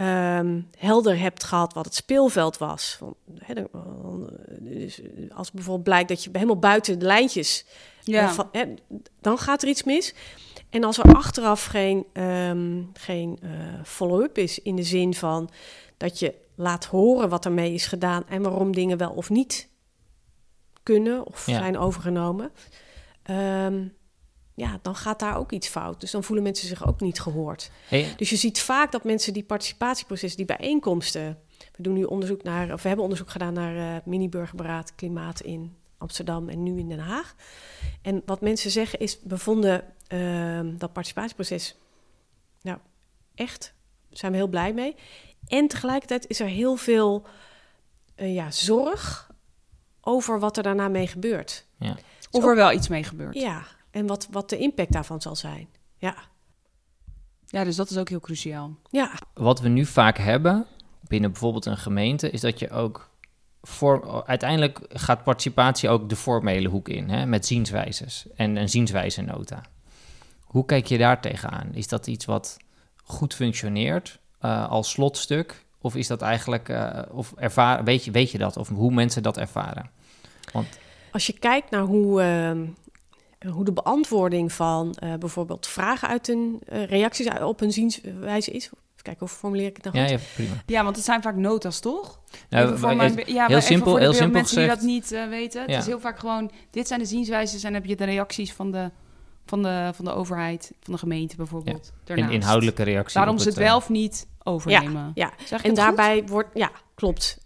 um, 0.01 0.69
helder 0.77 1.19
hebt 1.19 1.43
gehad 1.43 1.73
wat 1.73 1.85
het 1.85 1.95
speelveld 1.95 2.57
was, 2.57 2.95
van, 2.99 3.15
dus 4.59 5.01
als 5.33 5.51
bijvoorbeeld 5.51 5.83
blijkt 5.83 6.09
dat 6.09 6.23
je 6.23 6.29
helemaal 6.33 6.59
buiten 6.59 6.99
de 6.99 7.05
lijntjes, 7.05 7.65
ja. 8.03 8.33
van, 8.33 8.49
hè, 8.51 8.73
dan 9.21 9.37
gaat 9.37 9.61
er 9.61 9.69
iets 9.69 9.83
mis. 9.83 10.13
En 10.71 10.83
als 10.83 10.97
er 10.97 11.15
achteraf 11.15 11.65
geen, 11.65 12.05
um, 12.13 12.89
geen 12.93 13.39
uh, 13.43 13.49
follow-up 13.83 14.37
is 14.37 14.59
in 14.59 14.75
de 14.75 14.83
zin 14.83 15.13
van 15.13 15.49
dat 15.97 16.19
je 16.19 16.35
laat 16.55 16.85
horen 16.85 17.29
wat 17.29 17.45
ermee 17.45 17.73
is 17.73 17.85
gedaan 17.85 18.27
en 18.27 18.41
waarom 18.41 18.73
dingen 18.73 18.97
wel 18.97 19.11
of 19.11 19.29
niet 19.29 19.69
kunnen 20.83 21.27
of 21.27 21.43
zijn 21.47 21.77
overgenomen, 21.77 22.51
um, 23.29 23.93
ja, 24.53 24.79
dan 24.81 24.95
gaat 24.95 25.19
daar 25.19 25.37
ook 25.37 25.51
iets 25.51 25.67
fout. 25.67 26.01
Dus 26.01 26.11
dan 26.11 26.23
voelen 26.23 26.43
mensen 26.43 26.67
zich 26.67 26.87
ook 26.87 27.01
niet 27.01 27.19
gehoord. 27.19 27.71
Hey. 27.87 28.13
Dus 28.17 28.29
je 28.29 28.35
ziet 28.35 28.59
vaak 28.59 28.91
dat 28.91 29.03
mensen 29.03 29.33
die 29.33 29.43
participatieprocessen, 29.43 30.45
die 30.45 30.57
bijeenkomsten. 30.57 31.37
We 31.75 31.83
doen 31.83 31.93
nu 31.93 32.03
onderzoek 32.03 32.43
naar, 32.43 32.73
of 32.73 32.81
we 32.81 32.87
hebben 32.87 33.03
onderzoek 33.03 33.29
gedaan 33.29 33.53
naar 33.53 33.75
uh, 33.75 34.01
mini-burgerberaad 34.05 34.95
klimaat 34.95 35.41
in 35.41 35.75
Amsterdam 36.01 36.49
en 36.49 36.63
nu 36.63 36.79
in 36.79 36.89
Den 36.89 36.99
Haag. 36.99 37.35
En 38.01 38.21
wat 38.25 38.41
mensen 38.41 38.71
zeggen 38.71 38.99
is, 38.99 39.19
we 39.23 39.37
vonden 39.37 39.83
uh, 40.09 40.59
dat 40.77 40.93
participatieproces, 40.93 41.75
nou 42.61 42.77
echt, 43.35 43.73
zijn 44.09 44.31
we 44.31 44.37
heel 44.37 44.47
blij 44.47 44.73
mee. 44.73 44.95
En 45.47 45.67
tegelijkertijd 45.67 46.27
is 46.27 46.39
er 46.39 46.47
heel 46.47 46.75
veel 46.75 47.25
uh, 48.15 48.33
ja, 48.33 48.51
zorg 48.51 49.31
over 50.01 50.39
wat 50.39 50.57
er 50.57 50.63
daarna 50.63 50.87
mee 50.87 51.07
gebeurt. 51.07 51.65
Ja. 51.77 51.97
Of 52.31 52.43
er 52.43 52.55
wel 52.55 52.71
iets 52.71 52.87
mee 52.87 53.03
gebeurt. 53.03 53.35
Ja, 53.35 53.63
en 53.91 54.07
wat, 54.07 54.27
wat 54.31 54.49
de 54.49 54.57
impact 54.57 54.91
daarvan 54.91 55.21
zal 55.21 55.35
zijn. 55.35 55.69
Ja. 55.97 56.15
Ja, 57.45 57.63
dus 57.63 57.75
dat 57.75 57.89
is 57.89 57.97
ook 57.97 58.09
heel 58.09 58.19
cruciaal. 58.19 58.75
Ja. 58.89 59.19
Wat 59.33 59.59
we 59.59 59.67
nu 59.67 59.85
vaak 59.85 60.17
hebben 60.17 60.65
binnen 61.01 61.31
bijvoorbeeld 61.31 61.65
een 61.65 61.77
gemeente, 61.77 62.29
is 62.29 62.41
dat 62.41 62.59
je 62.59 62.69
ook 62.69 63.10
voor, 63.61 64.23
uiteindelijk 64.25 64.79
gaat 64.89 65.23
participatie 65.23 65.89
ook 65.89 66.09
de 66.09 66.15
formele 66.15 66.67
hoek 66.67 66.89
in, 66.89 67.09
hè, 67.09 67.25
met 67.25 67.45
zienswijzes 67.45 68.25
en 68.35 68.55
een 68.55 68.69
zienswijzenota. 68.69 69.61
Hoe 70.43 70.65
kijk 70.65 70.85
je 70.85 70.97
daar 70.97 71.21
tegenaan? 71.21 71.69
Is 71.73 71.87
dat 71.87 72.07
iets 72.07 72.25
wat 72.25 72.57
goed 73.03 73.33
functioneert 73.33 74.19
uh, 74.41 74.69
als 74.69 74.89
slotstuk? 74.89 75.65
Of 75.81 75.95
is 75.95 76.07
dat 76.07 76.21
eigenlijk, 76.21 76.69
uh, 76.69 77.01
of 77.11 77.33
ervaren, 77.35 77.85
weet, 77.85 78.05
je, 78.05 78.11
weet 78.11 78.31
je 78.31 78.37
dat, 78.37 78.57
of 78.57 78.69
hoe 78.69 78.93
mensen 78.93 79.23
dat 79.23 79.37
ervaren? 79.37 79.89
Want... 80.53 80.67
Als 81.11 81.25
je 81.25 81.33
kijkt 81.33 81.69
naar 81.69 81.81
hoe, 81.81 82.21
uh, 83.39 83.51
hoe 83.51 83.65
de 83.65 83.73
beantwoording 83.73 84.51
van 84.51 84.95
bijvoorbeeld 85.19 85.67
vragen 85.67 86.07
uit 86.07 86.27
een 86.27 86.61
reacties 86.65 87.27
op 87.39 87.61
een 87.61 87.71
zienswijze 87.71 88.51
is, 88.51 88.69
Kijk, 89.01 89.19
hoe 89.19 89.27
formuleer 89.27 89.67
ik 89.67 89.75
het 89.75 89.83
nou 89.83 89.97
goed? 89.97 90.09
Ja, 90.09 90.17
ja, 90.17 90.23
prima. 90.33 90.53
Ja, 90.65 90.83
want 90.83 90.95
het 90.95 91.05
zijn 91.05 91.21
vaak 91.21 91.35
nota's, 91.35 91.79
toch? 91.79 92.19
Nou, 92.49 92.77
voor 92.77 92.95
mijn, 92.95 93.23
ja, 93.25 93.47
heel 93.47 93.61
simpel, 93.61 93.95
heel 93.97 94.13
simpel 94.13 94.31
mensen 94.31 94.57
gezegd. 94.57 94.81
die 94.81 94.99
dat 94.99 95.11
niet 95.11 95.11
uh, 95.11 95.29
weten. 95.29 95.61
Het 95.61 95.79
is 95.79 95.85
heel 95.85 95.99
vaak 95.99 96.19
gewoon, 96.19 96.51
dit 96.71 96.87
zijn 96.87 96.99
de 96.99 97.05
zienswijzes 97.05 97.63
en 97.63 97.73
heb 97.73 97.85
je 97.85 97.95
de 97.95 98.05
reacties 98.05 98.53
van 98.53 98.71
de, 98.71 98.91
van 99.45 99.63
de, 99.63 99.91
van 99.93 100.05
de 100.05 100.11
overheid, 100.11 100.71
van 100.79 100.93
de 100.93 100.99
gemeente 100.99 101.35
bijvoorbeeld. 101.35 101.91
Ja. 102.05 102.17
Een 102.17 102.29
inhoudelijke 102.29 102.83
reactie. 102.83 103.19
Waarom 103.19 103.37
ze 103.37 103.47
het, 103.47 103.55
het 103.55 103.63
wel 103.63 103.77
of 103.77 103.89
niet 103.89 104.27
overnemen. 104.43 105.11
Ja, 105.15 105.31
ja. 105.49 105.61
en 105.61 105.73
daarbij 105.73 106.19
goed? 106.19 106.29
wordt, 106.29 106.49
ja, 106.53 106.71
klopt. 106.95 107.39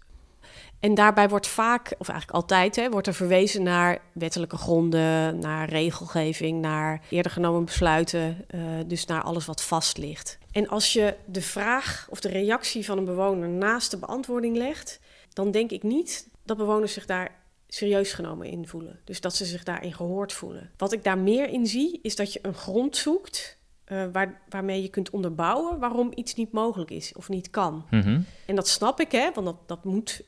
En 0.80 0.94
daarbij 0.94 1.28
wordt 1.28 1.46
vaak, 1.46 1.94
of 1.98 2.08
eigenlijk 2.08 2.38
altijd, 2.38 2.76
hè, 2.76 2.90
wordt 2.90 3.06
er 3.06 3.14
verwezen 3.14 3.62
naar 3.62 3.98
wettelijke 4.12 4.56
gronden, 4.56 5.38
naar 5.38 5.68
regelgeving, 5.68 6.60
naar 6.60 7.00
eerder 7.10 7.32
genomen 7.32 7.64
besluiten, 7.64 8.44
uh, 8.54 8.60
dus 8.86 9.06
naar 9.06 9.22
alles 9.22 9.46
wat 9.46 9.62
vast 9.62 9.98
ligt. 9.98 10.38
En 10.56 10.68
als 10.68 10.92
je 10.92 11.14
de 11.24 11.42
vraag 11.42 12.06
of 12.10 12.20
de 12.20 12.28
reactie 12.28 12.84
van 12.84 12.98
een 12.98 13.04
bewoner 13.04 13.48
naast 13.48 13.90
de 13.90 13.96
beantwoording 13.96 14.56
legt, 14.56 15.00
dan 15.32 15.50
denk 15.50 15.70
ik 15.70 15.82
niet 15.82 16.28
dat 16.44 16.56
bewoners 16.56 16.92
zich 16.92 17.06
daar 17.06 17.34
serieus 17.68 18.12
genomen 18.12 18.46
in 18.46 18.68
voelen. 18.68 19.00
Dus 19.04 19.20
dat 19.20 19.34
ze 19.34 19.44
zich 19.44 19.62
daarin 19.62 19.92
gehoord 19.92 20.32
voelen. 20.32 20.70
Wat 20.76 20.92
ik 20.92 21.04
daar 21.04 21.18
meer 21.18 21.48
in 21.48 21.66
zie, 21.66 21.98
is 22.02 22.16
dat 22.16 22.32
je 22.32 22.38
een 22.42 22.54
grond 22.54 22.96
zoekt 22.96 23.58
uh, 23.88 24.04
waar, 24.12 24.42
waarmee 24.48 24.82
je 24.82 24.88
kunt 24.88 25.10
onderbouwen 25.10 25.78
waarom 25.78 26.12
iets 26.14 26.34
niet 26.34 26.52
mogelijk 26.52 26.90
is 26.90 27.12
of 27.12 27.28
niet 27.28 27.50
kan. 27.50 27.86
Mm 27.90 28.00
-hmm. 28.00 28.24
En 28.46 28.54
dat 28.54 28.68
snap 28.68 29.00
ik, 29.00 29.12
hè, 29.12 29.32
want 29.32 29.46
dat, 29.46 29.56
dat 29.66 29.84
moet 29.84 30.24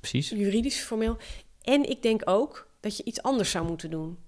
Precies. 0.00 0.28
juridisch 0.28 0.80
formeel. 0.80 1.16
En 1.62 1.90
ik 1.90 2.02
denk 2.02 2.22
ook 2.24 2.68
dat 2.80 2.96
je 2.96 3.04
iets 3.04 3.22
anders 3.22 3.50
zou 3.50 3.66
moeten 3.66 3.90
doen. 3.90 4.18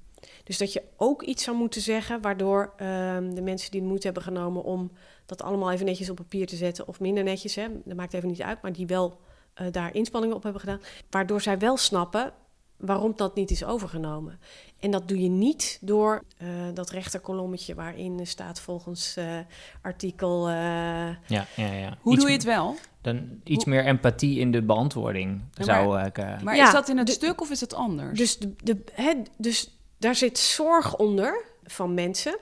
Dus 0.47 0.59
dat 0.59 0.73
je 0.73 0.83
ook 0.97 1.23
iets 1.23 1.45
zou 1.45 1.57
moeten 1.57 1.81
zeggen, 1.81 2.21
waardoor 2.21 2.73
ehm, 2.77 3.35
de 3.35 3.43
mensen 3.43 3.71
die 3.71 3.81
de 3.81 3.87
moeite 3.87 4.07
hebben 4.07 4.23
genomen 4.23 4.65
om 4.65 4.91
dat 5.27 5.43
allemaal 5.43 5.71
even 5.71 5.87
netjes 5.87 6.11
op 6.11 6.17
papier 6.17 6.47
te 6.47 6.57
zetten, 6.57 6.89
of 6.89 7.01
minder 7.01 7.25
netjes, 7.25 7.55
hè, 7.55 7.67
dat 7.85 7.97
maakt 7.97 8.15
even 8.15 8.29
niet 8.29 8.43
uit, 8.43 8.63
maar 8.63 8.73
die 8.73 8.87
wel 8.87 9.21
eh, 9.55 9.67
daar 9.71 9.95
inspanningen 9.95 10.37
op 10.37 10.43
hebben 10.43 10.61
gedaan, 10.61 10.81
waardoor 11.11 11.41
zij 11.41 11.59
wel 11.59 11.77
snappen 11.77 12.33
waarom 12.77 13.13
dat 13.17 13.35
niet 13.35 13.51
is 13.51 13.65
overgenomen. 13.65 14.39
En 14.81 14.91
dat 14.91 15.09
doe 15.09 15.23
je 15.23 15.29
niet 15.29 15.79
door 15.81 16.25
uh, 16.43 16.49
dat 16.75 16.91
rechterkolommetje 16.91 17.75
waarin 17.75 18.27
staat 18.27 18.61
volgens 18.61 19.17
uh, 19.19 19.39
artikel. 19.83 20.51
ja, 20.51 21.19
ja, 21.27 21.47
ja. 21.57 21.97
Hoe 22.01 22.17
doe 22.17 22.27
je 22.27 22.33
het 22.33 22.45
wel? 22.45 22.77
Dan 23.01 23.41
iets 23.45 23.65
meer 23.65 23.85
empathie 23.85 24.39
in 24.39 24.51
de 24.53 24.63
beantwoording 24.63 25.43
zou 25.59 26.01
ik. 26.01 26.43
maar 26.43 26.57
is 26.57 26.73
dat 26.73 26.89
in 26.89 26.99
het 26.99 27.11
stuk 27.11 27.41
of 27.41 27.51
is 27.51 27.61
het 27.61 27.75
anders? 27.75 28.19
Dus, 28.19 28.39
de, 28.39 28.55
de, 28.63 28.85
hè, 28.93 29.15
dus 29.37 29.76
daar 29.99 30.15
zit 30.15 30.39
zorg 30.39 30.97
onder 30.97 31.45
van 31.65 31.95
mensen. 31.95 32.39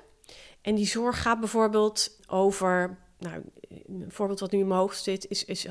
En 0.61 0.75
die 0.75 0.87
zorg 0.87 1.23
gaat 1.23 1.41
bijvoorbeeld 1.41 2.19
over. 2.27 2.99
Nou, 3.19 3.43
een 3.69 4.05
voorbeeld 4.09 4.41
wat 4.41 4.53
nu 4.53 4.59
in 4.59 4.67
mijn 4.67 4.81
hoofd 4.81 5.03
zit, 5.03 5.27
is. 5.29 5.45
is 5.45 5.67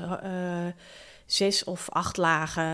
zes 1.26 1.64
of 1.64 1.90
acht 1.90 2.16
lagen 2.16 2.64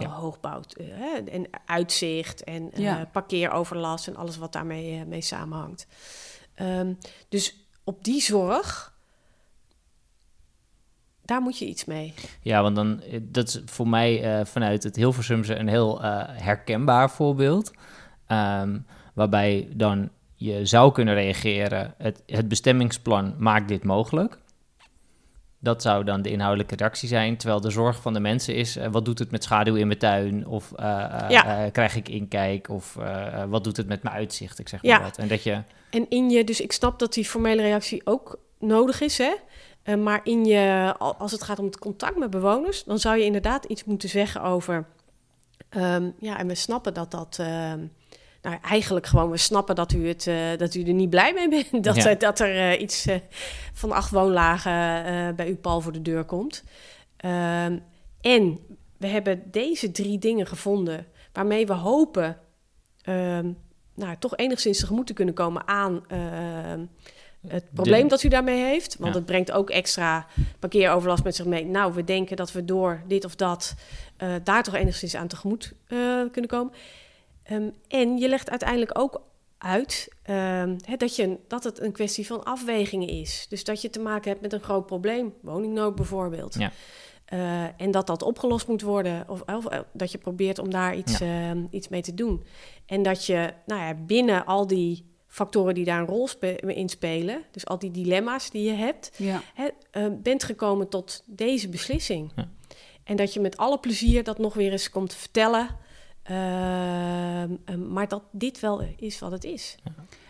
ja. 0.00 0.08
hoogbouw. 0.08 0.60
Uh, 0.80 1.34
en 1.34 1.46
uitzicht 1.66 2.44
en 2.44 2.80
uh, 2.80 3.00
parkeeroverlast 3.12 4.08
en 4.08 4.16
alles 4.16 4.36
wat 4.36 4.52
daarmee 4.52 4.98
uh, 4.98 5.04
mee 5.04 5.20
samenhangt. 5.20 5.86
Um, 6.60 6.98
dus 7.28 7.66
op 7.84 8.04
die 8.04 8.20
zorg, 8.20 8.94
daar 11.22 11.40
moet 11.40 11.58
je 11.58 11.66
iets 11.66 11.84
mee. 11.84 12.14
Ja, 12.42 12.62
want 12.62 12.76
dan, 12.76 13.02
dat 13.22 13.48
is 13.48 13.60
voor 13.64 13.88
mij 13.88 14.42
vanuit 14.46 14.82
het 14.82 14.96
Hilversumse 14.96 15.54
een 15.54 15.68
heel 15.68 16.02
herkenbaar 16.02 17.10
voorbeeld. 17.10 17.72
Um, 18.32 18.86
waarbij 19.14 19.68
dan 19.72 20.10
je 20.34 20.66
zou 20.66 20.92
kunnen 20.92 21.14
reageren, 21.14 21.94
het, 21.98 22.22
het 22.26 22.48
bestemmingsplan 22.48 23.34
maakt 23.38 23.68
dit 23.68 23.84
mogelijk. 23.84 24.38
Dat 25.58 25.82
zou 25.82 26.04
dan 26.04 26.22
de 26.22 26.30
inhoudelijke 26.30 26.76
reactie 26.76 27.08
zijn. 27.08 27.36
Terwijl 27.36 27.60
de 27.60 27.70
zorg 27.70 28.00
van 28.00 28.12
de 28.12 28.20
mensen 28.20 28.54
is: 28.54 28.76
uh, 28.76 28.86
wat 28.90 29.04
doet 29.04 29.18
het 29.18 29.30
met 29.30 29.44
schaduw 29.44 29.74
in 29.74 29.86
mijn 29.86 29.98
tuin? 29.98 30.46
Of 30.46 30.72
uh, 30.72 30.76
ja. 31.28 31.64
uh, 31.64 31.72
krijg 31.72 31.96
ik 31.96 32.08
inkijk? 32.08 32.68
Of 32.68 32.98
wat 33.48 33.64
doet 33.64 33.76
het 33.76 33.86
met 33.86 34.02
mijn 34.02 34.14
uitzicht? 34.14 34.58
Ik 34.58 34.68
zeg 34.68 34.82
maar 34.82 34.92
ja. 34.92 35.02
wat. 35.02 35.18
En, 35.18 35.28
dat 35.28 35.42
je... 35.42 35.62
en 35.90 36.06
in 36.08 36.30
je, 36.30 36.44
dus 36.44 36.60
ik 36.60 36.72
snap 36.72 36.98
dat 36.98 37.12
die 37.12 37.24
formele 37.24 37.62
reactie 37.62 38.00
ook 38.04 38.38
nodig 38.58 39.00
is, 39.00 39.18
hè? 39.18 39.34
maar 39.96 40.20
in 40.24 40.44
je, 40.44 40.94
als 40.98 41.32
het 41.32 41.42
gaat 41.42 41.58
om 41.58 41.64
het 41.64 41.78
contact 41.78 42.16
met 42.16 42.30
bewoners, 42.30 42.84
dan 42.84 42.98
zou 42.98 43.16
je 43.16 43.24
inderdaad 43.24 43.64
iets 43.64 43.84
moeten 43.84 44.08
zeggen 44.08 44.42
over. 44.42 44.86
Um, 45.76 46.14
ja, 46.18 46.38
en 46.38 46.46
we 46.46 46.54
snappen 46.54 46.94
dat 46.94 47.10
dat 47.10 47.36
ehm, 47.40 47.80
nou, 48.42 48.56
eigenlijk 48.62 49.06
gewoon, 49.06 49.30
we 49.30 49.36
snappen 49.36 49.74
dat 49.74 49.92
u, 49.92 50.08
het, 50.08 50.26
uh, 50.26 50.36
dat 50.56 50.74
u 50.74 50.82
er 50.82 50.92
niet 50.92 51.10
blij 51.10 51.32
mee 51.32 51.48
bent. 51.48 51.84
Dat, 51.84 51.96
ja. 51.96 52.14
dat 52.14 52.40
er 52.40 52.54
uh, 52.54 52.80
iets 52.80 53.06
uh, 53.06 53.14
van 53.72 53.92
acht 53.92 54.10
woonlagen 54.10 54.72
bij 55.36 55.48
uw 55.48 55.56
pal 55.56 55.80
voor 55.80 55.92
de 55.92 56.02
deur 56.02 56.24
komt. 56.24 56.64
Ehm, 57.16 57.78
en 58.20 58.58
we 58.96 59.06
hebben 59.06 59.42
deze 59.50 59.90
drie 59.90 60.18
dingen 60.18 60.46
gevonden 60.46 61.06
waarmee 61.32 61.66
we 61.66 61.72
hopen 61.72 62.38
um, 63.08 63.56
nou, 63.94 64.16
toch 64.18 64.36
enigszins 64.36 64.78
tegemoet 64.78 65.06
te 65.06 65.12
kunnen 65.12 65.34
komen 65.34 65.68
aan 65.68 66.04
ehm, 66.08 66.84
het 67.48 67.64
probleem 67.72 68.08
dat 68.08 68.22
u 68.22 68.28
daarmee 68.28 68.64
heeft. 68.64 68.96
Want 68.98 69.12
ja. 69.12 69.18
het 69.18 69.26
brengt 69.26 69.52
ook 69.52 69.70
extra 69.70 70.26
parkeeroverlast 70.58 71.24
met 71.24 71.36
zich 71.36 71.46
mee. 71.46 71.64
Nou, 71.64 71.94
we 71.94 72.04
denken 72.04 72.36
dat 72.36 72.52
we 72.52 72.64
door 72.64 73.02
dit 73.06 73.24
of 73.24 73.36
dat 73.36 73.74
daar 74.42 74.62
toch 74.62 74.74
enigszins 74.74 75.14
aan 75.14 75.28
tegemoet 75.28 75.72
kunnen 76.30 76.46
komen. 76.46 76.72
Um, 77.52 77.72
en 77.88 78.18
je 78.18 78.28
legt 78.28 78.50
uiteindelijk 78.50 78.98
ook 78.98 79.22
uit 79.58 80.08
um, 80.30 80.76
he, 80.84 80.96
dat, 80.96 81.16
je, 81.16 81.38
dat 81.48 81.64
het 81.64 81.80
een 81.80 81.92
kwestie 81.92 82.26
van 82.26 82.44
afwegingen 82.44 83.08
is. 83.08 83.46
Dus 83.48 83.64
dat 83.64 83.82
je 83.82 83.90
te 83.90 84.00
maken 84.00 84.30
hebt 84.30 84.42
met 84.42 84.52
een 84.52 84.62
groot 84.62 84.86
probleem, 84.86 85.34
woningnood 85.40 85.94
bijvoorbeeld. 85.94 86.54
Ja. 86.54 86.72
Uh, 87.32 87.64
en 87.76 87.90
dat 87.90 88.06
dat 88.06 88.22
opgelost 88.22 88.68
moet 88.68 88.82
worden, 88.82 89.24
of, 89.28 89.40
of, 89.40 89.66
of 89.66 89.84
dat 89.92 90.12
je 90.12 90.18
probeert 90.18 90.58
om 90.58 90.70
daar 90.70 90.96
iets, 90.96 91.18
ja. 91.18 91.54
uh, 91.54 91.62
iets 91.70 91.88
mee 91.88 92.02
te 92.02 92.14
doen. 92.14 92.44
En 92.86 93.02
dat 93.02 93.26
je 93.26 93.52
nou 93.66 93.80
ja, 93.80 93.94
binnen 93.94 94.46
al 94.46 94.66
die 94.66 95.04
factoren 95.26 95.74
die 95.74 95.84
daar 95.84 96.00
een 96.00 96.06
rol 96.06 96.28
spe 96.28 96.56
in 96.56 96.88
spelen, 96.88 97.42
dus 97.50 97.66
al 97.66 97.78
die 97.78 97.90
dilemma's 97.90 98.50
die 98.50 98.62
je 98.62 98.72
hebt, 98.72 99.10
ja. 99.16 99.42
he, 99.54 99.68
uh, 99.92 100.12
bent 100.22 100.44
gekomen 100.44 100.88
tot 100.88 101.22
deze 101.26 101.68
beslissing. 101.68 102.32
En 103.04 103.16
dat 103.16 103.34
je 103.34 103.40
met 103.40 103.56
alle 103.56 103.78
plezier 103.78 104.24
dat 104.24 104.38
nog 104.38 104.54
weer 104.54 104.72
eens 104.72 104.90
komt 104.90 105.14
vertellen 105.14 105.68
maar 107.88 108.08
dat 108.08 108.22
dit 108.32 108.60
wel 108.60 108.82
is 108.96 109.18
wat 109.18 109.30
het 109.30 109.44
is. 109.44 109.76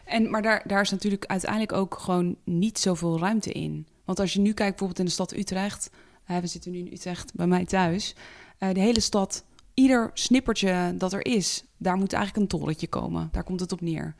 En, 0.04 0.30
maar 0.30 0.42
daar, 0.42 0.62
daar 0.66 0.80
is 0.80 0.90
natuurlijk 0.90 1.26
uiteindelijk 1.26 1.72
ook 1.72 1.98
gewoon 1.98 2.36
niet 2.44 2.78
zoveel 2.78 3.18
ruimte 3.18 3.52
in. 3.52 3.86
Want 4.04 4.20
als 4.20 4.32
je 4.32 4.40
nu 4.40 4.52
kijkt 4.52 4.70
bijvoorbeeld 4.70 4.98
in 4.98 5.04
de 5.04 5.10
stad 5.10 5.32
Utrecht... 5.32 5.90
Uh, 6.30 6.36
we 6.36 6.46
zitten 6.46 6.70
nu 6.70 6.78
in 6.78 6.92
Utrecht 6.92 7.34
bij 7.34 7.46
mij 7.46 7.64
thuis... 7.64 8.14
Uh, 8.58 8.72
de 8.72 8.80
hele 8.80 9.00
stad, 9.00 9.44
ieder 9.74 10.10
snippertje 10.14 10.94
dat 10.98 11.12
er 11.12 11.26
is... 11.26 11.64
daar 11.76 11.96
moet 11.96 12.12
eigenlijk 12.12 12.42
een 12.42 12.58
torentje 12.58 12.86
komen. 12.86 13.28
Daar 13.32 13.44
komt 13.44 13.60
het 13.60 13.72
op 13.72 13.80
neer. 13.80 14.14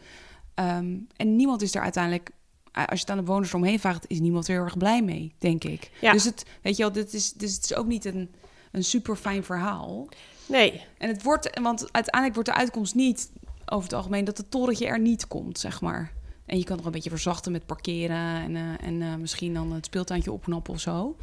Um, 0.54 1.06
en 1.16 1.36
niemand 1.36 1.62
is 1.62 1.74
er 1.74 1.82
uiteindelijk 1.82 2.30
als 2.72 2.86
je 2.88 3.00
het 3.00 3.10
aan 3.10 3.16
de 3.16 3.22
bewoners 3.22 3.54
omheen 3.54 3.80
vraagt, 3.80 4.04
is 4.08 4.20
niemand 4.20 4.48
er 4.48 4.54
heel 4.54 4.62
erg 4.62 4.78
blij 4.78 5.02
mee, 5.02 5.34
denk 5.38 5.64
ik. 5.64 5.90
Ja. 6.00 6.12
Dus 6.12 6.24
het, 6.24 6.44
weet 6.62 6.76
je 6.76 6.82
wel, 6.82 6.92
dit 6.92 7.14
is, 7.14 7.32
dus 7.32 7.54
het 7.54 7.64
is 7.64 7.74
ook 7.74 7.86
niet 7.86 8.04
een, 8.04 8.30
een 8.72 8.84
super 8.84 9.16
fijn 9.16 9.44
verhaal. 9.44 10.08
Nee. 10.50 10.84
En 10.98 11.08
het 11.08 11.22
wordt, 11.22 11.60
want 11.60 11.92
uiteindelijk 11.92 12.34
wordt 12.34 12.48
de 12.48 12.54
uitkomst 12.54 12.94
niet 12.94 13.30
over 13.66 13.84
het 13.84 13.92
algemeen 13.92 14.24
dat 14.24 14.36
het 14.36 14.50
torentje 14.50 14.86
er 14.86 15.00
niet 15.00 15.26
komt, 15.28 15.58
zeg 15.58 15.80
maar. 15.80 16.12
En 16.46 16.58
je 16.58 16.64
kan 16.64 16.76
nog 16.76 16.86
een 16.86 16.92
beetje 16.92 17.10
verzachten 17.10 17.52
met 17.52 17.66
parkeren 17.66 18.16
en, 18.16 18.54
uh, 18.54 18.86
en 18.86 19.00
uh, 19.00 19.14
misschien 19.14 19.54
dan 19.54 19.72
het 19.72 19.86
speeltuintje 19.86 20.32
opknappen 20.32 20.72
of 20.72 20.80
zo. 20.80 21.16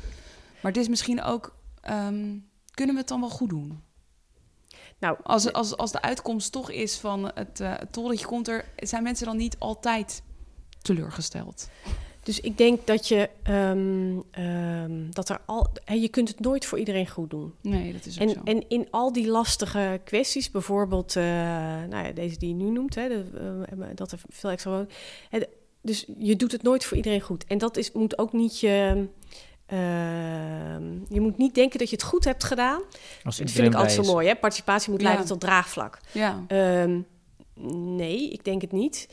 Maar 0.62 0.72
het 0.72 0.82
is 0.82 0.88
misschien 0.88 1.22
ook, 1.22 1.56
um, 1.90 2.50
kunnen 2.72 2.96
we 2.96 3.02
het 3.02 3.10
dan 3.10 3.20
wel 3.20 3.30
goed 3.30 3.50
doen? 3.50 3.82
Nou, 5.00 5.18
als, 5.24 5.54
als, 5.54 5.78
als 5.78 5.92
de 5.92 6.02
uitkomst 6.02 6.52
toch 6.52 6.72
is 6.72 6.98
van 6.98 7.32
het, 7.34 7.60
uh, 7.60 7.74
het 7.78 7.94
torentje 7.94 8.26
komt 8.26 8.48
er, 8.48 8.66
zijn 8.76 9.04
mensen 9.04 9.26
dan 9.26 9.38
niet 9.38 9.60
altijd 9.60 10.24
teleurgesteld? 10.82 11.70
Dus 12.28 12.40
ik 12.40 12.58
denk 12.58 12.88
dat 12.88 13.08
je 13.08 13.30
um, 13.50 14.24
um, 14.44 15.14
dat 15.14 15.30
er 15.30 15.40
al. 15.46 15.68
En 15.86 16.02
je 16.02 16.08
kunt 16.08 16.28
het 16.28 16.40
nooit 16.40 16.66
voor 16.66 16.80
iedereen 16.80 17.08
goed 17.08 17.30
doen. 17.30 17.54
Nee, 17.62 17.94
dat 17.94 18.06
is 18.06 18.20
ook 18.22 18.28
en, 18.28 18.34
zo. 18.34 18.42
En 18.44 18.70
in 18.70 18.88
al 18.92 19.14
die 19.14 19.28
lastige 19.28 20.02
kwesties, 20.04 20.52
bijvoorbeeld, 20.52 21.16
uh, 21.16 21.24
nou 21.90 22.06
ja, 22.06 22.12
deze 22.12 22.38
die 22.38 22.50
je 22.50 22.56
nu 22.56 22.70
noemt, 22.70 22.96
hè, 22.96 23.08
de, 23.08 23.24
uh, 23.78 23.86
dat 23.96 24.12
er 24.12 24.20
veel 24.30 24.50
extra 24.50 24.72
wonen. 24.72 24.90
Dus 25.82 26.06
je 26.18 26.36
doet 26.36 26.52
het 26.52 26.64
nooit 26.64 26.86
voor 26.86 26.98
iedereen 26.98 27.22
goed. 27.22 27.46
En 27.46 27.58
dat 27.58 27.78
is, 27.78 27.92
moet 27.92 28.18
ook 28.18 28.34
niet 28.34 28.60
je. 28.60 29.08
Uh, 29.74 29.80
je 31.10 31.22
moet 31.22 31.38
niet 31.38 31.56
denken 31.56 31.80
dat 31.80 31.90
je 31.90 31.96
het 31.96 32.06
goed 32.06 32.24
hebt 32.24 32.44
gedaan. 32.44 32.82
dat 33.24 33.36
vind 33.36 33.58
ik 33.58 33.74
altijd 33.74 34.06
zo 34.06 34.14
mooi. 34.14 34.28
Hè? 34.28 34.36
Participatie 34.36 34.92
moet 34.92 35.02
ja. 35.02 35.06
leiden 35.06 35.28
tot 35.28 35.40
draagvlak. 35.40 36.00
Ja. 36.12 36.46
Um, 36.84 37.06
nee, 37.96 38.30
ik 38.32 38.44
denk 38.44 38.62
het 38.62 38.72
niet. 38.72 39.08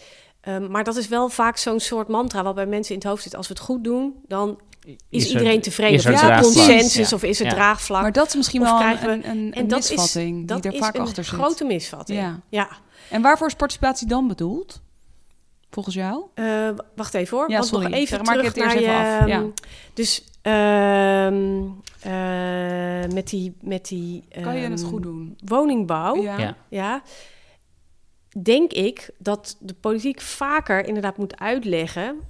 Um, 0.48 0.70
maar 0.70 0.84
dat 0.84 0.96
is 0.96 1.08
wel 1.08 1.28
vaak 1.28 1.56
zo'n 1.56 1.80
soort 1.80 2.08
mantra 2.08 2.42
waarbij 2.42 2.66
mensen 2.66 2.94
in 2.94 3.00
het 3.00 3.08
hoofd 3.08 3.22
zit. 3.22 3.36
Als 3.36 3.48
we 3.48 3.54
het 3.54 3.62
goed 3.62 3.84
doen, 3.84 4.14
dan 4.28 4.60
is, 4.84 4.96
is 5.08 5.28
iedereen 5.28 5.56
er, 5.56 5.62
tevreden. 5.62 5.94
Is 5.94 6.04
er 6.04 6.12
ja, 6.12 6.40
consensus 6.40 7.10
ja. 7.10 7.16
of 7.16 7.22
is 7.22 7.38
het 7.38 7.48
ja. 7.48 7.54
draagvlak. 7.54 8.02
Maar 8.02 8.12
dat 8.12 8.26
is 8.26 8.34
misschien 8.34 8.62
wel 8.62 8.80
een, 8.80 9.08
een, 9.08 9.28
een, 9.28 9.52
en 9.52 9.68
dat 9.68 9.78
misvatting 9.78 10.40
is, 10.40 10.46
dat 10.46 10.62
die 10.62 10.72
er 10.72 10.78
vaak 10.78 10.96
achter 10.98 11.24
zit. 11.24 11.32
een 11.32 11.38
grote 11.38 11.64
misvatting. 11.64 12.18
Ja. 12.18 12.40
ja. 12.48 12.68
En 13.10 13.22
waarvoor 13.22 13.46
is 13.46 13.54
participatie 13.54 14.06
dan 14.06 14.28
bedoeld? 14.28 14.82
Volgens 15.70 15.94
jou? 15.94 16.24
Uh, 16.34 16.68
wacht 16.96 17.14
even 17.14 17.36
hoor. 17.36 17.50
Ja, 17.50 17.56
Want 17.56 17.68
sorry. 17.68 17.84
nog 17.84 17.94
even 17.94 18.22
Maak 18.22 18.34
terug 18.34 18.54
het 18.54 18.56
eerst 18.56 18.74
naar 18.74 18.82
even 18.82 18.94
je, 18.94 19.20
af. 19.20 19.28
Ja. 19.28 19.44
Dus 19.94 20.24
uh, 20.42 21.26
uh, 22.06 23.12
met 23.12 23.28
die... 23.28 23.56
Met 23.60 23.88
die 23.88 24.24
kan 24.42 24.56
je 24.56 24.68
het 24.68 24.82
goed 24.82 25.02
doen? 25.02 25.36
Woningbouw. 25.44 26.22
Ja. 26.22 26.56
ja. 26.68 27.02
Denk 28.42 28.72
ik 28.72 29.10
dat 29.18 29.56
de 29.60 29.74
politiek 29.74 30.20
vaker 30.20 30.86
inderdaad 30.86 31.16
moet 31.16 31.38
uitleggen. 31.38 32.20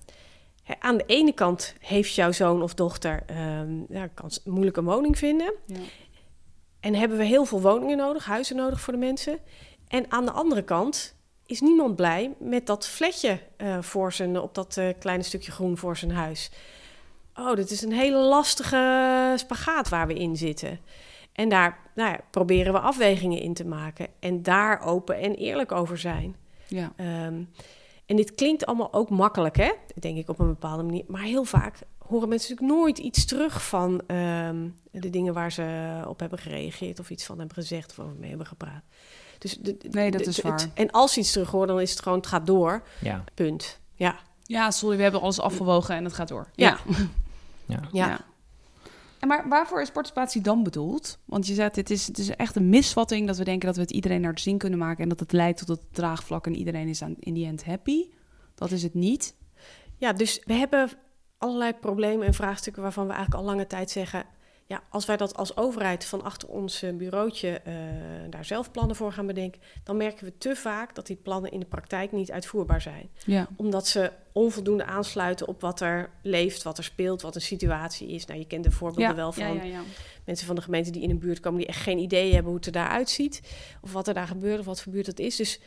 Hè, 0.62 0.74
aan 0.79 0.97
de 0.97 1.05
ene 1.07 1.33
kant 1.33 1.74
heeft 1.81 2.14
jouw 2.14 2.33
zoon 2.33 2.62
of 2.62 2.74
dochter 2.74 3.22
um, 3.61 3.87
ja, 3.89 4.07
kan 4.07 4.31
moeilijk 4.45 4.76
een 4.76 4.85
woning 4.85 5.18
vinden. 5.18 5.53
Ja. 5.66 5.76
En 6.81 6.95
hebben 6.95 7.18
we 7.18 7.24
heel 7.24 7.45
veel 7.45 7.61
woningen 7.61 7.97
nodig, 7.97 8.24
huizen 8.24 8.57
nodig 8.57 8.81
voor 8.81 8.93
de 8.93 8.99
mensen. 8.99 9.39
En 9.89 10.05
aan 10.09 10.24
de 10.24 10.31
andere 10.31 10.62
kant 10.62 11.14
is 11.47 11.61
niemand 11.61 11.97
blij 11.97 12.35
met 12.39 12.66
dat 12.66 12.87
fletje 12.87 13.39
uh, 13.59 13.83
voor 13.83 14.12
zijn, 14.12 14.41
op 14.41 14.55
dat 14.55 14.76
uh, 14.76 14.89
kleine 14.99 15.22
stukje 15.22 15.53
groen 15.53 15.79
voor 15.79 15.97
zijn 15.97 16.11
huis. 16.11 16.51
Oh, 17.35 17.55
dit 17.55 17.70
is 17.70 17.83
een 17.83 17.93
hele 17.93 18.18
lastige 18.18 19.33
spagaat 19.37 19.89
waar 19.89 20.07
we 20.07 20.14
in 20.14 20.37
zitten. 20.37 20.81
En 21.35 21.49
daar 21.49 21.78
nou 21.95 22.11
ja, 22.11 22.20
proberen 22.30 22.72
we 22.72 22.78
afwegingen 22.78 23.41
in 23.41 23.55
te 23.55 23.64
maken. 23.66 24.07
En 24.20 24.43
daar 24.43 24.80
open 24.82 25.18
en 25.18 25.35
eerlijk 25.35 25.72
over 25.72 25.99
zijn. 25.99 26.37
Ja. 26.68 26.93
Um, 27.26 27.51
en 28.07 28.16
dit 28.16 28.35
klinkt 28.35 28.66
allemaal 28.66 28.93
ook 28.93 29.11
makkelijk, 29.11 29.57
hè? 29.57 29.70
Denk 30.01 30.16
ik 30.16 30.28
op 30.28 30.39
een 30.39 30.47
bepaalde 30.47 30.82
manier. 30.82 31.05
Maar 31.09 31.22
heel 31.22 31.45
vaak 31.45 31.78
horen 31.99 32.28
mensen 32.28 32.51
natuurlijk 32.51 32.78
nooit 32.78 32.99
iets 32.99 33.24
terug 33.24 33.66
van 33.68 34.03
ehm, 34.07 34.68
de 34.91 35.11
dingen 35.11 35.35
waar 35.35 35.53
ze 35.53 36.03
op 36.09 36.20
hebben 36.20 36.39
gereageerd 36.39 36.99
of 37.01 37.11
iets 37.11 37.24
van 37.24 37.39
hebben 37.39 37.55
gezegd 37.57 37.91
of 37.91 37.99
over 38.05 38.16
mee 38.18 38.28
hebben 38.28 38.47
gepraat. 38.47 38.82
Dus 39.39 39.59
de, 39.59 39.76
de- 39.76 39.89
Nee, 39.91 40.11
dat 40.11 40.24
de- 40.24 40.30
is 40.30 40.41
waar. 40.41 40.53
het- 40.53 40.70
en 40.74 40.91
als 40.91 41.12
ze 41.12 41.20
iets 41.20 41.32
terug 41.32 41.51
horen, 41.51 41.68
dan 41.68 41.80
is 41.80 41.91
het 41.91 42.01
gewoon, 42.03 42.18
het 42.18 42.26
gaat 42.26 42.47
door. 42.47 42.82
Ja, 43.01 43.24
Punt. 43.35 43.80
Ja. 43.95 44.18
Ja, 44.43 44.70
sorry, 44.70 44.97
we 44.97 45.03
hebben 45.03 45.20
alles 45.20 45.41
afgewogen 45.41 45.95
en 45.95 46.05
het 46.05 46.12
gaat 46.12 46.28
door. 46.28 46.49
Ja. 46.55 46.78
ja. 47.66 47.80
Ja. 47.93 48.20
Maar 49.27 49.49
waarvoor 49.49 49.81
is 49.81 49.91
participatie 49.91 50.41
dan 50.41 50.62
bedoeld? 50.62 51.18
Want 51.25 51.47
je 51.47 51.55
zegt, 51.55 51.77
het 51.77 51.91
is, 51.91 52.07
het 52.07 52.18
is 52.18 52.31
echt 52.31 52.57
een 52.57 52.68
misvatting 52.68 53.27
dat 53.27 53.37
we 53.37 53.45
denken 53.45 53.66
dat 53.66 53.77
we 53.77 53.83
het 53.83 53.91
iedereen 53.91 54.20
naar 54.20 54.35
de 54.35 54.41
zin 54.41 54.59
kunnen 54.59 54.79
maken 54.79 55.03
en 55.03 55.09
dat 55.09 55.20
het 55.20 55.33
leidt 55.33 55.59
tot 55.59 55.68
het 55.68 55.95
draagvlak 55.95 56.47
en 56.47 56.57
iedereen 56.57 56.89
is 56.89 57.03
aan, 57.03 57.16
in 57.18 57.35
die 57.35 57.47
end 57.47 57.64
happy. 57.64 58.09
Dat 58.55 58.70
is 58.70 58.83
het 58.83 58.95
niet. 58.95 59.37
Ja, 59.97 60.12
dus 60.12 60.43
we 60.45 60.53
hebben 60.53 60.91
allerlei 61.39 61.72
problemen 61.72 62.27
en 62.27 62.35
vraagstukken 62.35 62.83
waarvan 62.83 63.07
we 63.07 63.12
eigenlijk 63.12 63.43
al 63.43 63.51
lange 63.51 63.66
tijd 63.66 63.91
zeggen... 63.91 64.27
ja, 64.67 64.83
als 64.89 65.05
wij 65.05 65.17
dat 65.17 65.37
als 65.37 65.57
overheid 65.57 66.05
van 66.05 66.23
achter 66.23 66.49
ons 66.49 66.83
eh, 66.83 66.95
bureautje 66.95 67.49
eh, 67.49 67.75
daar 68.31 68.45
zelf 68.45 68.71
plannen 68.71 68.97
voor 68.97 69.12
gaan 69.12 69.27
bedenken... 69.27 69.61
dan 69.85 69.97
merken 69.97 70.25
we 70.25 70.39
te 70.39 70.57
vaak 70.57 70.95
dat 70.95 71.07
die 71.07 71.17
plannen 71.17 71.51
in 71.51 71.61
de 71.61 71.67
praktijk 71.67 72.12
niet 72.12 72.31
uitvoerbaar 72.33 72.81
zijn. 72.81 73.09
Ja. 73.25 73.49
Omdat 73.57 73.87
ze 73.87 74.12
onvoldoende 74.33 74.85
aansluiten 74.85 75.49
op 75.49 75.61
wat 75.61 75.81
er 75.81 76.11
leeft, 76.23 76.62
wat 76.62 76.79
er 76.79 76.85
speelt, 76.85 77.23
wat 77.23 77.35
een 77.35 77.41
situatie 77.41 78.09
is. 78.09 78.27
Nou, 78.27 78.39
je 78.39 78.47
kent 78.47 78.65
de 78.65 78.71
voorbeelden 78.71 79.17
wel 79.17 79.33
van 79.33 79.55
ja, 79.55 79.62
ja, 79.62 79.62
ja. 79.62 79.83
mensen 80.25 80.47
van 80.47 80.57
de 80.57 80.62
gemeente 80.62 80.91
die 80.91 81.03
in 81.03 81.11
een 81.11 81.19
buurt 81.19 81.41
komen... 81.41 81.59
die 81.59 81.69
echt 81.69 81.83
geen 81.83 81.99
idee 81.99 82.33
hebben 82.33 82.47
hoe 82.47 82.57
het 82.57 82.67
er 82.67 82.73
daar 82.73 82.89
uitziet... 82.89 83.41
of 83.81 83.93
wat 83.93 84.09
er 84.09 84.15
daar 84.15 84.27
gebeurt 84.27 84.59
of 84.59 84.67
wat 84.67 84.83
voor 84.83 84.93
buurt 84.93 85.07
het 85.07 85.19
is. 85.19 85.37
Dus 85.37 85.61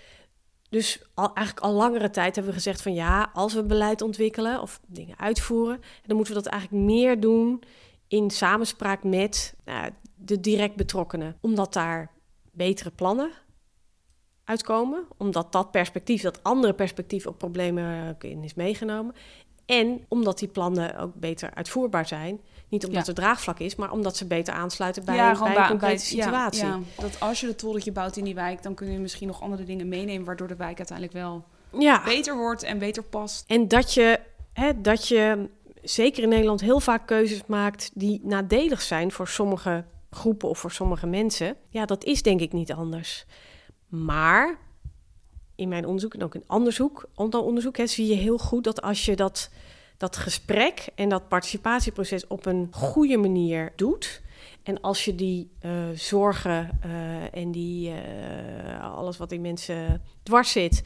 dus 0.70 1.02
al, 1.14 1.34
eigenlijk 1.34 1.66
al 1.66 1.74
langere 1.74 2.10
tijd 2.10 2.36
hebben 2.36 2.54
we 2.54 2.60
gezegd 2.60 2.82
van 2.82 2.94
ja, 2.94 3.30
als 3.34 3.54
we 3.54 3.64
beleid 3.64 4.02
ontwikkelen 4.02 4.62
of 4.62 4.80
dingen 4.88 5.20
uitvoeren, 5.20 5.82
dan 6.06 6.16
moeten 6.16 6.36
we 6.36 6.42
dat 6.42 6.52
eigenlijk 6.52 6.84
meer 6.84 7.20
doen 7.20 7.64
in 8.08 8.32
samenspraak 8.32 9.04
met 9.04 9.56
nou, 9.66 9.92
de 10.16 10.40
direct 10.40 10.76
betrokkenen. 10.76 11.38
Omdat 11.42 11.74
daar 11.74 12.12
betere 12.52 12.92
plannen 12.92 13.32
uitkomen, 14.44 15.06
omdat 15.18 15.52
dat 15.52 15.72
perspectief, 15.72 16.22
dat 16.22 16.44
andere 16.44 16.74
perspectief 16.74 17.26
op 17.26 17.38
problemen 17.38 18.10
ook 18.10 18.24
in 18.24 18.44
is 18.44 18.54
meegenomen. 18.54 19.16
En 19.66 20.06
omdat 20.08 20.40
die 20.40 20.48
plannen 20.48 20.98
ook 20.98 21.14
beter 21.16 21.54
uitvoerbaar 21.54 22.08
zijn. 22.08 22.40
Niet 22.70 22.86
omdat 22.86 23.02
Ja. 23.02 23.08
er 23.08 23.16
draagvlak 23.16 23.60
is, 23.60 23.76
maar 23.76 23.92
omdat 23.92 24.18
ze 24.18 24.26
beter 24.26 24.54
aansluiten 24.54 25.06
bij, 25.06 25.16
ja, 25.16 25.40
bij 25.40 25.56
een 25.56 25.68
concrete 25.68 26.06
situatie. 26.06 26.66
Ja, 26.66 26.80
dat 26.98 27.20
als 27.20 27.40
je 27.40 27.48
het 27.48 27.58
tolletje 27.58 27.92
bouwt 27.92 28.18
in 28.18 28.24
die 28.24 28.36
wijk, 28.36 28.64
dan 28.64 28.74
kun 28.76 28.92
je 28.92 29.00
misschien 29.00 29.28
nog 29.28 29.42
andere 29.42 29.64
dingen 29.64 29.88
meenemen, 29.88 30.26
waardoor 30.26 30.48
de 30.48 30.56
wijk 30.56 30.78
uiteindelijk 30.78 31.18
wel 31.18 31.46
beter 32.06 32.38
wordt 32.38 32.64
en 32.64 32.80
beter 32.80 33.04
past. 33.04 33.44
En 33.48 33.68
dat 33.68 33.94
je, 33.94 34.20
hè, 34.54 34.82
dat 34.82 35.08
je 35.08 35.50
zeker 35.84 36.24
in 36.24 36.30
Nederland 36.30 36.62
heel 36.62 36.80
vaak 36.80 37.08
keuzes 37.08 37.46
maakt 37.46 37.92
die 37.94 38.22
nadelig 38.24 38.82
zijn 38.82 39.12
voor 39.12 39.28
sommige 39.28 39.86
groepen 40.10 40.50
of 40.50 40.60
voor 40.60 40.72
sommige 40.72 41.08
mensen. 41.08 41.56
Ja, 41.70 41.86
dat 41.86 42.04
is 42.04 42.22
denk 42.22 42.40
ik 42.40 42.54
niet 42.54 42.72
anders. 42.72 43.26
Maar 43.88 44.58
in 45.56 45.70
mijn 45.70 45.86
onderzoek 45.86 46.14
en 46.14 46.24
ook 46.24 46.36
in 46.36 46.44
onderzoek, 46.48 47.10
onderzoek, 47.16 47.78
hè, 47.78 47.88
zie 47.88 48.08
je 48.08 48.16
heel 48.16 48.38
goed 48.38 48.64
dat 48.64 48.82
als 48.82 49.06
je 49.06 49.16
dat, 49.16 49.50
dat 49.98 50.18
gesprek 50.18 50.88
en 50.96 51.10
dat 51.10 51.28
participatieproces 51.28 52.28
op 52.28 52.46
een 52.46 52.68
goede 52.72 53.18
manier 53.18 53.74
doet. 53.76 54.22
En 54.64 54.82
als 54.82 55.06
je 55.06 55.16
die 55.16 55.52
eh, 55.60 55.72
zorgen 55.94 56.70
eh, 56.82 57.36
en 57.36 57.52
die, 57.52 57.92
eh, 57.92 58.96
alles 58.96 59.18
wat 59.18 59.32
in 59.32 59.42
mensen 59.42 60.02
dwars 60.24 60.52
zit, 60.52 60.84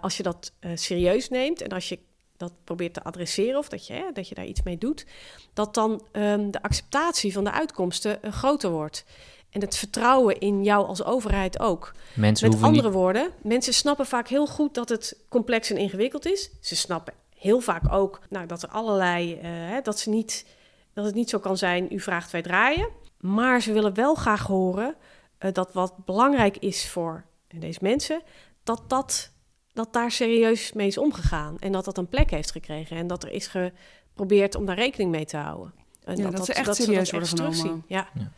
als 0.00 0.16
je 0.16 0.22
dat 0.22 0.52
serieus 0.74 1.28
neemt 1.28 1.60
en 1.62 1.68
als 1.68 1.88
je 1.88 1.98
dat 2.38 2.52
probeert 2.64 2.94
te 2.94 3.02
adresseren 3.02 3.58
of 3.58 3.68
dat 3.68 3.86
je, 3.86 3.92
hè, 3.92 4.12
dat 4.12 4.28
je 4.28 4.34
daar 4.34 4.44
iets 4.46 4.62
mee 4.62 4.78
doet, 4.78 5.06
dat 5.52 5.74
dan 5.74 6.02
ehm, 6.12 6.50
de 6.50 6.62
acceptatie 6.62 7.32
van 7.32 7.44
de 7.44 7.50
uitkomsten 7.50 8.22
eh, 8.22 8.32
groter 8.32 8.70
wordt. 8.70 9.04
En 9.50 9.60
het 9.60 9.76
vertrouwen 9.76 10.38
in 10.38 10.62
jou 10.62 10.86
als 10.86 11.04
overheid 11.04 11.58
ook. 11.58 11.92
Mensen 12.14 12.50
Met 12.50 12.62
andere 12.62 12.86
niet... 12.86 12.96
woorden, 12.96 13.30
mensen 13.42 13.74
snappen 13.74 14.06
vaak 14.06 14.28
heel 14.28 14.46
goed 14.46 14.74
dat 14.74 14.88
het 14.88 15.16
complex 15.28 15.70
en 15.70 15.76
ingewikkeld 15.76 16.26
is. 16.26 16.50
Ze 16.60 16.76
snappen 16.76 17.14
heel 17.34 17.60
vaak 17.60 17.92
ook 17.92 18.20
nou, 18.28 18.46
dat 18.46 18.62
er 18.62 18.68
allerlei, 18.68 19.34
eh, 19.34 19.40
hè, 19.42 19.80
dat, 19.80 19.98
ze 19.98 20.10
niet, 20.10 20.46
dat 20.94 21.04
het 21.04 21.14
niet 21.14 21.30
zo 21.30 21.38
kan 21.38 21.56
zijn, 21.56 21.86
u 21.90 22.00
vraagt 22.00 22.30
wij 22.30 22.42
draaien. 22.42 22.88
Maar 23.18 23.62
ze 23.62 23.72
willen 23.72 23.94
wel 23.94 24.14
graag 24.14 24.46
horen 24.46 24.94
eh, 25.38 25.52
dat 25.52 25.72
wat 25.72 26.04
belangrijk 26.04 26.56
is 26.56 26.88
voor 26.88 27.24
deze 27.54 27.78
mensen, 27.82 28.22
dat, 28.62 28.82
dat, 28.86 29.32
dat 29.78 29.92
daar 29.92 30.10
serieus 30.10 30.72
mee 30.72 30.86
is 30.86 30.98
omgegaan. 30.98 31.56
En 31.58 31.72
dat 31.72 31.84
dat 31.84 31.98
een 31.98 32.08
plek 32.08 32.30
heeft 32.30 32.50
gekregen. 32.50 32.96
En 32.96 33.06
dat 33.06 33.22
er 33.22 33.30
is 33.30 33.46
geprobeerd 33.46 34.54
om 34.54 34.66
daar 34.66 34.76
rekening 34.76 35.10
mee 35.10 35.24
te 35.24 35.36
houden. 35.36 35.72
En 36.04 36.16
Ja, 36.16 36.30
dat 36.30 36.44
ze 36.44 36.52
echt 36.52 36.66
dat 36.66 36.76
serieus 36.76 37.10
dat 37.10 37.28
worden 37.30 37.54
genomen. 37.54 37.84
Ja. 37.86 38.08
Ja. 38.14 38.30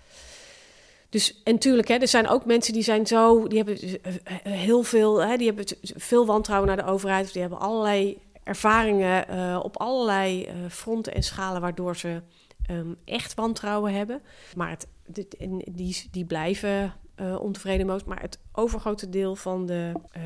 Dus, 1.09 1.41
en 1.45 1.59
tuurlijk, 1.59 1.89
hè, 1.89 1.95
er 1.95 2.09
zijn 2.09 2.29
ook 2.29 2.45
mensen 2.45 2.73
die 2.73 2.83
zijn 2.83 3.07
zo, 3.07 3.49
die 3.49 3.57
hebben 3.59 3.79
eh, 3.79 4.15
eh, 4.25 4.53
heel 4.53 4.83
veel, 4.83 5.19
hè, 5.23 5.37
die 5.37 5.47
hebben 5.47 5.67
veel 5.81 6.27
wantrouwen 6.27 6.69
naar 6.69 6.85
de 6.85 6.91
overheid. 6.93 7.25
Of 7.25 7.33
die 7.33 7.41
hebben 7.41 7.61
allerlei 7.61 8.19
ervaringen 8.45 9.29
eh, 9.29 9.61
op 9.63 9.77
allerlei 9.77 10.45
eh, 10.45 10.55
fronten 10.71 11.15
en 11.15 11.23
schalen 11.23 11.61
waardoor 11.61 11.97
ze 11.97 12.23
ehm, 12.67 12.93
echt 13.05 13.35
wantrouwen 13.35 13.93
hebben. 13.95 14.23
Maar 14.57 14.71
het, 14.71 14.87
dit- 15.07 15.37
en 15.37 15.63
die, 15.71 16.09
die 16.11 16.25
blijven 16.25 16.95
eh, 17.21 17.41
ontevreden 17.41 17.87
most. 17.87 18.07
Maar 18.07 18.21
het 18.21 18.39
overgrote 18.53 19.09
deel 19.09 19.37
van 19.37 19.67
de, 19.67 19.93
eh, 20.11 20.23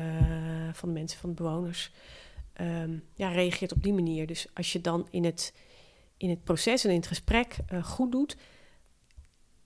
van 0.73 0.89
de 0.89 0.99
mensen, 0.99 1.19
van 1.19 1.29
de 1.29 1.35
bewoners, 1.35 1.91
ehm, 2.53 2.91
ja, 3.15 3.29
reageert 3.29 3.73
op 3.73 3.83
die 3.83 3.93
manier. 3.93 4.27
Dus 4.27 4.47
als 4.53 4.71
je 4.73 4.81
dan 4.81 5.07
in 5.09 5.23
het, 5.25 5.53
in 6.17 6.29
het 6.29 6.43
proces 6.43 6.83
en 6.83 6.89
in 6.89 6.95
het 6.95 7.07
gesprek 7.07 7.57
eh, 7.67 7.83
goed 7.83 8.11
doet, 8.11 8.35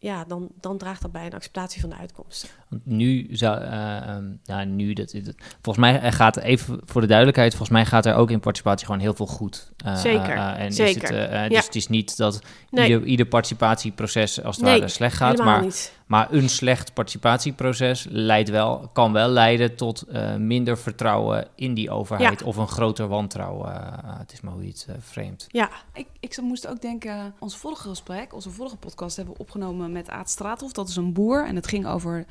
ja, 0.02 0.24
dan, 0.26 0.50
dan 0.62 0.78
draagt 0.78 1.02
dat 1.02 1.12
bij 1.12 1.26
een 1.26 1.34
acceptatie 1.34 1.82
van 1.82 1.90
de 1.90 1.96
uitkomsten. 1.96 2.50
Want 2.70 2.86
nu 2.86 3.28
zou, 3.32 3.62
ehm, 3.64 4.34
nou 4.44 4.66
nu 4.66 4.94
dat, 4.94 5.12
dat- 5.24 5.36
volgens 5.62 5.78
mij 5.78 6.12
gaat 6.12 6.38
even 6.38 6.80
voor 6.86 7.02
de 7.02 7.08
duidelijkheid, 7.08 7.50
volgens 7.56 7.70
mij 7.72 7.86
gaat 7.86 8.06
er 8.06 8.14
ook 8.16 8.32
in 8.32 8.40
participatie 8.40 8.86
gewoon 8.86 9.02
heel 9.02 9.14
veel 9.14 9.26
goed. 9.28 9.72
Zeker, 9.96 10.36
en 10.38 10.68
Is 10.68 10.76
zeker. 10.76 11.02
het, 11.02 11.12
eh, 11.30 11.32
Ja. 11.32 11.48
Dus 11.48 11.66
het 11.66 11.76
is 11.76 11.88
niet 11.88 12.18
dat 12.18 12.42
Nee. 12.70 12.88
ieder, 12.90 13.04
ieder 13.08 13.26
participatieproces 13.26 14.44
als 14.44 14.56
het 14.56 14.66
Nee, 14.66 14.78
ware 14.80 14.88
slecht 14.92 15.16
gaat, 15.18 15.38
maar, 15.38 15.62
niet. 15.62 15.99
Maar 16.10 16.32
een 16.34 16.50
slecht 16.50 16.94
participatieproces 16.94 18.08
leidt 18.10 18.50
wel, 18.50 18.90
kan 18.94 19.14
wel 19.14 19.30
leiden 19.30 19.76
tot 19.76 20.02
eh, 20.02 20.36
minder 20.36 20.78
vertrouwen 20.78 21.48
in 21.56 21.74
die 21.74 21.90
overheid 21.90 22.40
Ja. 22.40 22.46
of 22.46 22.58
een 22.58 22.68
groter 22.68 23.08
wantrouwen. 23.08 23.76
Eh, 24.04 24.20
het 24.20 24.32
is 24.32 24.42
maar 24.42 24.54
hoe 24.54 24.62
je 24.62 24.68
het 24.70 24.86
eh, 24.90 24.96
framet. 25.02 25.48
Ja, 25.52 25.70
Ik, 25.94 26.08
ik 26.20 26.42
moest 26.42 26.68
ook 26.68 26.82
denken, 26.82 27.34
ons 27.40 27.58
vorige 27.58 27.88
gesprek, 27.90 28.34
onze 28.34 28.50
vorige 28.50 28.78
podcast 28.78 29.16
hebben 29.16 29.34
we 29.34 29.40
opgenomen 29.40 29.92
met 29.92 30.10
Aad 30.10 30.30
Straathof. 30.30 30.72
Dat 30.72 30.90
is 30.90 30.96
een 30.96 31.14
boer 31.14 31.46
en 31.48 31.56
het 31.56 31.68
ging 31.68 31.88
over 31.88 32.26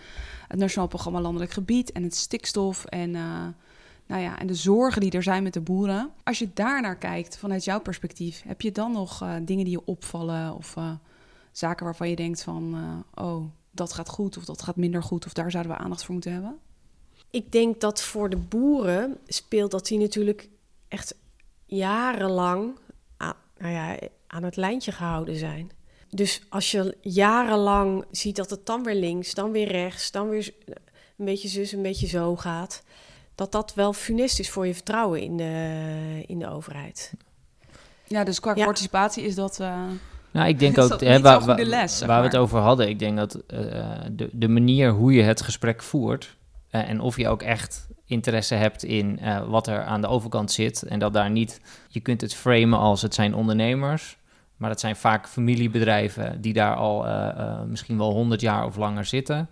het 0.48 0.58
Nationaal 0.58 0.88
Programma 0.88 1.20
Landelijk 1.20 1.52
Gebied 1.52 1.92
en 1.92 2.02
het 2.02 2.14
stikstof 2.16 2.84
en, 2.84 3.14
eh, 3.14 3.22
nou 4.06 4.22
ja, 4.22 4.38
en 4.38 4.46
de 4.46 4.54
zorgen 4.54 5.00
die 5.00 5.10
er 5.10 5.22
zijn 5.22 5.42
met 5.42 5.52
de 5.52 5.60
boeren. 5.60 6.10
Als 6.24 6.38
je 6.38 6.48
daar 6.54 6.80
naar 6.82 6.96
kijkt 6.96 7.38
vanuit 7.38 7.64
jouw 7.64 7.80
perspectief, 7.80 8.42
heb 8.46 8.60
je 8.60 8.72
dan 8.72 8.92
nog 8.92 9.22
eh, 9.22 9.34
dingen 9.42 9.64
die 9.64 9.72
je 9.78 9.84
opvallen 9.84 10.54
of 10.54 10.76
eh, 10.76 10.90
zaken 11.52 11.84
waarvan 11.84 12.08
je 12.08 12.16
denkt 12.16 12.42
van, 12.42 12.74
eh, 13.14 13.24
oh, 13.24 13.44
dat 13.78 13.92
gaat 13.92 14.08
goed 14.08 14.36
of 14.36 14.44
dat 14.44 14.62
gaat 14.62 14.76
minder 14.76 15.02
goed 15.02 15.26
of 15.26 15.32
daar 15.32 15.50
zouden 15.50 15.72
we 15.72 15.78
aandacht 15.78 16.04
voor 16.04 16.12
moeten 16.14 16.32
hebben? 16.32 16.58
ik 17.30 17.52
denk 17.52 17.80
dat 17.80 18.02
voor 18.02 18.30
de 18.30 18.36
boeren 18.36 19.18
speelt 19.26 19.70
dat 19.70 19.86
die 19.86 19.98
natuurlijk 19.98 20.48
echt 20.88 21.14
jarenlang 21.66 22.78
aan, 23.16 23.34
nou 23.58 23.72
ja, 23.72 23.98
aan 24.26 24.42
het 24.42 24.56
lijntje 24.56 24.92
gehouden 24.92 25.36
zijn. 25.36 25.70
Dus 26.10 26.42
als 26.48 26.70
je 26.70 26.96
jarenlang 27.00 28.04
ziet 28.10 28.36
dat 28.36 28.50
het 28.50 28.66
dan 28.66 28.82
weer 28.82 28.94
links, 28.94 29.34
dan 29.34 29.50
weer 29.50 29.68
rechts, 29.68 30.10
dan 30.10 30.28
weer 30.28 30.54
een 31.16 31.24
beetje 31.24 31.48
zus, 31.48 31.72
een 31.72 31.82
beetje 31.82 32.06
zo 32.06 32.36
gaat, 32.36 32.82
dat 33.34 33.52
dat 33.52 33.74
wel 33.74 33.92
funest 33.92 34.38
is 34.38 34.50
voor 34.50 34.66
je 34.66 34.74
vertrouwen 34.74 35.20
in 35.20 35.36
de, 35.36 36.24
in 36.26 36.38
de 36.38 36.48
overheid. 36.48 37.12
Ja, 38.04 38.24
dus 38.24 38.40
qua 38.40 38.54
Ja. 38.54 38.64
participatie 38.64 39.24
is 39.24 39.34
dat... 39.34 39.60
eh, 39.60 39.90
Nou, 40.30 40.48
ik 40.48 40.58
denk 40.58 40.78
ook, 40.82 41.00
hè, 41.00 41.20
waar, 41.20 41.44
waar- 41.44 41.62
les, 41.62 41.98
zeg 41.98 42.08
waar 42.08 42.20
we 42.20 42.26
het 42.26 42.36
over 42.36 42.58
hadden, 42.58 42.88
ik 42.88 42.98
denk 42.98 43.16
dat 43.16 43.34
eh, 43.34 43.60
de, 44.12 44.28
de 44.32 44.48
manier 44.48 44.90
hoe 44.90 45.12
je 45.12 45.22
het 45.22 45.42
gesprek 45.42 45.82
voert 45.82 46.36
eh, 46.70 46.88
en 46.88 47.00
of 47.00 47.16
je 47.16 47.28
ook 47.28 47.42
echt 47.42 47.88
interesse 48.04 48.54
hebt 48.54 48.82
in 48.84 49.18
eh, 49.18 49.48
wat 49.48 49.66
er 49.66 49.82
aan 49.82 50.00
de 50.00 50.06
overkant 50.06 50.52
zit 50.52 50.82
en 50.82 50.98
dat 50.98 51.12
daar 51.12 51.30
niet, 51.30 51.60
je 51.88 52.00
kunt 52.00 52.20
het 52.20 52.34
framen 52.34 52.78
als 52.78 53.02
het 53.02 53.14
zijn 53.14 53.34
ondernemers, 53.34 54.16
maar 54.56 54.68
dat 54.70 54.80
zijn 54.80 54.96
vaak 54.96 55.28
familiebedrijven 55.28 56.40
die 56.40 56.52
daar 56.52 56.74
al 56.76 57.06
misschien 57.66 57.98
wel 57.98 58.12
100 58.12 58.40
jaar 58.40 58.66
of 58.66 58.76
langer 58.76 59.04
zitten. 59.04 59.48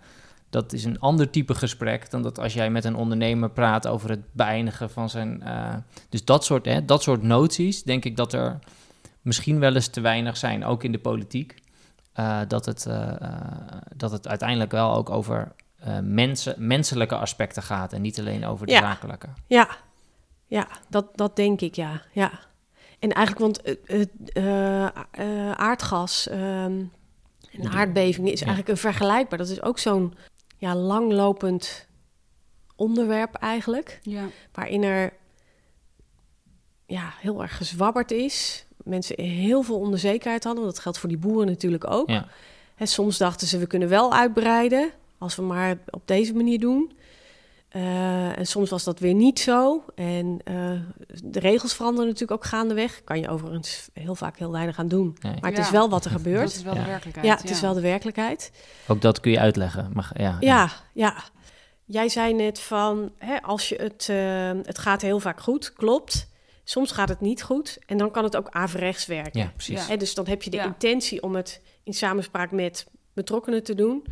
Dat 0.49 0.73
is 0.73 0.83
een 0.83 0.99
ander 0.99 1.29
type 1.29 1.55
gesprek 1.55 2.09
dan 2.09 2.21
dat 2.21 2.39
als 2.39 2.53
jij 2.53 2.69
met 2.69 2.85
een 2.85 2.95
ondernemer 2.95 3.49
praat 3.49 3.87
over 3.87 4.09
het 4.09 4.19
beëindigen 4.33 4.89
van 4.89 5.09
zijn. 5.09 5.43
dus 6.09 6.25
dat 6.25 6.45
soort, 6.45 6.65
hè, 6.65 6.85
dat 6.85 7.03
soort 7.03 7.23
noties, 7.23 7.83
denk 7.83 8.05
ik 8.05 8.15
dat 8.15 8.33
er 8.33 8.59
misschien 9.27 9.59
wel 9.59 9.75
eens 9.75 9.87
te 9.87 10.01
weinig 10.01 10.37
zijn, 10.37 10.65
ook 10.65 10.83
in 10.83 10.91
de 10.91 10.99
politiek. 10.99 11.55
eh, 12.13 12.41
dat, 12.47 12.65
het, 12.65 12.85
eh, 12.85 13.21
eh, 13.21 13.31
dat 13.95 14.11
het 14.11 14.27
uiteindelijk 14.27 14.71
wel 14.71 14.93
ook 14.95 15.09
over 15.09 15.51
eh, 15.79 15.97
mensen, 16.03 16.67
menselijke 16.67 17.15
aspecten 17.15 17.63
gaat 17.63 17.93
en 17.93 18.01
niet 18.01 18.19
alleen 18.19 18.45
over 18.45 18.65
de 18.65 18.71
Ja. 18.71 18.79
zakelijke. 18.79 19.27
Ja, 19.47 19.67
ja 20.45 20.67
dat, 20.89 21.17
dat 21.17 21.35
denk 21.35 21.61
ik, 21.61 21.75
ja. 21.75 22.01
ja. 22.11 22.31
En 22.99 23.11
eigenlijk, 23.13 23.39
want 23.39 23.61
eh, 23.83 24.83
eh, 24.85 25.51
aardgas 25.51 26.27
ehm, 26.27 26.83
en 27.51 27.67
aardbevingen 27.69 28.31
is 28.31 28.39
Ja. 28.39 28.45
eigenlijk 28.45 28.75
een 28.75 28.91
vergelijkbaar. 28.91 29.37
Dat 29.37 29.49
is 29.49 29.61
ook 29.61 29.79
zo'n 29.79 30.13
ja, 30.57 30.75
langlopend 30.75 31.87
onderwerp 32.75 33.35
eigenlijk. 33.35 33.99
Ja. 34.01 34.23
Waarin 34.51 34.83
er 34.83 35.13
ja, 36.85 37.13
heel 37.19 37.41
erg 37.41 37.57
gezwabberd 37.57 38.11
is. 38.11 38.65
Mensen 38.87 39.21
heel 39.23 39.61
veel 39.61 39.79
onzekerheid 39.79 40.43
hadden. 40.43 40.63
Want 40.63 40.75
dat 40.75 40.83
geldt 40.83 40.97
voor 40.97 41.09
die 41.09 41.17
boeren 41.17 41.47
natuurlijk 41.47 41.91
ook. 41.91 42.09
Ja. 42.09 42.25
Soms 42.81 43.17
dachten 43.17 43.47
ze, 43.47 43.57
we 43.57 43.67
kunnen 43.67 43.89
wel 43.89 44.13
uitbreiden... 44.13 44.89
als 45.17 45.35
we 45.35 45.41
maar 45.41 45.77
op 45.89 46.01
deze 46.05 46.33
manier 46.33 46.59
doen. 46.59 46.91
Eh, 47.69 48.37
en 48.37 48.47
soms 48.47 48.69
was 48.69 48.83
dat 48.83 48.99
weer 48.99 49.13
niet 49.13 49.39
zo. 49.39 49.83
En 49.95 50.39
eh, 50.43 50.71
de 51.23 51.39
regels 51.39 51.73
veranderen 51.73 52.05
natuurlijk 52.09 52.41
ook 52.43 52.49
gaandeweg. 52.49 53.01
Kan 53.03 53.19
je 53.19 53.29
overigens 53.29 53.89
heel 53.93 54.15
vaak 54.15 54.37
heel 54.37 54.51
weinig 54.51 54.77
aan 54.79 54.87
doen. 54.87 55.17
Nee. 55.21 55.33
Maar 55.41 55.49
het 55.49 55.59
Ja. 55.59 55.65
is 55.65 55.71
wel 55.71 55.89
wat 55.89 56.05
er 56.05 56.11
Dat 56.11 56.21
gebeurt. 56.21 56.51
is 56.55 56.61
wel 56.63 56.73
Ja. 56.75 56.79
de 56.79 56.85
werkelijkheid. 56.87 57.27
Ja, 57.27 57.35
het 57.35 57.49
is 57.49 57.61
wel 57.61 57.73
de 57.73 57.81
werkelijkheid. 57.81 58.51
Ook 58.87 59.01
dat 59.01 59.19
kun 59.19 59.31
je 59.31 59.39
uitleggen. 59.39 59.89
Maar, 59.93 60.11
ja, 60.15 60.37
Ja, 60.39 60.69
ja. 60.93 61.15
Jij 61.85 62.09
zei 62.09 62.33
net 62.33 62.59
van, 62.59 63.11
hè, 63.17 63.41
als 63.41 63.69
je 63.69 63.75
het, 63.75 64.07
eh, 64.09 64.67
het 64.67 64.77
gaat 64.77 65.01
heel 65.01 65.19
vaak 65.19 65.41
goed, 65.41 65.73
klopt. 65.73 66.27
Soms 66.69 66.91
gaat 66.91 67.09
het 67.09 67.21
niet 67.21 67.43
goed 67.43 67.77
en 67.85 67.97
dan 67.97 68.11
kan 68.11 68.23
het 68.23 68.35
ook 68.37 68.47
averechts 68.49 69.05
werken. 69.05 69.41
Ja, 69.41 69.51
precies. 69.55 69.81
Ja. 69.81 69.87
Hè, 69.87 69.97
dus 69.97 70.13
dan 70.13 70.27
heb 70.27 70.43
je 70.43 70.49
de 70.49 70.57
Ja. 70.57 70.65
intentie 70.65 71.21
om 71.23 71.35
het 71.35 71.61
in 71.83 71.93
samenspraak 71.93 72.51
met 72.51 72.85
betrokkenen 73.13 73.63
te 73.63 73.75
doen. 73.75 74.05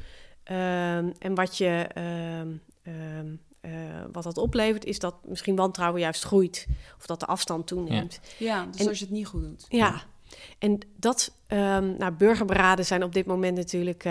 Ehm, 0.43 1.12
en 1.20 1.36
wat, 1.36 1.58
je, 1.58 1.88
ehm, 1.93 2.47
ehm, 2.84 3.36
eh, 3.62 3.72
wat 4.12 4.24
dat 4.24 4.38
oplevert, 4.38 4.86
is 4.86 4.99
dat 4.99 5.16
misschien 5.26 5.56
wantrouwen 5.56 6.01
juist 6.01 6.24
groeit. 6.24 6.68
Of 6.97 7.06
dat 7.06 7.20
de 7.20 7.26
afstand 7.26 7.68
toeneemt. 7.68 8.20
Ja, 8.38 8.66
dus 8.66 8.82
En- 8.82 8.88
als 8.88 8.99
je 8.99 9.06
het 9.06 9.14
niet 9.14 9.28
goed 9.28 9.41
doet. 9.43 9.66
Ja, 9.70 10.01
en 10.60 10.80
dat, 10.95 11.32
ehm 11.47 11.97
nou, 11.97 12.12
burgerberaden 12.12 12.86
zijn 12.86 13.03
op 13.03 13.14
dit 13.14 13.26
moment 13.26 13.58
natuurlijk 13.58 14.06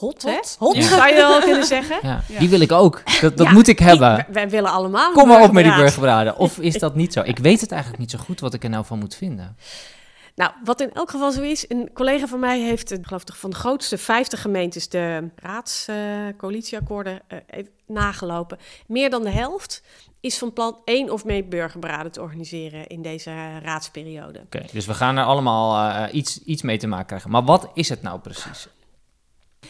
hot, 0.00 0.22
hè? 0.22 0.32
Hot. 0.32 0.56
Hot, 0.58 0.74
Ja. 0.76 0.82
zou 0.96 1.08
je 1.08 1.14
wel 1.14 1.40
kunnen 1.40 1.64
zeggen. 1.64 1.98
Ja, 2.02 2.22
Ja. 2.28 2.38
Die 2.38 2.48
wil 2.48 2.60
ik 2.60 2.72
ook. 2.72 3.02
Dat, 3.20 3.36
dat 3.36 3.46
Ja, 3.46 3.52
moet 3.52 3.68
ik 3.68 3.78
hebben. 3.78 4.18
Ik- 4.18 4.26
wij 4.32 4.48
willen 4.50 4.70
allemaal. 4.70 5.12
Kom 5.12 5.28
maar 5.28 5.42
op 5.42 5.52
met 5.52 5.64
die 5.64 5.74
burgerbraden. 5.74 6.36
Of 6.38 6.58
is 6.70 6.74
dat 6.78 6.94
niet 6.94 7.12
zo? 7.12 7.20
Ik 7.24 7.38
weet 7.38 7.60
het 7.60 7.70
eigenlijk 7.70 8.00
niet 8.00 8.10
zo 8.10 8.18
goed 8.18 8.40
wat 8.40 8.54
ik 8.54 8.64
er 8.64 8.70
nou 8.70 8.84
van 8.84 8.98
moet 8.98 9.14
vinden. 9.14 9.56
Nou, 10.34 10.52
wat 10.64 10.80
in 10.80 10.92
elk 10.92 11.10
geval 11.10 11.32
zo 11.32 11.42
is, 11.42 11.64
een 11.68 11.90
collega 11.94 12.26
van 12.26 12.38
mij 12.40 12.60
heeft, 12.60 12.90
eh, 12.90 12.98
geloof 13.02 13.22
ik, 13.22 13.34
van 13.34 13.50
de 13.50 13.56
grootste 13.56 13.98
50 13.98 14.40
gemeentes 14.40 14.88
de 14.88 15.28
raadscoalitieakkoorden 15.36 17.20
eh, 17.26 17.38
heeft 17.46 17.70
nagelopen. 17.86 18.58
Meer 18.86 19.10
dan 19.10 19.22
de 19.22 19.30
helft 19.30 19.82
is 20.20 20.38
van 20.38 20.52
plan 20.52 20.76
één 20.84 21.10
of 21.10 21.24
meer 21.24 21.48
burgerberaden 21.48 22.12
te 22.12 22.20
organiseren 22.20 22.86
in 22.86 23.02
deze 23.02 23.58
raadsperiode. 23.62 24.40
Oké, 24.44 24.62
dus 24.72 24.86
we 24.86 24.94
gaan 24.94 25.16
er 25.16 25.24
allemaal 25.24 25.90
eh, 26.06 26.14
iets, 26.14 26.42
iets 26.44 26.62
mee 26.62 26.78
te 26.78 26.86
maken 26.86 27.06
krijgen. 27.06 27.30
Maar 27.30 27.44
wat 27.44 27.68
is 27.74 27.88
het 27.88 28.02
nou 28.02 28.20
precies? 28.20 28.68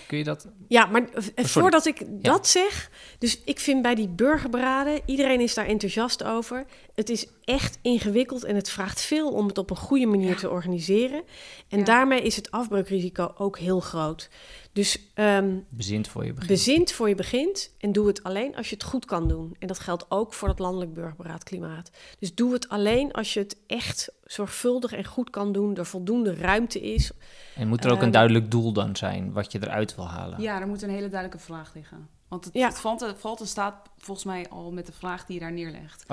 Kun 0.07 0.19
je 0.19 0.25
dat? 0.25 0.49
Ja, 0.69 0.87
maar 0.87 1.03
eh, 1.03 1.23
sorry. 1.25 1.45
voordat 1.49 1.87
ik 1.87 2.03
dat 2.07 2.49
zeg, 2.49 2.91
dus 3.19 3.41
ik 3.45 3.61
vind 3.61 3.83
bij 3.83 3.95
die 3.95 4.09
burgerberaden, 4.09 5.01
iedereen 5.07 5.41
is 5.41 5.55
daar 5.55 5.67
enthousiast 5.67 6.25
over. 6.25 6.65
Het 6.95 7.09
is 7.11 7.27
echt 7.45 7.79
ingewikkeld 7.83 8.45
en 8.45 8.55
het 8.55 8.71
vraagt 8.71 9.01
veel 9.01 9.31
om 9.33 9.47
het 9.47 9.59
op 9.59 9.71
een 9.71 9.77
goede 9.77 10.07
manier 10.07 10.37
te 10.37 10.51
organiseren. 10.51 11.23
En 11.69 11.79
Ja. 11.79 11.85
daarmee 11.85 12.23
is 12.23 12.37
het 12.37 12.51
afbreukrisico 12.51 13.33
ook 13.39 13.59
heel 13.59 13.81
groot. 13.81 14.29
Dus 14.73 14.99
ehm, 15.15 15.57
Bezint 15.69 16.09
voor 16.09 16.25
je 16.25 16.33
begin. 16.33 16.49
bezint 16.49 16.93
voor 16.93 17.09
je 17.09 17.15
begint 17.15 17.71
en 17.79 17.93
doe 17.93 18.07
het 18.07 18.23
alleen 18.23 18.57
als 18.57 18.69
je 18.69 18.75
het 18.75 18.85
goed 18.85 19.05
kan 19.05 19.29
doen. 19.29 19.57
En 19.59 19.67
dat 19.67 19.79
geldt 19.79 20.05
ook 20.09 20.35
voor 20.35 20.49
het 20.49 20.59
landelijk 20.59 20.95
burgerberaad 20.95 21.43
klimaat. 21.45 21.91
Dus 22.19 22.35
doe 22.35 22.53
het 22.53 22.69
alleen 22.69 23.13
als 23.13 23.35
je 23.35 23.41
het 23.41 23.57
echt 23.67 24.13
zorgvuldig 24.25 24.93
en 24.93 25.05
goed 25.05 25.31
kan 25.31 25.53
doen, 25.53 25.77
er 25.77 25.87
voldoende 25.87 26.35
ruimte 26.35 26.81
is. 26.81 27.11
En 27.57 27.69
moet 27.69 27.85
er 27.85 27.91
ook 27.91 27.97
een 27.97 28.03
Ehm, 28.03 28.11
duidelijk 28.13 28.51
doel 28.51 28.73
dan 28.73 28.97
zijn 28.97 29.33
wat 29.33 29.53
je 29.53 29.59
eruit 29.63 29.95
wil 29.95 30.09
halen? 30.09 30.41
Ja, 30.41 30.61
er 30.61 30.67
moet 30.69 30.83
een 30.83 30.91
hele 30.91 31.09
duidelijke 31.09 31.45
vraag 31.45 31.75
liggen. 31.75 32.09
Want 32.29 32.45
het, 32.45 32.55
Ja. 32.55 32.67
het 32.69 32.79
valt, 32.81 33.01
het 33.01 33.19
valt 33.19 33.41
en 33.41 33.47
staat 33.47 33.75
volgens 33.99 34.27
mij 34.27 34.49
al 34.49 34.73
met 34.73 34.87
de 34.87 34.93
vraag 34.93 35.25
die 35.27 35.35
je 35.35 35.41
daar 35.41 35.53
neerlegt. 35.53 36.05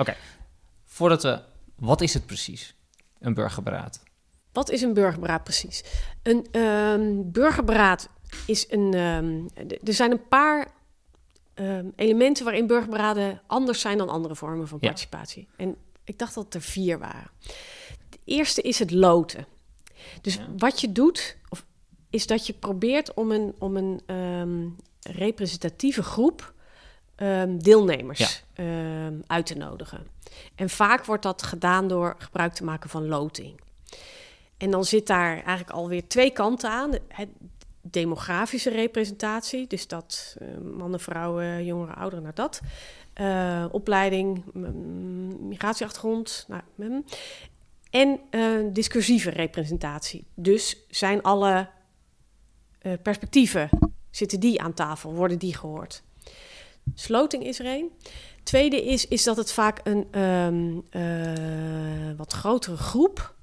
Voordat 0.84 1.22
we... 1.22 1.40
Wat 1.76 2.00
is 2.00 2.14
het 2.14 2.26
precies? 2.26 2.74
Een 3.18 3.34
burgerberaad. 3.34 4.02
Wat 4.52 4.70
is 4.70 4.82
een 4.82 4.94
burgerberaad 4.94 5.44
precies? 5.44 5.84
Een 6.22 6.46
ehm, 6.50 7.12
burgerberaad 7.24 8.08
is 8.46 8.66
een. 8.70 8.94
ehm, 8.94 9.66
er 9.84 9.94
zijn 9.94 10.10
een 10.10 10.28
paar 10.28 10.68
ehm, 11.54 11.86
elementen 11.96 12.44
waarin 12.44 12.66
burgerberaden 12.66 13.40
anders 13.46 13.80
zijn 13.80 13.98
dan 13.98 14.08
andere 14.08 14.36
vormen 14.36 14.68
van 14.68 14.78
Ja. 14.80 14.86
participatie. 14.86 15.48
En 15.56 15.76
ik 16.04 16.18
dacht 16.18 16.34
dat 16.34 16.54
er 16.54 16.60
vier 16.62 16.98
waren. 16.98 17.30
De 18.08 18.18
eerste 18.24 18.62
is 18.62 18.78
het 18.78 18.90
loten. 18.90 19.46
Dus 20.20 20.34
Ja. 20.34 20.46
wat 20.56 20.80
je 20.80 20.92
doet, 20.92 21.36
of, 21.48 21.64
is 22.10 22.26
dat 22.26 22.46
je 22.46 22.52
probeert 22.52 23.14
om 23.14 23.30
een, 23.32 23.54
om 23.58 23.76
een 23.76 24.00
ehm, 24.06 24.66
representatieve 25.18 26.02
groep 26.02 26.52
deelnemers 27.48 28.44
uit 29.26 29.46
te 29.46 29.54
nodigen. 29.56 30.06
En 30.54 30.70
vaak 30.70 31.04
wordt 31.04 31.22
dat 31.22 31.42
gedaan 31.42 31.88
door 31.88 32.14
gebruik 32.18 32.52
te 32.54 32.64
maken 32.64 32.90
van 32.90 33.06
loting. 33.08 33.60
En 34.56 34.70
dan 34.70 34.84
zit 34.84 35.06
daar 35.06 35.34
eigenlijk 35.34 35.70
alweer 35.70 36.08
twee 36.08 36.30
kanten 36.30 36.70
aan. 36.70 36.90
Demografische 37.90 38.70
representatie, 38.70 39.66
dus 39.66 39.86
dat 39.86 40.36
eh, 40.38 40.48
mannen, 40.58 41.00
vrouwen, 41.00 41.64
jongeren, 41.64 41.94
ouderen, 41.94 42.24
naar 42.24 42.34
dat. 42.34 42.60
Eh, 43.12 43.64
opleiding, 43.70 44.44
mm, 44.52 45.48
migratieachtergrond. 45.48 46.44
Nou, 46.48 46.62
mm. 46.74 47.04
en 47.90 48.20
eh, 48.30 48.50
discursieve 48.72 49.30
representatie. 49.30 50.26
Dus 50.34 50.84
zijn 50.88 51.22
alle 51.22 51.68
perspectieven, 53.02 53.68
zitten 54.10 54.40
die 54.40 54.60
aan 54.60 54.74
tafel, 54.74 55.14
worden 55.14 55.38
die 55.38 55.54
gehoord. 55.54 56.02
Sloting 56.94 57.44
is 57.44 57.58
er 57.58 57.66
één. 57.66 57.90
Tweede 58.42 58.84
is, 58.84 59.08
is 59.08 59.24
dat 59.24 59.36
het 59.36 59.52
vaak 59.52 59.80
een 59.82 60.06
ehm, 60.10 60.78
eh, 60.90 62.16
wat 62.16 62.32
grotere 62.32 62.76
groep, 62.76 63.34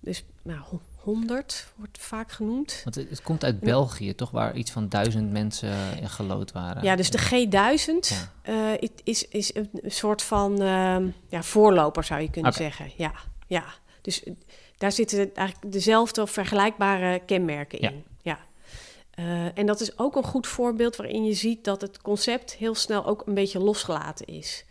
dus 0.00 0.24
nou, 0.42 0.64
100 1.04 1.66
wordt 1.76 1.98
vaak 1.98 2.32
genoemd. 2.32 2.80
Want 2.84 2.96
het, 2.96 3.10
het 3.10 3.22
komt 3.22 3.44
uit 3.44 3.60
België, 3.60 4.14
toch? 4.14 4.30
Waar 4.30 4.56
iets 4.56 4.70
van 4.70 4.88
duizend 4.88 5.32
mensen 5.32 5.72
in 6.00 6.08
gelood 6.10 6.52
waren. 6.52 6.82
Ja, 6.82 6.96
dus 6.96 7.10
de 7.10 7.18
G1000 7.18 8.08
Ja. 8.08 8.32
eh, 8.80 8.88
is, 9.04 9.28
is 9.28 9.54
een 9.54 9.70
soort 9.84 10.22
van 10.22 10.62
ehm, 10.62 11.08
ja, 11.28 11.42
voorloper, 11.42 12.04
zou 12.04 12.20
je 12.20 12.30
kunnen 12.30 12.52
zeggen. 12.52 12.90
Ja, 12.96 13.12
ja. 13.46 13.64
Dus 14.00 14.22
eh, 14.24 14.32
daar 14.78 14.92
zitten 14.92 15.34
eigenlijk 15.34 15.72
dezelfde 15.72 16.22
of 16.22 16.30
vergelijkbare 16.30 17.18
kenmerken 17.26 17.78
Ja. 17.82 17.90
in. 17.90 18.04
Ja. 18.22 18.38
Eh, 19.10 19.58
en 19.58 19.66
dat 19.66 19.80
is 19.80 19.98
ook 19.98 20.16
een 20.16 20.24
goed 20.24 20.46
voorbeeld 20.46 20.96
waarin 20.96 21.24
je 21.24 21.34
ziet 21.34 21.64
dat 21.64 21.80
het 21.80 22.00
concept 22.02 22.54
heel 22.54 22.74
snel 22.74 23.06
ook 23.06 23.22
een 23.26 23.34
beetje 23.34 23.58
losgelaten 23.58 24.26
is. 24.26 24.64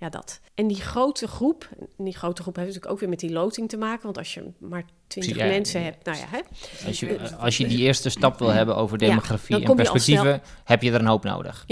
Ja, 0.00 0.08
dat. 0.08 0.40
En 0.54 0.66
die 0.66 0.80
grote 0.80 1.28
groep, 1.28 1.68
die 1.96 2.16
grote 2.16 2.42
groep 2.42 2.56
heeft 2.56 2.66
natuurlijk 2.66 2.92
ook 2.92 3.00
weer 3.00 3.08
met 3.08 3.20
die 3.20 3.32
loting 3.32 3.68
te 3.68 3.76
maken. 3.76 4.02
Want 4.02 4.18
als 4.18 4.34
je 4.34 4.52
maar 4.58 4.84
twintig 5.06 5.36
Ja, 5.36 5.46
mensen 5.46 5.80
ja. 5.80 5.86
hebt, 5.86 6.04
nou 6.04 6.18
ja, 6.18 6.24
hè, 6.28 6.40
Als 6.86 7.00
je, 7.00 7.36
als 7.38 7.56
je 7.56 7.66
die 7.66 7.78
eerste 7.78 8.08
stap 8.08 8.38
wil 8.38 8.48
hebben 8.48 8.76
over 8.76 9.00
Ja, 9.00 9.08
demografie 9.08 9.54
en 9.56 9.60
je 9.62 9.74
perspectieven, 9.74 10.42
heb 10.64 10.82
je 10.82 10.92
er 10.92 11.00
een 11.00 11.06
hoop 11.06 11.24
nodig. 11.24 11.64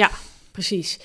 Precies. 0.50 1.00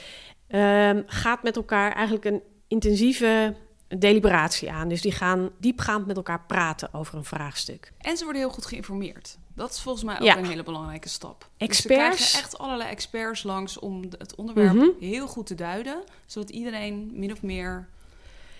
Ehm, 0.47 1.01
gaat 1.05 1.43
met 1.43 1.55
elkaar 1.55 1.91
eigenlijk 1.91 2.25
een 2.25 2.41
intensieve 2.67 3.55
deliberatie 3.87 4.71
aan. 4.71 4.87
Dus 4.87 5.01
die 5.01 5.11
gaan 5.11 5.49
diepgaand 5.59 6.05
met 6.05 6.15
elkaar 6.15 6.45
praten 6.45 6.93
over 6.93 7.17
een 7.17 7.25
vraagstuk. 7.25 7.91
En 7.97 8.17
ze 8.17 8.23
worden 8.23 8.41
heel 8.41 8.51
goed 8.51 8.65
geïnformeerd. 8.65 9.37
Dat 9.55 9.71
is 9.71 9.79
volgens 9.81 10.03
mij 10.03 10.15
ook 10.15 10.21
Ja. 10.21 10.37
een 10.37 10.45
hele 10.45 10.63
belangrijke 10.63 11.09
stap. 11.09 11.39
Dus 11.39 11.47
ze 11.57 11.63
Experts. 11.65 12.15
krijgen 12.15 12.39
echt 12.39 12.57
allerlei 12.57 12.89
experts 12.89 13.43
langs 13.43 13.79
om 13.79 14.03
het 14.17 14.35
onderwerp 14.35 14.73
Mhm. 14.73 14.87
heel 14.99 15.27
goed 15.27 15.45
te 15.45 15.55
duiden. 15.55 16.03
Zodat 16.25 16.49
iedereen 16.49 17.09
min 17.13 17.31
of 17.31 17.41
meer 17.41 17.87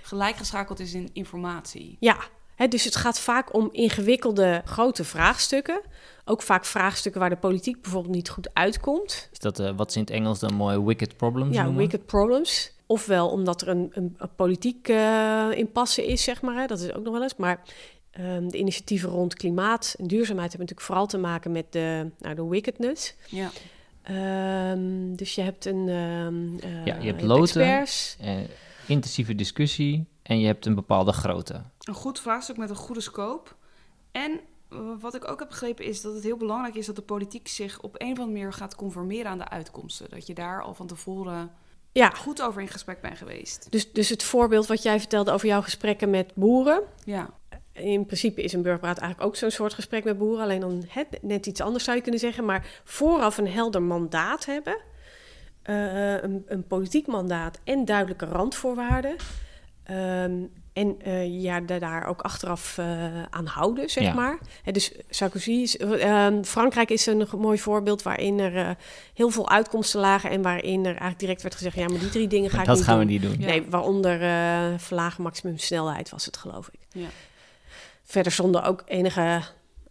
gelijkgeschakeld 0.02 0.80
is 0.80 0.94
in 0.94 1.10
informatie. 1.14 1.98
Ja, 2.00 2.18
hè, 2.56 2.68
dus 2.68 2.84
het 2.84 2.96
gaat 2.96 3.20
vaak 3.20 3.54
om 3.54 3.70
ingewikkelde 3.72 4.62
grote 4.66 5.04
vraagstukken. 5.04 5.82
Ook 6.26 6.42
vaak 6.42 6.66
vraagstukken 6.66 7.22
waar 7.22 7.30
de 7.30 7.36
politiek 7.38 7.82
bijvoorbeeld 7.82 8.16
niet 8.16 8.30
goed 8.30 8.50
uitkomt. 8.54 9.30
Is 9.32 9.40
dat 9.40 9.60
eh, 9.60 9.72
wat 9.76 9.92
ze 9.92 9.98
in 9.98 10.04
het 10.04 10.14
Engels 10.14 10.40
dan 10.40 10.54
mooi 10.54 10.80
wicked 10.80 11.18
problems 11.18 11.56
Ja, 11.56 11.64
noemen? 11.64 11.82
wicked 11.82 12.06
problems. 12.06 12.72
Ofwel 12.86 13.30
omdat 13.30 13.62
er 13.62 13.68
een, 13.68 13.90
een, 13.94 14.16
een 14.18 14.36
politiek 14.36 14.88
eh, 14.88 15.48
impasse 15.52 16.06
is, 16.06 16.24
zeg 16.24 16.42
maar. 16.42 16.56
Hè. 16.56 16.66
Dat 16.66 16.80
is 16.80 16.94
ook 16.94 17.04
nog 17.04 17.14
wel 17.14 17.22
eens. 17.24 17.36
Maar 17.36 17.62
ehm, 18.14 18.48
de 18.48 18.58
initiatieven 18.58 19.10
rond 19.10 19.34
klimaat 19.34 19.96
en 19.98 20.08
duurzaamheid 20.08 20.50
hebben 20.52 20.68
natuurlijk 20.68 20.88
vooral 20.88 21.08
te 21.08 21.18
maken 21.18 21.52
met 21.52 21.66
de, 21.72 22.10
nou, 22.20 22.36
de 22.36 22.48
wickedness. 22.48 23.16
Ja. 23.28 23.50
Ehm, 24.04 25.16
dus 25.16 25.36
je 25.36 25.42
hebt 25.42 25.66
een. 25.66 25.88
ehm, 25.90 26.72
eh, 26.74 26.86
Ja, 26.86 26.96
je 26.98 27.06
hebt 27.08 27.22
een 27.22 27.28
loten. 27.28 27.62
Experts. 27.62 28.16
Eh, 28.20 28.36
intensieve 28.88 29.36
discussie 29.36 30.06
en 30.24 30.40
je 30.40 30.46
hebt 30.46 30.66
een 30.66 30.76
bepaalde 30.76 31.12
grootte. 31.12 31.62
Een 31.80 31.94
goed 31.94 32.20
vraagstuk 32.20 32.58
met 32.58 32.70
een 32.70 32.76
goede 32.76 33.02
scope. 33.02 33.50
En 34.12 34.40
eh, 34.70 34.78
wat 35.00 35.16
ik 35.16 35.28
ook 35.32 35.40
heb 35.40 35.48
begrepen 35.50 35.86
is 35.86 36.02
dat 36.02 36.14
het 36.14 36.24
heel 36.24 36.38
belangrijk 36.38 36.76
is 36.76 36.86
dat 36.86 36.96
de 36.96 37.02
politiek 37.02 37.48
zich 37.48 37.82
op 37.82 37.96
een 37.98 38.12
of 38.12 38.18
andere 38.20 38.28
manier 38.38 38.54
gaat 38.54 38.76
conformeren 38.76 39.32
aan 39.32 39.38
de 39.38 39.50
uitkomsten. 39.50 40.10
Dat 40.10 40.28
je 40.28 40.34
daar 40.34 40.62
al 40.64 40.74
van 40.74 40.88
tevoren 40.88 41.52
Ja, 41.92 42.10
goed 42.10 42.42
over 42.42 42.62
in 42.62 42.68
gesprek 42.68 43.02
ben 43.02 43.16
geweest. 43.18 43.68
dus, 43.72 43.92
dus 43.92 44.10
het 44.10 44.24
voorbeeld 44.24 44.68
wat 44.68 44.84
jij 44.84 45.00
vertelde 45.00 45.32
over 45.32 45.48
jouw 45.48 45.62
gesprekken 45.62 46.10
met 46.10 46.32
boeren. 46.36 46.82
Ja, 47.06 47.30
In 47.74 48.06
principe 48.06 48.42
is 48.44 48.54
een 48.54 48.62
burgerberaad 48.62 48.98
eigenlijk 48.98 49.30
ook 49.30 49.36
zo'n 49.36 49.52
soort 49.52 49.74
gesprek 49.74 50.04
met 50.04 50.18
boeren. 50.18 50.44
Alleen 50.44 50.60
dan 50.60 50.84
hè, 50.88 51.02
net 51.22 51.46
iets 51.46 51.62
anders 51.62 51.84
zou 51.84 51.96
je 51.98 52.02
kunnen 52.04 52.20
zeggen. 52.22 52.46
Maar 52.46 52.66
vooraf 52.84 53.38
een 53.38 53.48
helder 53.48 53.82
mandaat 53.82 54.46
hebben. 54.46 54.78
eh, 55.64 56.22
een, 56.22 56.44
een 56.48 56.68
politiek 56.68 57.08
mandaat 57.08 57.60
en 57.64 57.86
duidelijke 57.86 58.26
randvoorwaarden. 58.26 59.16
Ehm, 59.84 60.34
en 60.74 60.96
eh, 61.02 61.42
ja, 61.42 61.60
da- 61.60 61.80
daar 61.80 62.06
ook 62.08 62.22
achteraf 62.22 62.78
eh, 62.78 63.24
aan 63.30 63.46
houden, 63.46 63.90
zeg 63.90 64.04
Ja. 64.04 64.14
maar. 64.14 64.38
Hè, 64.64 64.72
dus 64.72 64.92
Sarkozy, 65.10 65.52
is, 65.52 65.78
ehm, 65.78 66.44
Frankrijk 66.44 66.90
is 66.90 67.06
een 67.06 67.28
mooi 67.38 67.60
voorbeeld 67.60 68.02
waarin 68.04 68.40
er 68.40 68.78
heel 69.14 69.30
veel 69.30 69.50
uitkomsten 69.50 70.00
lagen 70.00 70.30
en 70.30 70.42
waarin 70.42 70.80
er 70.80 70.86
eigenlijk 70.92 71.20
direct 71.20 71.42
werd 71.42 71.56
gezegd: 71.56 71.76
ja, 71.76 71.88
maar 71.88 72.00
die 72.00 72.10
drie 72.10 72.28
dingen 72.28 72.50
ga 72.50 72.60
ik 72.60 72.66
dat 72.66 72.76
niet 72.76 72.86
gaan 72.86 72.98
doen. 72.98 73.06
we 73.06 73.12
niet 73.12 73.22
doen. 73.22 73.36
Ja. 73.40 73.46
Nee, 73.46 73.66
waaronder 73.70 74.22
eh 74.22 74.78
verlagen 74.78 75.24
maximumsnelheid 75.24 76.10
was 76.10 76.26
het, 76.26 76.38
geloof 76.38 76.68
ik. 76.72 76.80
ja. 76.92 77.08
Verder 78.14 78.32
zonder 78.32 78.64
ook 78.66 78.84
enige 78.86 79.42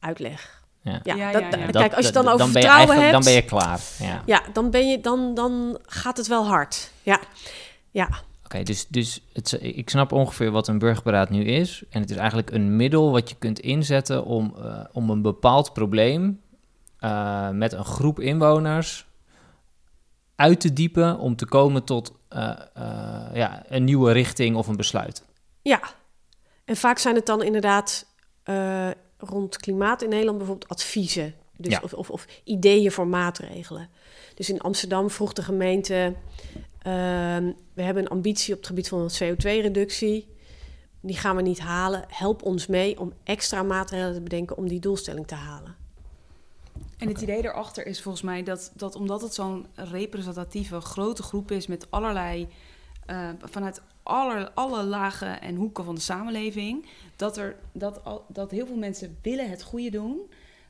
uitleg. 0.00 0.62
Ja. 0.80 1.00
Ja, 1.02 1.14
Ja, 1.14 1.32
dat, 1.32 1.40
ja, 1.42 1.48
ja. 1.48 1.50
dat- 1.50 1.72
Dat- 1.72 1.82
kijk, 1.82 1.94
als 1.94 2.06
je 2.06 2.12
dan 2.12 2.24
over 2.28 2.36
ben 2.38 2.46
je 2.46 2.52
vertrouwen 2.52 2.96
hebt... 3.00 3.12
Dan 3.12 3.22
ben 3.24 3.32
je 3.32 3.44
klaar. 3.44 3.80
Ja. 3.98 4.22
Ja, 4.26 4.42
dan, 4.52 4.70
ben 4.70 4.88
je, 4.88 5.00
dan, 5.00 5.34
dan 5.34 5.78
gaat 5.86 6.16
het 6.16 6.26
wel 6.26 6.46
hard. 6.46 6.90
Ja, 7.02 7.20
ja. 7.90 8.08
Oké, 8.44 8.62
dus, 8.62 8.86
dus 8.88 9.20
het, 9.32 9.58
ik 9.60 9.90
snap 9.90 10.12
ongeveer 10.12 10.50
wat 10.50 10.68
een 10.68 10.78
burgerberaad 10.78 11.30
nu 11.30 11.44
is. 11.44 11.82
En 11.90 12.00
het 12.00 12.10
is 12.10 12.16
eigenlijk 12.16 12.50
een 12.50 12.76
middel 12.76 13.10
wat 13.10 13.28
je 13.28 13.34
kunt 13.38 13.58
inzetten 13.60 14.24
om, 14.24 14.54
eh, 14.62 14.80
om 14.92 15.10
een 15.10 15.22
bepaald 15.22 15.72
probleem 15.72 16.40
eh, 16.98 17.48
met 17.50 17.72
een 17.72 17.84
groep 17.84 18.20
inwoners 18.20 19.06
uit 20.36 20.60
te 20.60 20.72
diepen 20.72 21.18
om 21.18 21.36
te 21.36 21.46
komen 21.46 21.84
tot 21.84 22.12
eh, 22.28 22.50
eh, 22.74 23.34
ja, 23.34 23.62
een 23.68 23.84
nieuwe 23.84 24.12
richting 24.12 24.56
of 24.56 24.66
een 24.66 24.76
besluit. 24.76 25.24
ja. 25.62 25.80
En 26.64 26.76
vaak 26.76 26.98
zijn 26.98 27.14
het 27.14 27.26
dan 27.26 27.42
inderdaad 27.42 28.06
eh, 28.42 28.90
rond 29.18 29.56
klimaat 29.56 30.02
in 30.02 30.08
Nederland 30.08 30.38
bijvoorbeeld 30.38 30.70
adviezen. 30.70 31.34
Dus 31.56 31.72
Ja. 31.72 31.80
of, 31.82 31.92
of, 31.94 32.10
of 32.10 32.26
ideeën 32.44 32.92
voor 32.92 33.06
maatregelen. 33.06 33.88
Dus 34.34 34.50
in 34.50 34.60
Amsterdam 34.60 35.10
vroeg 35.10 35.32
de 35.32 35.42
gemeente... 35.42 36.14
ehm, 36.82 37.52
we 37.74 37.82
hebben 37.82 38.02
een 38.02 38.08
ambitie 38.08 38.52
op 38.52 38.58
het 38.58 38.68
gebied 38.68 38.88
van 38.88 39.10
CO2-reductie. 39.22 40.28
Die 41.00 41.16
gaan 41.16 41.36
we 41.36 41.42
niet 41.42 41.60
halen. 41.60 42.04
Help 42.08 42.42
ons 42.42 42.66
mee 42.66 43.00
om 43.00 43.12
extra 43.24 43.62
maatregelen 43.62 44.14
te 44.14 44.20
bedenken 44.20 44.56
om 44.56 44.68
die 44.68 44.80
doelstelling 44.80 45.26
te 45.26 45.34
halen. 45.34 45.76
En 46.98 47.08
het 47.08 47.20
idee 47.20 47.44
erachter 47.44 47.86
is 47.86 48.02
volgens 48.02 48.22
mij 48.24 48.42
dat, 48.42 48.72
dat 48.74 48.94
omdat 48.94 49.20
het 49.22 49.34
zo'n 49.34 49.66
representatieve 49.74 50.80
grote 50.80 51.22
groep 51.22 51.50
is 51.50 51.66
met 51.66 51.86
allerlei, 51.90 52.48
eh, 53.06 53.28
vanuit 53.42 53.80
alle, 54.02 54.52
alle 54.54 54.82
lagen 54.82 55.40
en 55.40 55.54
hoeken 55.54 55.84
van 55.84 55.94
de 55.94 56.00
samenleving, 56.00 56.86
dat, 57.16 57.36
er, 57.36 57.56
dat, 57.72 58.00
dat 58.28 58.50
heel 58.50 58.66
veel 58.66 58.76
mensen 58.76 59.18
willen 59.22 59.50
het 59.50 59.62
goede 59.62 59.90
doen. 59.90 60.20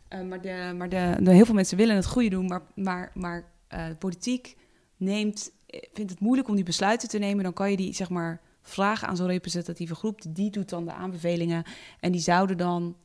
eh, 0.08 0.20
maar 0.22 0.40
de, 0.40 0.74
maar 0.76 0.88
de, 0.88 1.32
heel 1.32 1.44
veel 1.44 1.54
mensen 1.54 1.76
willen 1.76 1.96
het 1.96 2.06
goede 2.06 2.28
doen, 2.28 2.46
maar, 2.46 2.62
maar, 2.74 3.10
maar 3.14 3.50
eh, 3.68 3.84
politiek 3.98 4.56
neemt, 4.96 5.52
eh, 5.66 5.80
vindt 5.92 6.10
het 6.10 6.20
moeilijk 6.20 6.48
om 6.48 6.54
die 6.54 6.64
besluiten 6.64 7.08
te 7.08 7.18
nemen. 7.18 7.44
Dan 7.44 7.52
kan 7.52 7.70
je 7.70 7.76
die 7.76 7.94
zeg 7.94 8.10
maar 8.10 8.40
vragen 8.62 9.08
aan 9.08 9.16
zo'n 9.16 9.26
representatieve 9.26 9.94
groep. 9.94 10.20
Die 10.28 10.50
doet 10.50 10.68
dan 10.68 10.84
de 10.84 10.92
aanbevelingen 10.92 11.64
en 12.00 12.12
die 12.12 12.20
zouden 12.20 12.56
dan 12.56 12.96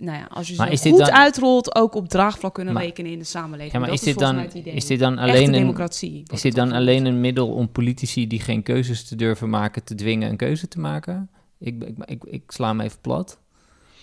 nou 0.00 0.18
ja, 0.18 0.24
als 0.30 0.48
je 0.48 0.56
Maar 0.56 0.66
ze 0.66 0.72
is 0.72 0.80
dit 0.80 0.92
goed 0.92 1.00
dan- 1.00 1.10
uitrolt, 1.10 1.74
ook 1.74 1.94
op 1.94 2.08
draagvlak 2.08 2.54
kunnen 2.54 2.74
Maar- 2.74 2.82
rekenen 2.82 3.10
in 3.12 3.18
de 3.18 3.24
samenleving. 3.24 3.72
Ja, 3.72 3.78
maar 3.78 3.88
dat 3.88 3.98
is 3.98 4.04
dit, 4.04 4.18
dan, 4.18 4.34
mij 4.34 4.44
het 4.44 4.54
idee. 4.54 4.74
is 4.74 4.86
dit 4.86 4.98
dan 4.98 5.18
alleen 5.18 5.46
een, 5.46 5.52
democratie. 5.52 6.22
is 6.32 6.40
dit 6.40 6.54
dan 6.54 6.72
alleen 6.72 7.04
een 7.04 7.20
middel 7.20 7.48
om 7.52 7.68
politici 7.72 8.26
die 8.26 8.40
geen 8.40 8.62
keuzes 8.62 9.04
te 9.08 9.16
durven 9.16 9.50
maken 9.50 9.84
te 9.84 9.94
dwingen 9.94 10.30
een 10.30 10.36
keuze 10.36 10.68
te 10.68 10.80
maken? 10.80 11.30
Ik, 11.58 11.84
ik, 11.84 11.94
ik, 12.04 12.24
ik 12.24 12.42
sla 12.46 12.68
hem 12.68 12.80
even 12.80 13.00
plat. 13.00 13.38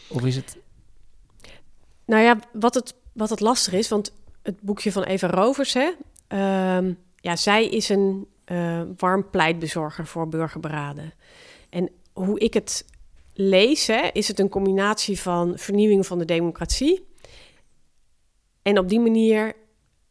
Of 0.10 0.26
is 0.26 0.36
het... 0.36 0.58
Nou 2.06 2.22
ja, 2.24 2.40
wat 2.54 2.74
het, 2.74 2.94
wat 3.14 3.30
het 3.30 3.40
lastig 3.40 3.74
is, 3.74 3.90
want 3.90 4.14
het 4.44 4.62
boekje 4.62 4.92
van 4.92 5.04
Eva 5.04 5.28
Rovers, 5.28 5.74
hè, 5.74 5.92
ehm, 6.28 6.94
ja, 7.16 7.36
zij 7.36 7.66
is 7.68 7.90
een 7.90 8.28
eh, 8.46 8.82
warm 8.98 9.30
pleitbezorger 9.30 10.08
voor 10.08 10.28
burgerberaden. 10.30 11.14
En 11.70 11.90
hoe 12.14 12.40
ik 12.40 12.54
het 12.54 12.86
hè, 13.86 14.10
is 14.14 14.28
het 14.28 14.40
een 14.40 14.50
combinatie 14.50 15.20
van 15.20 15.58
vernieuwing 15.58 16.06
van 16.06 16.20
de 16.20 16.26
democratie 16.26 17.08
en 18.62 18.80
op 18.80 18.90
die 18.90 19.00
manier 19.00 19.54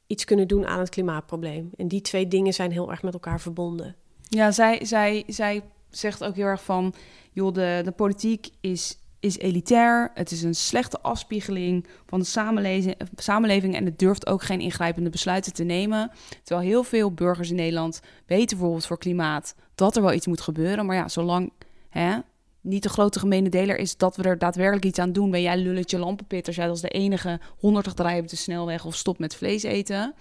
iets 0.06 0.24
kunnen 0.24 0.48
doen 0.48 0.66
aan 0.66 0.78
het 0.78 0.88
klimaatprobleem. 0.88 1.70
En 1.76 1.88
die 1.88 2.00
twee 2.00 2.28
dingen 2.28 2.52
zijn 2.52 2.72
heel 2.72 2.90
erg 2.90 3.02
met 3.02 3.14
elkaar 3.14 3.40
verbonden. 3.40 3.96
Ja, 4.28 4.50
zij, 4.50 4.84
zij, 4.84 5.24
zij 5.26 5.62
zegt 5.90 6.24
ook 6.24 6.34
heel 6.34 6.46
erg 6.46 6.64
van... 6.64 6.94
joh, 7.32 7.52
de, 7.52 7.80
de 7.84 7.92
politiek 7.92 8.48
is, 8.60 8.98
is 9.20 9.38
elitair. 9.38 10.10
Het 10.14 10.30
is 10.30 10.42
een 10.42 10.54
slechte 10.54 11.00
afspiegeling 11.00 11.86
van 12.06 12.18
de 12.18 12.24
samenleving, 12.24 12.96
samenleving... 13.16 13.74
en 13.74 13.84
het 13.84 13.98
durft 13.98 14.26
ook 14.26 14.42
geen 14.42 14.60
ingrijpende 14.60 15.10
besluiten 15.10 15.52
te 15.52 15.64
nemen. 15.64 16.10
Terwijl 16.42 16.68
heel 16.68 16.82
veel 16.82 17.12
burgers 17.12 17.50
in 17.50 17.56
Nederland 17.56 18.00
weten 18.26 18.56
bijvoorbeeld 18.56 18.86
voor 18.86 18.98
klimaat... 18.98 19.54
dat 19.74 19.96
er 19.96 20.02
wel 20.02 20.12
iets 20.12 20.26
moet 20.26 20.40
gebeuren. 20.40 20.86
Maar 20.86 20.96
ja, 20.96 21.08
zolang 21.08 21.52
hè, 21.88 22.18
niet 22.66 22.82
de 22.82 22.88
grote 22.88 23.18
gemene 23.18 23.48
deler 23.48 23.78
is... 23.78 23.96
dat 23.96 24.16
we 24.16 24.22
er 24.22 24.38
daadwerkelijk 24.38 24.84
iets 24.84 24.98
aan 24.98 25.12
doen... 25.12 25.30
ben 25.30 25.42
jij 25.42 25.58
lulletje 25.58 25.98
lampenpit 25.98 26.46
als 26.46 26.56
jij 26.56 26.68
als 26.68 26.80
de 26.80 26.88
enige 26.88 27.40
100 27.58 28.00
rijden 28.00 28.22
op 28.22 28.28
de 28.28 28.36
snelweg... 28.36 28.84
of 28.84 28.94
stop 28.96 29.18
met 29.18 29.36
vlees 29.36 29.62
eten. 29.62 30.14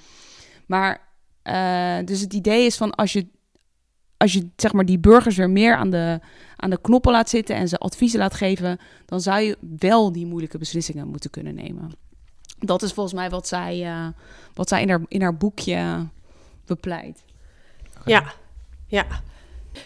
Maar 0.65 1.01
eh, 1.41 1.97
dus 2.05 2.21
het 2.21 2.33
idee 2.33 2.65
is 2.65 2.77
van 2.77 2.95
als 2.95 3.13
je 3.13 3.27
als 4.17 4.33
je 4.33 4.49
zeg 4.55 4.73
maar 4.73 4.85
die 4.85 4.99
burgers 4.99 5.35
weer 5.35 5.49
meer 5.49 5.75
aan 5.75 5.89
de, 5.89 6.19
aan 6.55 6.69
de 6.69 6.81
knoppen 6.81 7.11
laat 7.11 7.29
zitten 7.29 7.55
en 7.55 7.67
ze 7.67 7.77
adviezen 7.77 8.19
laat 8.19 8.33
geven, 8.33 8.79
dan 9.05 9.21
zou 9.21 9.41
je 9.41 9.57
wel 9.79 10.11
die 10.11 10.25
moeilijke 10.25 10.57
beslissingen 10.57 11.07
moeten 11.07 11.29
kunnen 11.29 11.55
nemen. 11.55 11.91
Dat 12.59 12.81
is 12.81 12.93
volgens 12.93 13.15
mij 13.15 13.29
wat 13.29 13.47
zij, 13.47 13.85
eh, 13.85 14.07
wat 14.53 14.69
zij 14.69 14.81
in, 14.81 14.89
haar, 14.89 15.01
in 15.07 15.21
haar 15.21 15.37
boekje 15.37 16.07
bepleit. 16.65 17.23
Ja, 18.05 18.33
ja. 18.87 19.05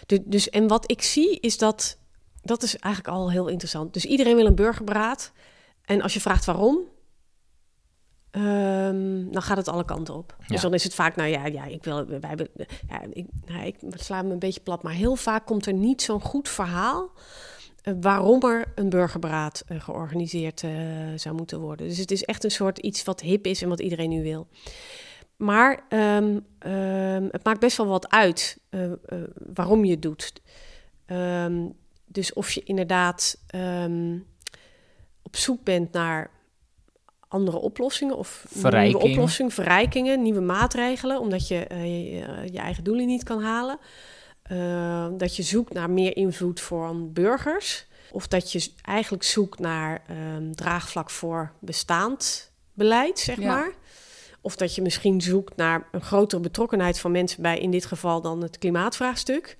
Du- 0.06 0.22
dus, 0.24 0.50
en 0.50 0.66
wat 0.66 0.90
ik 0.90 1.02
zie 1.02 1.40
is 1.40 1.58
dat, 1.58 1.98
dat 2.50 2.62
is 2.62 2.76
eigenlijk 2.76 3.14
al 3.14 3.30
heel 3.30 3.48
interessant. 3.48 3.92
Dus 3.92 4.04
iedereen 4.04 4.36
wil 4.36 4.46
een 4.46 4.54
burgerberaad. 4.54 5.32
En 5.84 6.02
als 6.02 6.14
je 6.14 6.20
vraagt 6.20 6.44
waarom, 6.44 6.78
ehm, 8.30 9.30
dan 9.30 9.42
gaat 9.42 9.56
het 9.56 9.68
alle 9.68 9.84
kanten 9.84 10.14
op. 10.14 10.36
Dus 10.46 10.60
dan 10.60 10.74
is 10.74 10.84
het 10.84 10.94
vaak, 10.94 11.16
nou 11.16 11.28
ja, 11.28 11.46
ja 11.46 11.64
ik 11.64 11.84
wil, 11.84 12.06
wij 12.06 12.18
hebben, 12.20 12.48
ja, 12.88 13.02
ik, 13.12 13.26
nou, 13.46 13.66
ik 13.66 13.76
sla 13.94 14.22
me 14.22 14.32
een 14.32 14.38
beetje 14.38 14.60
plat, 14.60 14.82
maar 14.82 14.92
heel 14.92 15.16
vaak 15.16 15.46
komt 15.46 15.66
er 15.66 15.72
niet 15.72 16.02
zo'n 16.02 16.20
goed 16.20 16.48
verhaal 16.48 17.12
eh, 17.82 17.94
waarom 18.00 18.42
er 18.42 18.72
een 18.74 18.88
burgerberaad 18.88 19.64
eh, 19.66 19.80
georganiseerd 19.80 20.62
eh, 20.62 20.70
zou 21.16 21.34
moeten 21.34 21.60
worden. 21.60 21.88
Dus 21.88 21.98
het 21.98 22.10
is 22.10 22.24
echt 22.24 22.44
een 22.44 22.50
soort 22.50 22.78
iets 22.78 23.04
wat 23.04 23.20
hip 23.20 23.46
is 23.46 23.62
en 23.62 23.68
wat 23.68 23.80
iedereen 23.80 24.10
nu 24.10 24.22
wil. 24.22 24.46
Maar 25.36 25.84
ehm, 25.88 26.38
ehm, 26.58 27.28
het 27.30 27.44
maakt 27.44 27.60
best 27.60 27.76
wel 27.76 27.86
wat 27.86 28.10
uit 28.10 28.58
waarom 29.54 29.84
je 29.84 29.90
het 29.90 30.02
doet. 30.02 30.32
Dus 32.12 32.32
of 32.32 32.50
je 32.50 32.62
inderdaad 32.64 33.36
ehm, 33.46 34.18
op 35.22 35.36
zoek 35.36 35.64
bent 35.64 35.92
naar 35.92 36.30
andere 37.28 37.56
oplossingen 37.58 38.16
of 38.16 38.44
Verrijking. 38.48 38.98
nieuwe 38.98 39.14
oplossingen, 39.14 39.52
verrijkingen, 39.52 40.22
nieuwe 40.22 40.40
maatregelen, 40.40 41.20
omdat 41.20 41.48
je 41.48 41.66
eh, 41.66 41.84
je, 41.84 42.52
je 42.52 42.58
eigen 42.58 42.84
doelen 42.84 43.06
niet 43.06 43.22
kan 43.22 43.42
halen. 43.42 43.78
Eh, 44.42 45.08
dat 45.16 45.36
je 45.36 45.42
zoekt 45.42 45.72
naar 45.72 45.90
meer 45.90 46.16
invloed 46.16 46.60
voor 46.60 47.10
burgers. 47.10 47.86
Of 48.12 48.28
dat 48.28 48.52
je 48.52 48.70
eigenlijk 48.82 49.22
zoekt 49.24 49.58
naar 49.58 50.02
ehm, 50.06 50.52
draagvlak 50.52 51.10
voor 51.10 51.52
bestaand 51.60 52.52
beleid, 52.72 53.18
zeg 53.18 53.36
Ja. 53.36 53.54
maar. 53.54 53.72
Of 54.40 54.56
dat 54.56 54.74
je 54.74 54.82
misschien 54.82 55.20
zoekt 55.20 55.56
naar 55.56 55.88
een 55.92 56.02
grotere 56.02 56.40
betrokkenheid 56.42 56.98
van 57.00 57.10
mensen 57.10 57.42
bij, 57.42 57.58
in 57.58 57.70
dit 57.70 57.84
geval 57.86 58.20
dan 58.20 58.42
het 58.42 58.58
klimaatvraagstuk. 58.58 59.56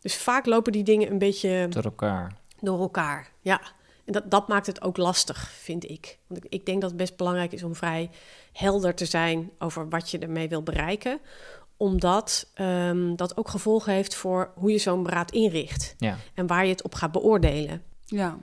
Dus 0.00 0.16
vaak 0.16 0.46
lopen 0.46 0.72
die 0.72 0.82
dingen 0.82 1.10
een 1.10 1.18
beetje 1.18 1.66
Door 1.70 1.84
elkaar. 1.84 2.32
door 2.60 2.80
elkaar. 2.80 3.30
Ja, 3.40 3.60
en 4.04 4.12
dat, 4.12 4.30
dat 4.30 4.48
maakt 4.48 4.66
het 4.66 4.82
ook 4.82 4.96
lastig, 4.96 5.50
vind 5.50 5.90
ik. 5.90 6.18
Want 6.26 6.44
ik, 6.44 6.52
ik 6.52 6.66
denk 6.66 6.80
dat 6.80 6.90
het 6.90 6.98
best 6.98 7.16
belangrijk 7.16 7.52
is 7.52 7.62
om 7.62 7.74
vrij 7.74 8.10
helder 8.52 8.94
te 8.94 9.04
zijn 9.04 9.50
over 9.58 9.88
wat 9.88 10.10
je 10.10 10.18
ermee 10.18 10.48
wil 10.48 10.62
bereiken. 10.62 11.18
Omdat 11.76 12.50
ehm, 12.54 13.14
dat 13.16 13.36
ook 13.36 13.48
gevolgen 13.48 13.92
heeft 13.92 14.14
voor 14.14 14.52
hoe 14.54 14.70
je 14.70 14.78
zo'n 14.78 15.02
beraad 15.02 15.30
inricht. 15.30 15.94
Ja. 15.98 16.16
En 16.34 16.46
waar 16.46 16.64
je 16.64 16.70
het 16.72 16.82
op 16.82 16.94
gaat 16.94 17.12
beoordelen. 17.12 17.82
Ja, 18.04 18.38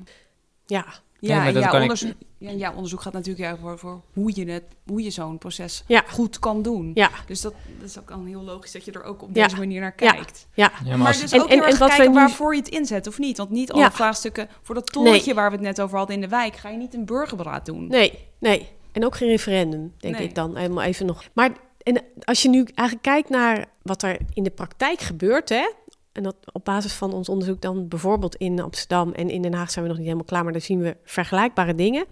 Ja, 0.65 0.85
ja, 1.27 1.47
ja, 1.47 1.79
ik- 1.81 2.15
ja, 2.37 2.51
ja, 2.51 2.73
onderzoek 2.73 3.01
gaat 3.01 3.13
natuurlijk 3.13 3.49
erg 3.49 3.59
voor, 3.59 3.79
voor 3.79 4.01
hoe 4.13 4.31
je, 4.35 4.51
het, 4.51 4.63
hoe 4.87 5.03
je 5.03 5.09
zo'n 5.09 5.37
proces 5.37 5.83
Ja. 5.87 6.03
goed 6.07 6.39
kan 6.39 6.61
doen. 6.61 6.91
ja, 6.93 7.09
Dus 7.27 7.41
dat, 7.41 7.53
dat 7.79 7.89
is 7.89 7.99
ook 7.99 8.07
dan 8.07 8.25
heel 8.25 8.41
logisch 8.41 8.71
dat 8.71 8.85
je 8.85 8.91
er 8.91 9.03
ook 9.03 9.21
op 9.21 9.29
Ja. 9.35 9.43
deze 9.43 9.57
manier 9.57 9.81
naar 9.81 9.91
kijkt. 9.91 10.47
ja. 10.53 10.71
Ja, 10.83 10.89
maar 10.89 10.97
Maar 10.97 11.07
als- 11.07 11.21
dus 11.21 11.31
En- 11.31 11.41
ook 11.41 11.47
en- 11.47 11.53
heel 11.53 11.63
erg 11.65 11.79
en 11.79 11.87
kijken 11.87 12.07
nu- 12.07 12.13
waarvoor 12.13 12.53
je 12.55 12.59
het 12.59 12.69
inzet 12.69 13.07
of 13.07 13.19
niet. 13.19 13.37
Want 13.37 13.49
niet 13.49 13.71
alle 13.71 13.91
vraagstukken 13.91 14.47
voor 14.61 14.75
dat 14.75 14.91
torentje 14.91 15.33
waar 15.33 15.49
we 15.49 15.55
het 15.55 15.65
net 15.65 15.81
over 15.81 15.97
hadden 15.97 16.15
in 16.15 16.21
de 16.21 16.27
wijk... 16.27 16.55
ga 16.55 16.69
je 16.69 16.77
niet 16.77 16.93
een 16.93 17.05
burgerberaad 17.05 17.65
doen. 17.65 17.87
Nee, 17.87 18.19
nee. 18.39 18.67
En 18.91 19.05
ook 19.05 19.15
geen 19.15 19.29
referendum, 19.29 19.93
denk 19.97 20.17
Nee. 20.17 20.27
ik 20.27 20.35
dan. 20.35 20.55
Helemaal 20.57 20.83
even 20.83 21.05
nog. 21.05 21.23
Maar 21.33 21.51
en 21.83 22.01
als 22.23 22.41
je 22.41 22.49
nu 22.49 22.63
eigenlijk 22.75 23.07
kijkt 23.07 23.29
naar 23.29 23.65
wat 23.81 24.03
er 24.03 24.17
in 24.33 24.43
de 24.43 24.49
praktijk 24.49 24.99
gebeurt, 25.01 25.49
hè, 25.49 25.71
en 26.13 26.23
dat 26.23 26.35
op 26.51 26.65
basis 26.65 26.93
van 26.93 27.13
ons 27.13 27.29
onderzoek 27.29 27.61
dan 27.61 27.87
bijvoorbeeld 27.87 28.35
in 28.35 28.59
Amsterdam 28.59 29.11
en 29.11 29.29
in 29.29 29.41
Den 29.41 29.53
Haag 29.53 29.71
zijn 29.71 29.83
we 29.83 29.89
nog 29.89 29.97
niet 29.97 30.07
helemaal 30.07 30.27
klaar, 30.27 30.43
maar 30.43 30.53
daar 30.53 30.61
zien 30.61 30.81
we 30.81 30.97
vergelijkbare 31.03 31.75
dingen. 31.75 32.05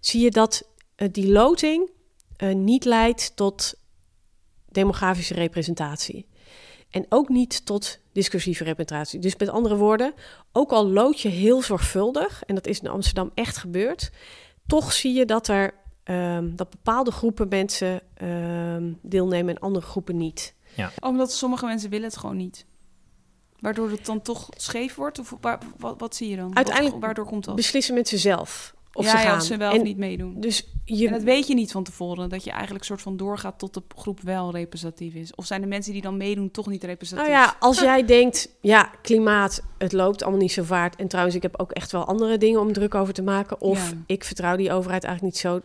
Zie 0.00 0.22
je 0.22 0.30
dat 0.30 0.68
uh, 0.96 1.08
die 1.12 1.32
loting 1.32 1.90
uh, 2.38 2.54
niet 2.54 2.84
leidt 2.84 3.36
tot 3.36 3.74
demografische 4.68 5.34
representatie. 5.34 6.28
En 6.90 7.06
ook 7.08 7.28
niet 7.28 7.66
tot 7.66 7.98
discursieve 8.12 8.64
representatie. 8.64 9.20
Dus 9.20 9.36
met 9.36 9.48
andere 9.48 9.76
woorden, 9.76 10.14
ook 10.52 10.70
al 10.70 10.88
lood 10.88 11.20
je 11.20 11.28
heel 11.28 11.62
zorgvuldig, 11.62 12.42
en 12.46 12.54
dat 12.54 12.66
is 12.66 12.80
in 12.80 12.88
Amsterdam 12.88 13.30
echt 13.34 13.56
gebeurd, 13.56 14.10
toch 14.66 14.92
zie 14.92 15.14
je 15.14 15.24
dat 15.24 15.48
er 15.48 15.74
um, 16.04 16.56
dat 16.56 16.70
bepaalde 16.70 17.10
groepen 17.10 17.48
mensen 17.48 18.00
um, 18.22 18.98
deelnemen 19.02 19.54
en 19.54 19.60
andere 19.60 19.86
groepen 19.86 20.16
niet. 20.16 20.54
Ja. 20.76 20.92
Omdat 21.00 21.32
sommige 21.32 21.66
mensen 21.66 21.90
willen 21.90 22.08
het 22.08 22.16
gewoon 22.16 22.36
niet. 22.36 22.66
Waardoor 23.60 23.90
het 23.90 24.06
dan 24.06 24.22
toch 24.22 24.48
scheef 24.56 24.94
wordt? 24.94 25.18
Of 25.18 25.34
waar, 25.40 25.58
wat, 25.76 25.94
wat, 25.98 26.16
zie 26.16 26.28
je 26.28 26.36
dan? 26.36 26.56
Uiteindelijk 26.56 26.94
wat, 26.94 27.04
waardoor 27.04 27.26
komt 27.26 27.44
dat? 27.44 27.54
beslissen 27.54 27.94
mensen 27.94 28.18
zelf 28.18 28.74
of 28.92 29.04
ja, 29.04 29.10
ze 29.10 29.16
gaan. 29.16 29.34
Ja, 29.34 29.40
ze 29.40 29.56
wel 29.56 29.70
en, 29.70 29.76
of 29.76 29.82
niet 29.82 29.96
meedoen. 29.96 30.34
Dus 30.40 30.68
je... 30.84 31.06
En 31.06 31.12
dat 31.12 31.22
weet 31.22 31.46
je 31.46 31.54
niet 31.54 31.72
van 31.72 31.84
tevoren. 31.84 32.28
Dat 32.28 32.44
je 32.44 32.50
eigenlijk 32.50 32.84
soort 32.84 33.02
van 33.02 33.16
doorgaat 33.16 33.58
tot 33.58 33.74
de 33.74 33.82
groep 33.96 34.20
wel 34.20 34.52
representatief 34.52 35.14
is. 35.14 35.34
Of 35.34 35.46
zijn 35.46 35.60
de 35.60 35.66
mensen 35.66 35.92
die 35.92 36.02
dan 36.02 36.16
meedoen 36.16 36.50
toch 36.50 36.66
niet 36.66 36.84
representatief? 36.84 37.34
Nou 37.34 37.44
ja, 37.44 37.56
als 37.58 37.80
jij 37.80 38.04
denkt, 38.04 38.48
ja, 38.60 38.90
klimaat, 39.02 39.62
het 39.78 39.92
loopt 39.92 40.22
allemaal 40.22 40.40
niet 40.40 40.52
zo 40.52 40.62
vaart. 40.62 40.96
En 40.96 41.08
trouwens, 41.08 41.36
ik 41.36 41.42
heb 41.42 41.60
ook 41.60 41.72
echt 41.72 41.92
wel 41.92 42.04
andere 42.04 42.38
dingen 42.38 42.60
om 42.60 42.72
druk 42.72 42.94
over 42.94 43.14
te 43.14 43.22
maken. 43.22 43.60
Of 43.60 43.90
ja. 43.90 43.96
ik 44.06 44.24
vertrouw 44.24 44.56
die 44.56 44.72
overheid 44.72 45.04
eigenlijk 45.04 45.34
niet 45.34 45.42
zo. 45.42 45.60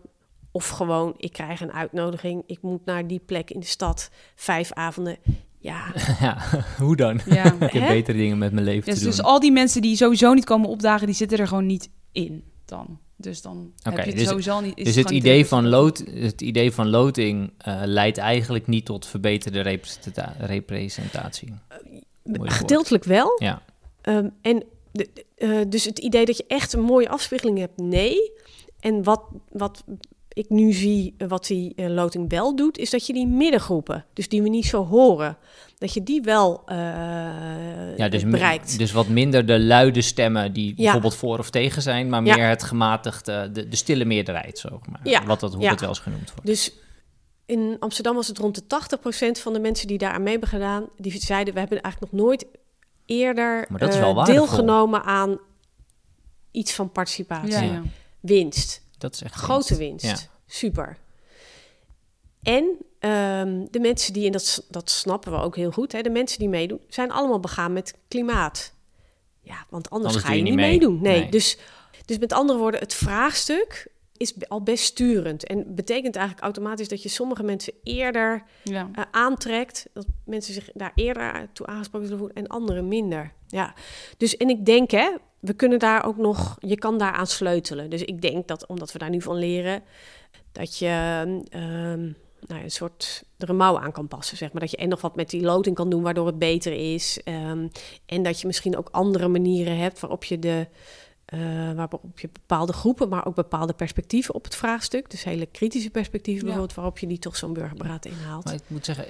Of 0.52 0.70
gewoon, 0.70 1.14
ik 1.18 1.34
krijg 1.34 1.62
een 1.62 1.74
uitnodiging. 1.74 2.44
Ik 2.46 2.62
moet 2.62 2.86
naar 2.86 3.08
die 3.08 3.22
plek 3.26 3.52
in 3.52 3.60
de 3.60 3.66
stad. 3.66 4.10
Vijf 4.36 4.72
avonden. 4.72 5.18
Ja. 5.66 5.94
ja, 6.22 6.38
hoe 6.78 6.96
dan? 6.96 7.20
Ja. 7.26 7.54
ik 7.60 7.72
heb 7.72 7.88
betere 7.88 8.18
dingen 8.18 8.38
met 8.38 8.52
mijn 8.52 8.66
leven 8.66 8.86
dus, 8.86 8.94
te 8.94 9.00
doen. 9.00 9.10
Dus 9.10 9.22
al 9.22 9.40
die 9.40 9.52
mensen 9.52 9.82
die 9.82 9.96
sowieso 9.96 10.34
niet 10.34 10.46
komen 10.46 10.70
opdagen, 10.70 11.06
die 11.06 11.16
zitten 11.16 11.38
er 11.38 11.48
gewoon 11.48 11.66
niet 11.66 11.90
in 12.12 12.44
dan. 12.66 13.00
Dus 13.18 13.42
dan 13.42 13.72
okay, 13.80 13.94
heb 13.94 14.04
je 14.04 14.10
het 14.10 14.20
dus, 14.20 14.28
sowieso 14.28 14.60
niet... 14.60 14.78
Is 14.78 14.84
dus 14.84 14.96
het, 14.96 15.10
idee 15.10 15.46
van 15.46 15.68
lood, 15.68 16.04
het 16.14 16.42
idee 16.42 16.72
van 16.72 16.90
loting 16.90 17.54
uh, 17.68 17.82
leidt 17.86 18.18
eigenlijk 18.18 18.68
niet 18.68 18.86
tot 18.86 19.06
verbeterde 19.06 19.62
representa 19.62 20.36
representatie? 20.40 21.54
Uh, 22.24 22.42
gedeeltelijk 22.44 23.04
wel. 23.04 23.36
Ja. 23.42 23.62
Um, 24.02 24.32
en 24.42 24.64
de, 24.92 25.10
uh, 25.38 25.62
dus 25.68 25.86
het 25.86 26.00
idee 26.00 26.26
dat 26.26 26.38
je 26.38 26.46
echt 26.48 26.74
een 26.74 26.82
mooie 26.82 27.10
afspiegeling 27.10 27.58
hebt, 27.58 27.78
nee. 27.78 28.32
En 28.80 29.04
wat, 29.04 29.22
wat 29.52 29.84
ik 30.36 30.50
nu 30.50 30.72
zie, 30.72 31.16
wat 31.28 31.48
die 31.48 31.74
uh, 31.76 31.90
loting 31.90 32.30
wel 32.30 32.56
doet, 32.56 32.78
is 32.78 32.90
dat 32.90 33.08
je 33.08 33.14
die 33.14 33.28
middengroepen, 33.28 34.06
dus 34.14 34.30
die 34.30 34.42
we 34.42 34.50
niet 34.50 34.66
zo 34.66 34.86
horen, 34.86 35.38
dat 35.78 35.94
je 35.94 36.04
die 36.04 36.22
wel 36.22 36.62
uh, 36.68 36.78
ja, 37.98 38.10
dus 38.10 38.26
bereikt. 38.26 38.78
Dus 38.78 38.92
wat 38.92 39.08
minder 39.08 39.46
de 39.46 39.60
luide 39.60 40.02
stemmen 40.02 40.54
die 40.54 40.68
ja. 40.68 40.76
bijvoorbeeld 40.76 41.16
voor 41.16 41.40
of 41.40 41.50
tegen 41.50 41.82
zijn, 41.82 42.10
maar 42.10 42.24
meer 42.24 42.38
ja. 42.38 42.48
het 42.48 42.64
gematigde, 42.64 43.52
de, 43.52 43.68
de 43.68 43.76
stille 43.76 44.06
meerderheid, 44.06 44.60
zo 44.60 44.80
maar. 44.92 45.00
Ja. 45.04 45.26
Wat 45.26 45.40
dat, 45.40 45.54
hoe 45.54 45.68
het 45.68 45.80
wel 45.80 45.90
eens 45.90 46.00
genoemd 46.00 46.32
wordt. 46.32 46.46
Dus 46.46 46.74
in 47.46 47.76
Amsterdam 47.80 48.16
was 48.16 48.28
het 48.28 48.38
rond 48.38 48.56
de 48.56 48.98
80% 49.38 49.42
van 49.42 49.54
de 49.54 49.60
mensen 49.60 49.88
die 49.88 49.98
daar 49.98 50.14
aan 50.14 50.24
mee 50.24 50.32
hebben 50.32 50.50
gedaan, 50.50 50.86
die 50.98 51.22
zeiden, 51.22 51.54
we 51.54 51.60
hebben 51.60 51.82
eigenlijk 51.82 52.14
nog 52.14 52.22
nooit 52.22 52.46
eerder 53.06 53.68
uh, 53.82 54.26
deelgenomen 54.26 55.04
aan 55.04 55.40
iets 56.52 56.74
van 56.74 56.92
participatie. 56.92 57.80
Winst. 58.20 58.85
Dat 59.06 59.14
is 59.14 59.22
echt 59.22 59.34
grote 59.34 59.76
winst. 59.76 60.06
winst. 60.06 60.30
Super. 60.46 60.98
En 62.44 62.64
um, 63.00 63.68
de 63.72 63.80
mensen 63.80 64.14
die, 64.14 64.26
en 64.26 64.32
dat, 64.32 64.66
dat 64.70 64.90
snappen 64.90 65.32
we 65.32 65.38
ook 65.38 65.56
heel 65.56 65.72
goed, 65.72 65.92
hè, 65.92 66.02
de 66.02 66.10
mensen 66.10 66.40
die 66.40 66.50
meedoen, 66.50 66.80
zijn 66.88 67.12
allemaal 67.12 67.40
begaan 67.40 67.74
met 67.74 67.94
klimaat. 68.08 68.74
Ja, 69.42 69.66
want 69.70 69.90
anders, 69.90 70.14
anders 70.14 70.30
ga 70.30 70.32
je, 70.32 70.38
je 70.38 70.44
niet 70.44 70.56
mee. 70.56 70.70
meedoen. 70.70 71.02
Nee, 71.02 71.20
nee, 71.20 71.32
Dus, 71.32 71.58
dus 72.06 72.18
met 72.18 72.34
andere 72.34 72.60
woorden, 72.60 72.80
het 72.80 72.94
vraagstuk 72.94 73.88
is 74.18 74.34
al 74.48 74.62
best 74.62 74.84
sturend. 74.84 75.46
En 75.46 75.76
betekent 75.76 76.16
eigenlijk 76.16 76.46
automatisch 76.46 76.88
dat 76.88 77.04
je 77.04 77.10
sommige 77.10 77.44
mensen 77.44 77.74
eerder 77.84 78.44
ja. 78.64 78.90
uh, 78.96 79.04
aantrekt. 79.12 79.86
Dat 79.94 80.06
mensen 80.26 80.54
zich 80.54 80.70
daar 80.74 80.92
eerder 80.96 81.48
toe 81.54 81.66
aangesproken 81.66 82.08
zullen 82.08 82.24
voelen 82.24 82.44
en 82.44 82.48
anderen 82.48 82.88
minder. 82.88 83.34
Ja, 83.48 83.74
dus 84.18 84.38
en 84.38 84.50
ik 84.50 84.66
denk, 84.66 84.92
hè, 84.92 85.10
we 85.46 85.54
kunnen 85.54 85.80
daar 85.80 86.06
ook 86.06 86.18
nog, 86.18 86.58
je 86.60 86.76
kan 86.78 86.98
daar 86.98 87.12
aan 87.12 87.28
sleutelen. 87.28 87.90
Dus 87.90 88.04
ik 88.04 88.22
denk 88.22 88.48
dat, 88.48 88.66
omdat 88.66 88.92
we 88.92 89.00
daar 89.00 89.10
nu 89.10 89.22
van 89.22 89.38
leren, 89.38 89.84
dat 90.52 90.78
je 90.78 91.22
um, 91.56 92.16
nou, 92.48 92.64
een 92.64 92.72
soort 92.72 93.24
er 93.38 93.50
een 93.50 93.56
mouw 93.56 93.80
aan 93.80 93.92
kan 93.92 94.08
passen, 94.08 94.38
zeg 94.38 94.52
maar. 94.52 94.62
Dat 94.62 94.72
je 94.72 94.78
en 94.78 94.90
nog 94.90 95.02
wat 95.02 95.16
met 95.16 95.30
die 95.30 95.42
loting 95.42 95.76
kan 95.76 95.90
doen, 95.90 96.02
waardoor 96.02 96.26
het 96.26 96.40
beter 96.40 96.94
is. 96.94 97.20
Um, 97.26 97.70
en 98.06 98.24
dat 98.24 98.42
je 98.42 98.48
misschien 98.48 98.78
ook 98.78 98.90
andere 98.92 99.28
manieren 99.28 99.78
hebt 99.78 100.00
waarop 100.00 100.24
je 100.24 100.40
de... 100.40 100.68
Uh, 101.34 101.72
waarop 101.72 102.20
je 102.20 102.30
bepaalde 102.34 102.74
groepen, 102.74 103.10
maar 103.10 103.26
ook 103.26 103.36
bepaalde 103.36 103.74
perspectieven 103.74 104.34
op 104.34 104.44
het 104.44 104.56
vraagstuk. 104.56 105.10
Dus 105.10 105.24
hele 105.24 105.46
kritische 105.46 105.90
perspectieven 105.90 106.42
ja. 106.42 106.46
bijvoorbeeld, 106.46 106.78
waarop 106.78 107.00
je 107.00 107.08
die 107.08 107.20
toch 107.20 107.36
zo'n 107.36 107.54
burgerberaad 107.54 108.06
inhaalt. 108.06 108.46
Maar 108.46 108.54
ik 108.54 108.62
moet 108.68 108.86
zeggen, 108.86 109.06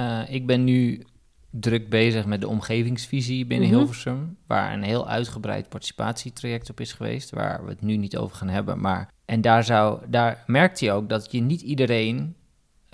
uh, 0.00 0.22
ik 0.28 0.46
ben 0.46 0.64
nu 0.64 1.04
druk 1.50 1.88
bezig 1.88 2.26
met 2.26 2.40
de 2.40 2.48
omgevingsvisie 2.48 3.46
binnen 3.46 3.68
mm 3.68 3.74
-hmm. 3.74 3.82
Hilversum, 3.82 4.36
waar 4.46 4.72
een 4.72 4.82
heel 4.82 5.08
uitgebreid 5.08 5.68
participatietraject 5.68 6.70
op 6.70 6.80
is 6.80 6.92
geweest, 6.92 7.30
waar 7.30 7.64
we 7.64 7.70
het 7.70 7.82
nu 7.82 7.96
niet 7.96 8.16
over 8.16 8.36
gaan 8.36 8.48
hebben. 8.48 8.80
Maar 8.80 9.08
en 9.24 9.40
daar, 9.40 9.64
zou, 9.64 10.00
daar 10.08 10.44
merkte 10.46 10.84
je 10.84 10.92
ook 10.92 11.08
dat 11.08 11.32
je 11.32 11.40
niet 11.40 11.60
iedereen 11.60 12.34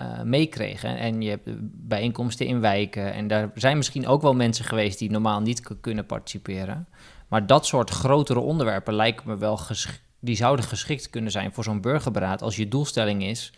uh, 0.01 0.21
meekreeg. 0.21 0.83
En 0.83 1.21
je 1.21 1.29
hebt 1.29 1.49
bijeenkomsten 1.87 2.45
in 2.45 2.59
wijken. 2.59 3.13
En 3.13 3.27
daar 3.27 3.51
zijn 3.55 3.77
misschien 3.77 4.07
ook 4.07 4.21
wel 4.21 4.33
mensen 4.33 4.65
geweest 4.65 4.99
die 4.99 5.11
normaal 5.11 5.41
niet 5.41 5.79
kunnen 5.81 6.05
participeren. 6.05 6.87
Maar 7.27 7.47
dat 7.47 7.65
soort 7.65 7.89
grotere 7.89 8.39
onderwerpen 8.39 8.93
lijken 8.93 9.27
me 9.27 9.37
wel 9.37 9.59
die 10.19 10.35
zouden 10.35 10.65
geschikt 10.65 11.09
kunnen 11.09 11.31
zijn 11.31 11.53
voor 11.53 11.63
zo'n 11.63 11.81
burgerberaad 11.81 12.41
als 12.41 12.55
je 12.55 12.67
doelstelling 12.67 13.23
is 13.23 13.53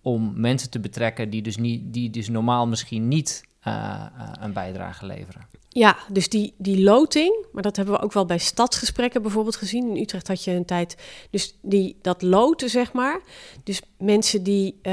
om 0.00 0.32
mensen 0.40 0.70
te 0.70 0.80
betrekken 0.80 1.30
die 1.30 1.42
dus, 1.42 1.56
niet, 1.56 1.92
die 1.92 2.10
dus 2.10 2.28
normaal 2.28 2.66
misschien 2.66 3.08
niet 3.08 3.44
uh, 3.68 3.74
uh, 4.18 4.32
een 4.40 4.52
bijdrage 4.52 5.06
leveren. 5.06 5.46
Ja, 5.68 5.96
dus 6.08 6.28
die, 6.28 6.54
die 6.58 6.82
loting, 6.82 7.46
maar 7.52 7.62
dat 7.62 7.76
hebben 7.76 7.94
we 7.94 8.00
ook 8.00 8.12
wel 8.12 8.26
bij 8.26 8.38
stadsgesprekken 8.38 9.22
bijvoorbeeld 9.22 9.56
gezien. 9.56 9.88
In 9.90 10.02
Utrecht 10.02 10.28
had 10.28 10.44
je 10.44 10.50
een 10.50 10.64
tijd, 10.64 10.96
dus 11.30 11.58
die, 11.62 11.98
dat 12.02 12.22
loten, 12.22 12.70
zeg 12.70 12.92
maar. 12.92 13.20
Dus 13.64 13.82
mensen 13.98 14.42
die, 14.42 14.78
uh, 14.82 14.92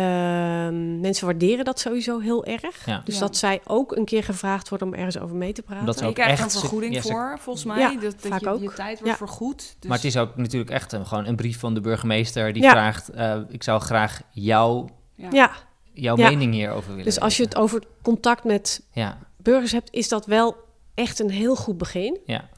mensen 1.00 1.26
waarderen 1.26 1.66
dat 1.66 1.80
sowieso 1.80 2.20
heel 2.20 2.46
erg. 2.46 2.86
Ja. 2.86 3.02
Dus 3.06 3.14
ja. 3.14 3.20
dat 3.20 3.38
zij 3.38 3.62
ook 3.66 3.96
een 3.96 4.06
keer 4.06 4.24
gevraagd 4.24 4.70
worden 4.70 4.88
om 4.88 4.94
ergens 4.94 5.20
over 5.20 5.36
mee 5.36 5.54
te 5.54 5.62
praten. 5.62 5.86
Dat 5.86 6.00
je 6.00 6.06
ook 6.06 6.14
krijgt 6.14 6.32
echt 6.32 6.54
een 6.54 6.60
vergoeding 6.60 7.02
voor, 7.02 7.38
volgens 7.40 7.66
mij. 7.66 7.80
Ja, 7.80 7.90
dat, 7.94 8.02
dat 8.02 8.32
vaak 8.32 8.40
je, 8.42 8.50
ook. 8.50 8.62
je 8.62 8.74
tijd 8.74 9.00
wordt 9.00 9.20
Ja. 9.20 9.26
vergoed. 9.26 9.76
Dus 9.80 9.90
Maar 9.90 9.98
het 9.98 10.06
is 10.06 10.18
ook 10.18 10.36
natuurlijk 10.36 10.72
echt 10.72 10.92
een, 10.92 11.06
gewoon 11.06 11.26
een 11.26 11.36
brief 11.36 11.60
van 11.60 11.74
de 11.74 11.82
burgemeester 11.82 12.54
die 12.54 12.62
Ja. 12.64 12.72
vraagt: 12.72 13.10
eh, 13.10 13.38
Ik 13.50 13.64
zou 13.64 13.82
graag 13.82 14.22
jou, 14.32 14.90
ja. 15.16 15.52
Ja, 15.94 16.02
jouw 16.02 16.18
Ja. 16.18 16.30
mening 16.30 16.54
hierover 16.54 16.90
willen. 16.90 17.04
dus 17.06 17.20
als 17.20 17.38
je 17.38 17.44
het 17.44 17.56
over 17.56 17.84
contact 18.02 18.44
met 18.44 18.84
Ja, 18.94 19.20
burgers 19.38 19.72
hebt, 19.72 19.92
is 19.94 20.08
dat 20.10 20.26
wel 20.26 20.56
echt 20.94 21.20
een 21.20 21.30
heel 21.30 21.56
goed 21.56 21.78
begin. 21.78 22.20
ja. 22.26 22.50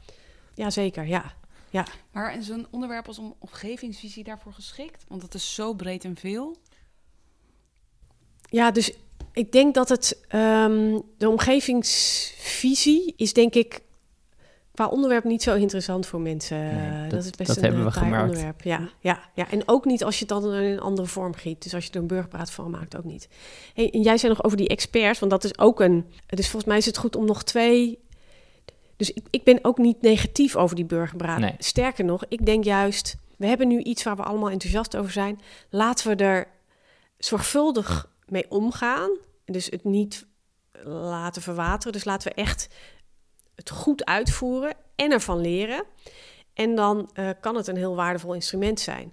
Jazeker, 0.54 1.06
ja. 1.06 1.32
ja. 1.70 1.86
Maar 2.12 2.36
is 2.36 2.48
een 2.48 2.66
onderwerp 2.70 3.06
als 3.06 3.18
om- 3.18 3.34
omgevingsvisie 3.38 4.24
daarvoor 4.24 4.52
geschikt? 4.52 5.04
Want 5.08 5.20
dat 5.20 5.34
is 5.34 5.54
zo 5.54 5.72
breed 5.74 6.04
en 6.04 6.16
veel. 6.16 6.56
Ja, 8.50 8.70
dus 8.70 8.92
ik 9.32 9.52
denk 9.52 9.74
dat 9.74 9.88
het 9.88 10.20
ehm, 10.28 10.98
de 11.18 11.28
omgevingsvisie 11.28 13.14
is 13.16 13.32
denk 13.32 13.54
ik 13.54 13.80
qua 14.74 14.86
onderwerp 14.86 15.24
niet 15.24 15.42
zo 15.42 15.54
interessant 15.54 16.06
voor 16.06 16.20
mensen. 16.20 16.58
Nee, 16.58 16.90
Eh, 16.92 17.00
dat- 17.00 17.10
dat, 17.10 17.24
is 17.24 17.30
best 17.30 17.48
dat 17.48 17.56
een 17.56 17.62
hebben 17.62 17.80
eh, 17.80 17.92
we 17.92 17.98
gemerkt. 17.98 18.24
onderwerp. 18.28 18.62
Ja, 18.62 18.88
ja, 19.00 19.20
ja, 19.34 19.50
en 19.50 19.62
ook 19.68 19.84
niet 19.84 20.04
als 20.04 20.14
je 20.18 20.24
het 20.28 20.28
dan 20.42 20.54
in 20.54 20.62
een 20.72 20.80
andere 20.80 21.08
vorm 21.08 21.34
giet. 21.34 21.62
Dus 21.62 21.74
als 21.74 21.84
je 21.84 21.90
er 21.92 21.96
een 22.00 22.06
burgerpraat 22.06 22.50
van 22.50 22.70
maakt, 22.70 22.96
ook 22.96 23.04
niet. 23.04 23.28
Hey, 23.74 23.90
en 23.90 24.02
jij 24.02 24.18
zei 24.18 24.32
nog 24.32 24.44
over 24.44 24.56
die 24.56 24.68
experts, 24.68 25.18
want 25.18 25.30
dat 25.30 25.44
is 25.44 25.58
ook 25.58 25.80
een. 25.80 26.06
Dus 26.26 26.44
volgens 26.48 26.64
mij 26.64 26.76
is 26.76 26.86
het 26.86 26.96
goed 26.96 27.16
om 27.16 27.24
nog 27.24 27.42
twee. 27.42 27.98
Dus 28.96 29.12
ik, 29.12 29.24
ik 29.30 29.44
ben 29.44 29.58
ook 29.62 29.78
niet 29.78 30.02
negatief 30.02 30.56
over 30.56 30.76
die 30.76 30.84
burgerberaad. 30.84 31.38
Nee. 31.38 31.54
Sterker 31.58 32.04
nog, 32.04 32.24
ik 32.28 32.46
denk 32.46 32.64
juist, 32.64 33.16
we 33.36 33.46
hebben 33.46 33.68
nu 33.68 33.78
iets 33.80 34.02
waar 34.02 34.16
we 34.16 34.22
allemaal 34.22 34.50
enthousiast 34.50 34.96
over 34.96 35.10
zijn. 35.12 35.40
Laten 35.70 36.16
we 36.16 36.24
er 36.24 36.46
zorgvuldig 37.18 38.08
mee 38.28 38.50
omgaan. 38.50 39.10
Dus 39.44 39.66
het 39.66 39.84
niet 39.84 40.26
laten 40.84 41.42
verwateren. 41.42 41.92
Dus 41.92 42.04
laten 42.04 42.28
we 42.28 42.34
echt 42.42 42.68
het 43.56 43.70
goed 43.70 44.04
uitvoeren 44.04 44.74
en 44.96 45.10
ervan 45.12 45.40
leren. 45.40 45.84
En 46.54 46.74
dan 46.74 47.10
eh, 47.14 47.28
kan 47.40 47.56
het 47.56 47.66
een 47.66 47.76
heel 47.76 47.94
waardevol 47.94 48.34
instrument 48.34 48.80
zijn. 48.80 49.12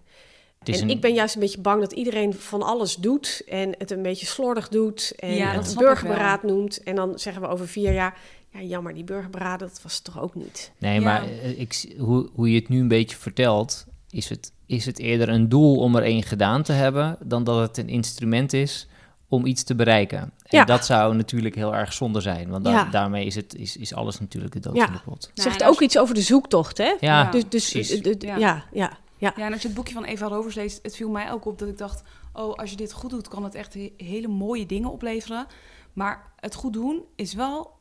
En 0.63 0.81
een- 0.81 0.89
ik 0.89 1.01
ben 1.01 1.13
juist 1.13 1.33
een 1.35 1.41
beetje 1.41 1.61
bang 1.61 1.81
dat 1.81 1.91
iedereen 1.91 2.33
van 2.33 2.61
alles 2.61 2.95
doet 2.95 3.41
en 3.47 3.75
het 3.77 3.91
een 3.91 4.01
beetje 4.01 4.25
slordig 4.25 4.67
doet 4.69 5.13
en 5.19 5.33
Ja, 5.35 5.51
het 5.51 5.75
burgerberaad 5.77 6.43
noemt. 6.43 6.83
En 6.83 6.95
dan 6.95 7.19
zeggen 7.19 7.41
we 7.41 7.47
over 7.47 7.67
vier 7.67 7.93
jaar, 7.93 8.19
ja 8.49 8.61
jammer, 8.61 8.93
die 8.93 9.03
burgerberaad, 9.03 9.59
dat 9.59 9.79
was 9.83 9.95
het 9.95 10.03
toch 10.03 10.21
ook 10.21 10.35
niet. 10.35 10.71
Nee, 10.77 10.93
Ja. 10.99 11.05
maar 11.05 11.23
eh, 11.23 11.59
ik, 11.59 11.93
hoe, 11.97 12.29
hoe 12.33 12.49
je 12.51 12.59
het 12.59 12.69
nu 12.69 12.79
een 12.79 12.87
beetje 12.87 13.17
vertelt, 13.17 13.85
is 14.09 14.29
het, 14.29 14.51
is 14.65 14.85
het 14.85 14.99
eerder 14.99 15.29
een 15.29 15.49
doel 15.49 15.77
om 15.77 15.95
er 15.95 16.03
één 16.03 16.23
gedaan 16.23 16.63
te 16.63 16.71
hebben, 16.73 17.17
dan 17.23 17.43
dat 17.43 17.59
het 17.67 17.77
een 17.77 17.89
instrument 17.89 18.53
is 18.53 18.87
om 19.27 19.45
iets 19.45 19.63
te 19.63 19.75
bereiken. 19.75 20.33
En 20.51 20.57
Ja. 20.59 20.65
dat 20.65 20.85
zou 20.85 21.15
natuurlijk 21.15 21.55
heel 21.55 21.75
erg 21.75 21.93
zonde 21.93 22.21
zijn, 22.21 22.49
want 22.49 22.63
da- 22.63 22.71
Ja. 22.71 22.83
daarmee 22.85 23.25
is, 23.25 23.35
het, 23.35 23.55
is, 23.55 23.77
is 23.77 23.93
alles 23.93 24.19
natuurlijk 24.19 24.53
de 24.53 24.59
dood 24.59 24.75
Ja. 24.75 24.85
van 24.85 24.93
de 24.93 24.99
pot. 25.05 25.25
Het 25.27 25.35
Nou, 25.35 25.49
zegt 25.49 25.61
ook 25.63 25.67
als- 25.69 25.79
iets 25.79 25.97
over 25.97 26.15
de 26.15 26.21
zoektocht, 26.21 26.77
hè? 26.77 26.83
Ja, 26.83 26.97
Ja. 26.99 27.23
Dus, 27.31 27.43
dus 27.49 27.71
precies. 27.71 28.01
eh, 28.01 28.13
Ja. 28.21 28.63
ja, 28.71 28.97
ja, 29.17 29.35
en 29.35 29.51
als 29.51 29.61
je 29.61 29.67
het 29.67 29.75
boekje 29.77 29.93
van 29.93 30.03
Eva 30.03 30.27
Rovers 30.27 30.55
leest, 30.55 30.79
het 30.81 30.95
viel 30.95 31.09
mij 31.09 31.31
ook 31.31 31.45
op 31.45 31.59
dat 31.59 31.67
ik 31.67 31.77
dacht... 31.77 32.03
oh, 32.33 32.53
als 32.53 32.69
je 32.69 32.75
dit 32.75 32.91
goed 32.93 33.09
doet, 33.09 33.27
kan 33.27 33.43
het 33.43 33.55
echt 33.55 33.73
he- 33.73 33.93
hele 33.97 34.27
mooie 34.27 34.65
dingen 34.65 34.91
opleveren. 34.91 35.45
Maar 35.93 36.31
het 36.39 36.55
goed 36.55 36.73
doen 36.73 37.01
is 37.15 37.33
wel 37.33 37.71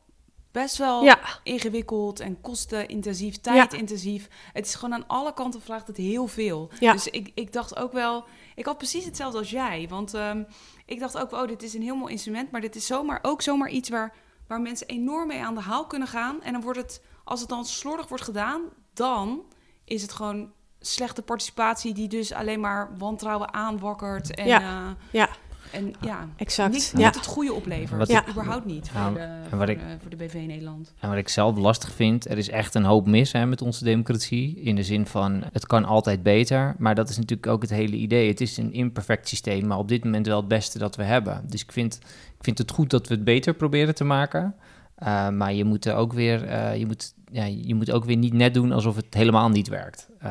best 0.51 0.77
wel 0.77 1.03
Ja. 1.03 1.19
ingewikkeld 1.43 2.19
en 2.19 2.41
kostenintensief, 2.41 3.33
Ja. 3.35 3.41
tijdintensief. 3.41 4.27
Het 4.53 4.65
is 4.65 4.75
gewoon 4.75 4.93
aan 4.93 5.07
alle 5.07 5.33
kanten 5.33 5.61
vraagt 5.61 5.87
het 5.87 5.97
heel 5.97 6.27
veel. 6.27 6.69
Ja. 6.79 6.91
Dus 6.91 7.07
ik, 7.07 7.31
ik 7.33 7.53
dacht 7.53 7.77
ook 7.77 7.91
wel... 7.91 8.23
Ik 8.55 8.65
had 8.65 8.77
precies 8.77 9.05
hetzelfde 9.05 9.37
als 9.37 9.49
jij. 9.49 9.87
Want 9.89 10.13
ehm, 10.13 10.43
ik 10.85 10.99
dacht 10.99 11.17
ook, 11.17 11.31
oh, 11.31 11.47
dit 11.47 11.63
is 11.63 11.73
een 11.73 11.81
heel 11.81 11.95
mooi 11.95 12.11
instrument... 12.11 12.51
maar 12.51 12.61
dit 12.61 12.75
is 12.75 12.85
zomaar, 12.85 13.19
ook 13.21 13.41
zomaar 13.41 13.69
iets 13.69 13.89
waar, 13.89 14.13
waar 14.47 14.61
mensen 14.61 14.87
enorm 14.87 15.27
mee 15.27 15.43
aan 15.43 15.55
de 15.55 15.61
haal 15.61 15.87
kunnen 15.87 16.07
gaan. 16.07 16.41
En 16.43 16.51
dan 16.51 16.61
wordt 16.61 16.79
het, 16.79 17.03
als 17.23 17.39
het 17.39 17.49
dan 17.49 17.65
slordig 17.65 18.07
wordt 18.07 18.23
gedaan... 18.23 18.61
dan 18.93 19.43
is 19.85 20.01
het 20.01 20.11
gewoon 20.11 20.51
slechte 20.79 21.21
participatie... 21.21 21.93
die 21.93 22.07
dus 22.07 22.33
alleen 22.33 22.59
maar 22.59 22.97
wantrouwen 22.97 23.53
aanwakkert. 23.53 24.35
En 24.35 24.47
Ja. 24.47 24.59
ja, 24.59 24.95
Ja, 25.11 25.29
en, 25.71 25.93
ja 26.01 26.27
exact. 26.35 26.73
niet, 26.73 26.93
ja. 26.97 27.07
het 27.09 27.25
goede 27.25 27.53
oplevert. 27.53 27.97
Wat 27.99 28.09
ik- 28.09 28.29
überhaupt 28.29 28.65
niet 28.65 28.89
voor, 28.89 28.99
Ja, 29.01 29.11
de, 29.11 29.19
en 29.19 29.43
voor, 29.49 29.69
ik- 29.69 29.79
de, 29.79 29.85
voor 30.01 30.09
de 30.09 30.15
BV 30.15 30.33
Nederland. 30.33 30.93
En 30.99 31.09
wat 31.09 31.17
ik 31.17 31.29
zelf 31.29 31.57
lastig 31.57 31.91
vind, 31.91 32.29
er 32.29 32.37
is 32.37 32.49
echt 32.49 32.75
een 32.75 32.83
hoop 32.83 33.07
mis 33.07 33.31
hè, 33.31 33.45
met 33.45 33.61
onze 33.61 33.83
democratie. 33.83 34.55
In 34.59 34.75
de 34.75 34.83
zin 34.83 35.05
van, 35.05 35.43
het 35.53 35.65
kan 35.67 35.85
altijd 35.85 36.23
beter. 36.23 36.75
Maar 36.77 36.95
dat 36.95 37.09
is 37.09 37.17
natuurlijk 37.17 37.47
ook 37.47 37.61
het 37.61 37.69
hele 37.71 37.95
idee. 37.95 38.27
Het 38.27 38.41
is 38.41 38.57
een 38.57 38.73
imperfect 38.73 39.27
systeem, 39.27 39.67
maar 39.67 39.77
op 39.77 39.87
dit 39.87 40.03
moment 40.03 40.27
wel 40.27 40.37
het 40.39 40.47
beste 40.47 40.77
dat 40.79 40.95
we 40.95 41.03
hebben. 41.03 41.43
Dus 41.49 41.61
ik 41.61 41.71
vind, 41.71 41.95
ik 42.37 42.43
vind 42.43 42.57
het 42.57 42.71
goed 42.71 42.89
dat 42.89 43.07
we 43.07 43.13
het 43.13 43.23
beter 43.23 43.53
proberen 43.53 43.95
te 43.95 44.03
maken. 44.03 44.55
Uh, 45.03 45.29
maar 45.29 45.53
je 45.53 45.63
moet 45.65 45.85
er 45.85 45.95
ook 45.95 46.13
weer, 46.13 46.43
uh, 46.47 46.75
je 46.77 46.85
moet, 46.85 47.13
ja, 47.31 47.43
je 47.43 47.75
moet 47.75 47.91
ook 47.91 48.05
weer 48.05 48.17
niet 48.17 48.33
net 48.33 48.53
doen 48.53 48.71
alsof 48.71 48.95
het 48.95 49.13
helemaal 49.13 49.49
niet 49.49 49.67
werkt. 49.67 50.09
Uh, 50.23 50.29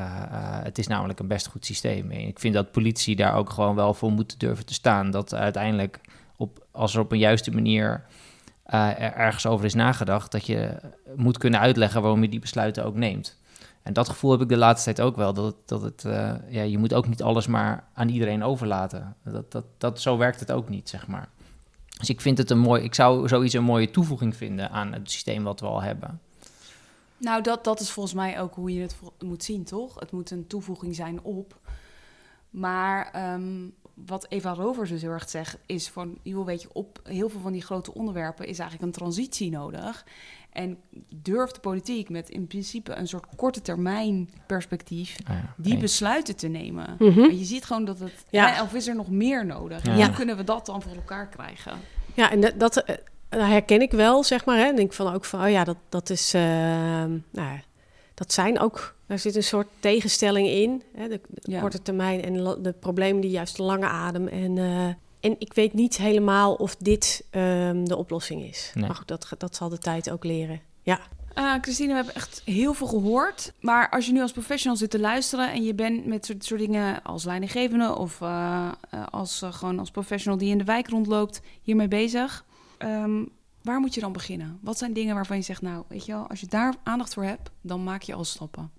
het 0.63 0.79
is 0.79 0.87
namelijk 0.87 1.19
een 1.19 1.27
best 1.27 1.47
goed 1.47 1.67
systeem. 1.67 2.11
En 2.11 2.19
ik 2.19 2.39
vind 2.39 2.55
dat 2.55 2.73
politie 2.73 3.17
daar 3.17 3.35
ook 3.35 3.51
gewoon 3.51 3.75
wel 3.75 3.95
voor 3.95 4.13
moet 4.13 4.41
durven 4.41 4.67
te 4.67 4.75
staan. 4.75 5.11
Dat 5.11 5.35
uiteindelijk, 5.35 6.01
op, 6.37 6.67
als 6.71 6.95
er 6.95 7.01
op 7.01 7.13
een 7.13 7.19
juiste 7.19 7.51
manier 7.51 8.05
er 8.65 9.13
ergens 9.13 9.47
over 9.47 9.65
is 9.65 9.75
nagedacht, 9.75 10.33
dat 10.33 10.47
je 10.47 10.81
moet 11.17 11.39
kunnen 11.39 11.61
uitleggen 11.61 12.03
waarom 12.03 12.23
je 12.23 12.29
die 12.29 12.41
besluiten 12.41 12.85
ook 12.85 12.95
neemt. 12.95 13.39
En 13.83 13.93
dat 13.93 14.09
gevoel 14.09 14.31
heb 14.31 14.41
ik 14.41 14.49
de 14.49 14.57
laatste 14.57 14.93
tijd 14.93 15.07
ook 15.07 15.17
wel. 15.17 15.33
Dat, 15.33 15.55
dat 15.67 15.83
het, 15.83 16.03
ja, 16.49 16.63
je 16.63 16.79
moet 16.79 16.95
ook 16.95 17.09
niet 17.09 17.23
alles 17.23 17.47
maar 17.47 17.85
aan 17.95 18.09
iedereen 18.09 18.43
overlaten. 18.43 19.17
Dat, 19.25 19.53
dat, 19.53 19.65
dat, 19.79 20.01
zo 20.01 20.17
werkt 20.17 20.41
het 20.41 20.53
ook 20.53 20.69
niet, 20.69 20.89
zeg 20.89 21.07
maar. 21.07 21.29
Dus 21.99 22.11
ik 22.11 22.21
vind 22.21 22.39
het 22.39 22.51
een 22.51 22.59
mooi, 22.59 22.83
ik 22.83 22.95
zou 22.95 23.29
zoiets 23.29 23.55
een 23.55 23.65
mooie 23.65 23.91
toevoeging 23.91 24.37
vinden 24.37 24.71
aan 24.71 24.93
het 24.93 25.11
systeem 25.11 25.45
wat 25.45 25.61
we 25.61 25.67
al 25.67 25.83
hebben. 25.83 26.21
Nou, 27.21 27.43
dat, 27.43 27.65
dat 27.65 27.81
is 27.81 27.91
volgens 27.91 28.15
mij 28.15 28.41
ook 28.41 28.55
hoe 28.55 28.75
je 28.75 28.81
het 28.81 28.97
moet 29.19 29.45
zien, 29.45 29.65
toch? 29.65 30.01
Het 30.01 30.11
moet 30.13 30.31
een 30.31 30.47
toevoeging 30.47 30.95
zijn 30.95 31.23
op. 31.23 31.59
Maar 32.51 33.33
um, 33.35 33.75
wat 33.95 34.27
Eva 34.29 34.53
Rovers 34.55 34.91
dus 34.91 35.03
heel 35.03 35.11
erg 35.11 35.29
zegt, 35.31 35.59
is 35.67 35.89
van, 35.89 36.19
joh, 36.23 36.47
weet 36.47 36.63
je, 36.63 36.69
op 36.73 37.01
heel 37.05 37.29
veel 37.29 37.41
van 37.41 37.53
die 37.53 37.63
grote 37.63 37.95
onderwerpen 37.95 38.47
is 38.47 38.59
eigenlijk 38.59 38.83
een 38.93 38.99
transitie 38.99 39.51
nodig. 39.51 40.05
En 40.53 40.79
durft 41.15 41.55
de 41.55 41.61
politiek 41.61 42.09
met 42.09 42.29
in 42.29 42.47
principe 42.47 42.95
een 42.95 43.09
soort 43.09 43.27
korte 43.37 43.63
termijn 43.63 44.31
perspectief 44.47 45.17
Ah 45.25 45.35
ja, 45.37 45.55
die 45.57 45.73
eens. 45.73 45.81
besluiten 45.83 46.37
te 46.37 46.49
nemen. 46.49 46.97
Mhm. 46.99 47.21
Want 47.21 47.39
je 47.39 47.45
ziet 47.45 47.65
gewoon 47.65 47.85
dat 47.85 47.99
het, 47.99 48.25
Ja. 48.31 48.49
hè, 48.53 48.63
of 48.63 48.75
is 48.75 48.87
er 48.89 48.95
nog 48.97 49.11
meer 49.11 49.47
nodig? 49.47 49.85
Ja. 49.85 49.91
Hoe 49.93 50.01
Ja. 50.01 50.09
kunnen 50.09 50.37
we 50.37 50.45
dat 50.45 50.67
dan 50.67 50.83
voor 50.83 50.95
elkaar 50.95 51.29
krijgen? 51.29 51.73
Ja, 52.15 52.31
en 52.31 52.41
dat, 52.41 52.59
dat 52.61 52.77
eh, 52.77 52.97
herken 53.39 53.81
ik 53.83 53.91
wel, 53.91 54.25
zeg 54.25 54.45
maar. 54.45 54.57
Hè. 54.57 54.65
En 54.65 54.77
denk 54.77 54.89
ik 54.89 54.95
van 54.95 55.15
ook 55.15 55.25
van, 55.25 55.43
oh 55.45 55.51
ja, 55.51 55.65
dat, 55.65 55.77
dat 55.89 56.11
is, 56.11 56.35
uh, 56.35 56.41
nou 56.43 57.21
ja, 57.33 57.61
dat 58.15 58.33
zijn 58.33 58.59
ook, 58.61 58.95
daar 59.07 59.19
zit 59.19 59.37
een 59.37 59.43
soort 59.43 59.69
tegenstelling 59.81 60.49
in. 60.49 60.83
Hè, 60.95 61.09
de, 61.09 61.21
de 61.29 61.51
Ja. 61.51 61.61
korte 61.61 61.83
termijn 61.83 62.23
en 62.23 62.41
la- 62.41 62.55
de 62.55 62.73
problemen 62.73 63.21
die 63.21 63.31
juist 63.31 63.57
de 63.57 63.63
lange 63.63 63.87
adem. 63.87 64.29
En, 64.29 64.57
uh, 64.57 64.85
en 65.21 65.37
ik 65.39 65.53
weet 65.55 65.73
niet 65.73 65.97
helemaal 65.97 66.55
of 66.55 66.77
dit 66.77 67.25
um, 67.31 67.89
de 67.89 67.97
oplossing 67.97 68.43
is. 68.43 68.71
Nee. 68.75 68.87
Maar 68.87 68.97
goed, 68.97 69.09
dat, 69.09 69.29
dat 69.39 69.57
zal 69.57 69.69
de 69.69 69.79
tijd 69.79 70.11
ook 70.11 70.25
leren. 70.25 70.61
Ja. 70.83 71.01
Uh, 71.39 71.55
Christine, 71.61 71.89
we 71.89 71.95
hebben 71.95 72.15
echt 72.15 72.43
heel 72.45 72.75
veel 72.75 72.87
gehoord. 72.87 73.53
Maar 73.61 73.91
als 73.91 74.07
je 74.07 74.13
nu 74.13 74.21
als 74.21 74.33
professional 74.33 74.77
zit 74.77 74.91
te 74.91 74.99
luisteren 75.01 75.53
en 75.53 75.63
je 75.63 75.75
bent 75.75 76.07
met 76.07 76.27
soort, 76.27 76.45
soort 76.45 76.61
dingen 76.61 77.03
als 77.03 77.25
leidinggevende 77.25 77.97
of 77.97 78.21
uh, 78.21 78.69
uh, 78.95 79.07
als, 79.11 79.43
gewoon 79.51 79.79
als 79.79 79.91
professional 79.91 80.39
die 80.39 80.51
in 80.51 80.59
de 80.59 80.65
wijk 80.65 80.89
rondloopt 80.89 81.41
hiermee 81.63 81.89
bezig, 81.89 82.45
um, 82.85 83.29
waar 83.63 83.81
moet 83.81 83.95
je 83.95 84.01
dan 84.01 84.13
beginnen? 84.13 84.59
Wat 84.63 84.79
zijn 84.79 84.93
dingen 84.93 85.15
waarvan 85.15 85.37
je 85.37 85.43
zegt, 85.43 85.63
nou, 85.63 85.85
weet 85.89 86.07
je 86.07 86.13
wel, 86.13 86.29
als 86.29 86.41
je 86.41 86.47
daar 86.47 86.75
aandacht 86.83 87.15
voor 87.15 87.25
hebt, 87.25 87.51
dan 87.61 87.85
maak 87.85 88.03
je 88.03 88.15
al 88.15 88.25
stappen. 88.25 88.71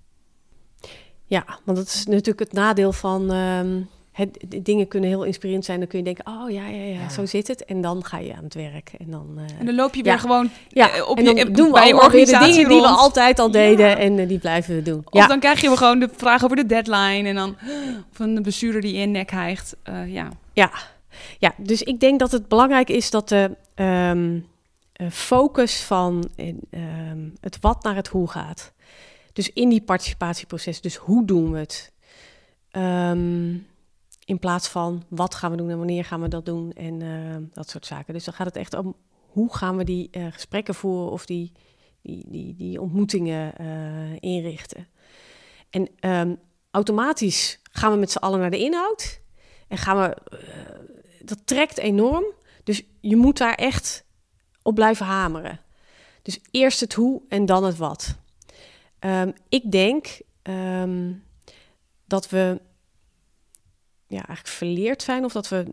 Ja, 1.26 1.46
want 1.64 1.78
dat 1.78 1.88
is 1.88 2.06
natuurlijk 2.06 2.40
het 2.40 2.54
nadeel 2.54 2.94
van. 2.94 3.32
Um, 3.32 3.90
het, 4.12 4.46
de 4.48 4.62
dingen 4.62 4.88
kunnen 4.88 5.10
heel 5.10 5.24
inspirerend 5.24 5.66
zijn. 5.66 5.80
Dan 5.80 5.88
kun 5.88 5.98
je 5.98 6.06
denken, 6.06 6.28
oh 6.28 6.50
ja, 6.50 6.68
ja, 6.68 6.84
ja, 6.84 7.00
Ja. 7.00 7.10
zo 7.10 7.26
zit 7.26 7.48
het. 7.48 7.66
En 7.66 7.82
dan 7.82 8.06
ga 8.06 8.18
je 8.18 8.36
aan 8.36 8.44
het 8.44 8.54
werk. 8.54 8.92
En 8.98 9.12
dan, 9.12 9.28
uh, 9.36 9.60
En 9.60 9.66
dan 9.66 9.76
loop 9.76 9.96
je 9.96 10.04
weer 10.04 10.14
ja. 10.14 10.18
gewoon 10.18 10.50
ja, 10.70 10.92
eh, 10.92 11.10
op 11.10 11.18
en 11.18 11.26
dan 11.26 11.38
eh, 11.38 11.54
doen 11.54 11.66
we 11.66 11.72
bij 11.72 11.88
je 11.88 11.94
de 11.94 12.00
organisatie 12.00 12.54
dingen 12.54 12.70
die 12.70 12.82
we 12.82 12.88
altijd 12.88 13.40
al 13.40 13.52
deden. 13.52 13.88
Ja. 13.88 13.98
En 13.98 14.18
uh, 14.18 14.28
die 14.28 14.40
blijven 14.40 14.76
we 14.76 14.82
doen. 14.82 15.02
Of 15.06 15.20
Ja, 15.20 15.28
dan 15.28 15.40
krijg 15.40 15.62
je 15.62 15.68
weer 15.68 15.78
gewoon 15.78 16.00
de 16.00 16.10
vraag 16.16 16.44
over 16.44 16.56
de 16.56 16.66
deadline 16.66 17.30
en 17.30 17.36
dan 17.36 17.56
van 18.12 18.36
de 18.36 18.42
bestuurder 18.42 18.82
die 18.82 18.94
in 18.94 19.00
je 19.00 19.06
nek 19.06 19.32
hijgt. 19.32 19.76
Uh, 19.90 20.14
ja. 20.14 20.30
ja. 20.54 20.72
Ja, 21.38 21.54
dus 21.58 21.84
ik 21.84 22.00
denk 22.00 22.20
dat 22.20 22.32
het 22.32 22.48
belangrijk 22.48 22.90
is 22.90 23.10
dat 23.10 23.30
de 23.30 23.56
um, 23.76 24.46
uh, 25.02 25.10
focus 25.10 25.84
van 25.84 26.30
um, 26.72 27.34
het 27.40 27.60
wat 27.60 27.84
naar 27.84 27.96
het 27.96 28.08
hoe 28.08 28.30
gaat. 28.30 28.74
Dus 29.34 29.50
in 29.50 29.70
die 29.70 29.82
participatieproces, 29.82 30.82
dus 30.82 30.96
hoe 30.96 31.26
doen 31.26 31.52
we 31.52 31.60
het? 31.60 31.92
Um, 32.72 33.68
in 34.26 34.40
plaats 34.40 34.68
van 34.68 35.04
wat 35.08 35.36
gaan 35.36 35.52
we 35.52 35.58
doen 35.58 35.70
en 35.70 35.78
wanneer 35.78 36.06
gaan 36.06 36.22
we 36.22 36.28
dat 36.28 36.46
doen 36.46 36.72
en 36.72 37.50
dat 37.54 37.70
soort 37.70 37.86
zaken. 37.86 38.14
Dus 38.14 38.24
dan 38.24 38.34
gaat 38.34 38.46
het 38.46 38.56
echt 38.56 38.74
om 38.74 38.96
hoe 39.32 39.56
gaan 39.56 39.78
we 39.78 39.84
die 39.84 40.10
uh, 40.12 40.26
gesprekken 40.30 40.76
voeren 40.76 41.12
of 41.12 41.26
die, 41.26 41.52
die, 42.02 42.26
die, 42.28 42.56
die 42.56 42.82
ontmoetingen 42.82 43.54
uh, 43.62 44.18
inrichten. 44.20 44.88
En 45.70 45.90
automatisch 46.72 47.60
gaan 47.72 47.92
we 47.92 47.98
met 47.98 48.12
z'n 48.12 48.18
allen 48.18 48.40
naar 48.40 48.52
de 48.52 48.60
inhoud 48.60 49.22
en 49.68 49.78
gaan 49.78 50.00
we, 50.00 50.18
dat 51.24 51.40
trekt 51.46 51.78
enorm. 51.78 52.26
Dus 52.64 52.84
je 53.00 53.16
moet 53.16 53.38
daar 53.38 53.56
echt 53.56 54.04
op 54.62 54.76
blijven 54.76 55.06
hameren. 55.06 55.60
Dus 56.22 56.40
eerst 56.52 56.80
het 56.80 56.94
hoe 56.94 57.22
en 57.30 57.46
dan 57.46 57.64
het 57.64 57.78
wat. 57.78 58.16
Um, 59.00 59.34
ik 59.50 59.72
denk 59.72 60.20
um, 60.44 61.24
dat 62.06 62.30
we 62.30 62.62
ja, 64.08 64.26
eigenlijk 64.26 64.48
verleerd 64.48 65.02
zijn 65.02 65.26
of 65.26 65.32
dat 65.32 65.50
we 65.50 65.66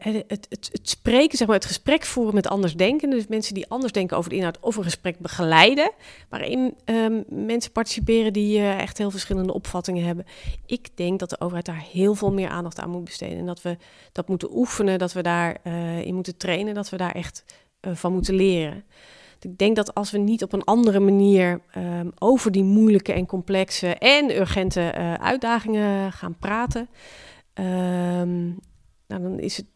het, 0.00 0.24
het, 0.28 0.46
het, 0.48 0.88
spreken, 0.88 1.38
zeg 1.38 1.46
maar, 1.46 1.56
het 1.56 1.64
gesprek 1.64 2.04
voeren 2.04 2.34
met 2.34 2.48
andersdenkenden, 2.48 3.18
dus 3.18 3.28
mensen 3.28 3.54
die 3.54 3.68
anders 3.68 3.92
denken 3.92 4.16
over 4.16 4.30
de 4.30 4.36
inhoud, 4.36 4.60
of 4.60 4.76
een 4.76 4.82
gesprek 4.82 5.18
begeleiden, 5.18 5.90
waarin 6.28 6.74
um, 6.84 7.24
mensen 7.28 7.72
participeren 7.72 8.32
die 8.32 8.58
uh, 8.58 8.78
echt 8.80 8.98
heel 8.98 9.10
verschillende 9.10 9.52
opvattingen 9.52 10.04
hebben. 10.04 10.26
Ik 10.66 10.88
denk 10.94 11.18
dat 11.18 11.30
de 11.30 11.40
overheid 11.40 11.66
daar 11.66 11.84
heel 11.92 12.14
veel 12.14 12.32
meer 12.32 12.48
aandacht 12.48 12.80
aan 12.80 12.90
moet 12.90 13.04
besteden 13.04 13.38
en 13.38 13.46
dat 13.46 13.62
we 13.62 13.76
dat 14.12 14.28
moeten 14.28 14.56
oefenen, 14.56 14.98
dat 14.98 15.12
we 15.12 15.22
daarin 15.22 15.58
uh, 15.64 16.00
in 16.00 16.14
moeten 16.14 16.36
trainen, 16.36 16.74
dat 16.74 16.90
we 16.90 16.96
daar 16.96 17.14
echt 17.14 17.44
uh, 17.80 17.94
van 17.94 18.12
moeten 18.12 18.34
leren. 18.34 18.84
Ik 19.40 19.58
denk 19.58 19.76
dat 19.76 19.94
als 19.94 20.10
we 20.10 20.18
niet 20.18 20.42
op 20.42 20.52
een 20.52 20.64
andere 20.64 21.00
manier 21.00 21.60
um, 21.76 22.12
over 22.18 22.52
die 22.52 22.64
moeilijke 22.64 23.12
en 23.12 23.26
complexe 23.26 23.94
en 23.94 24.36
urgente 24.36 24.94
uh, 24.98 25.14
uitdagingen 25.14 26.12
gaan 26.12 26.36
praten, 26.38 26.88
um, 27.54 28.58
nou, 29.10 29.22
dan 29.22 29.38
is 29.38 29.56
het. 29.56 29.66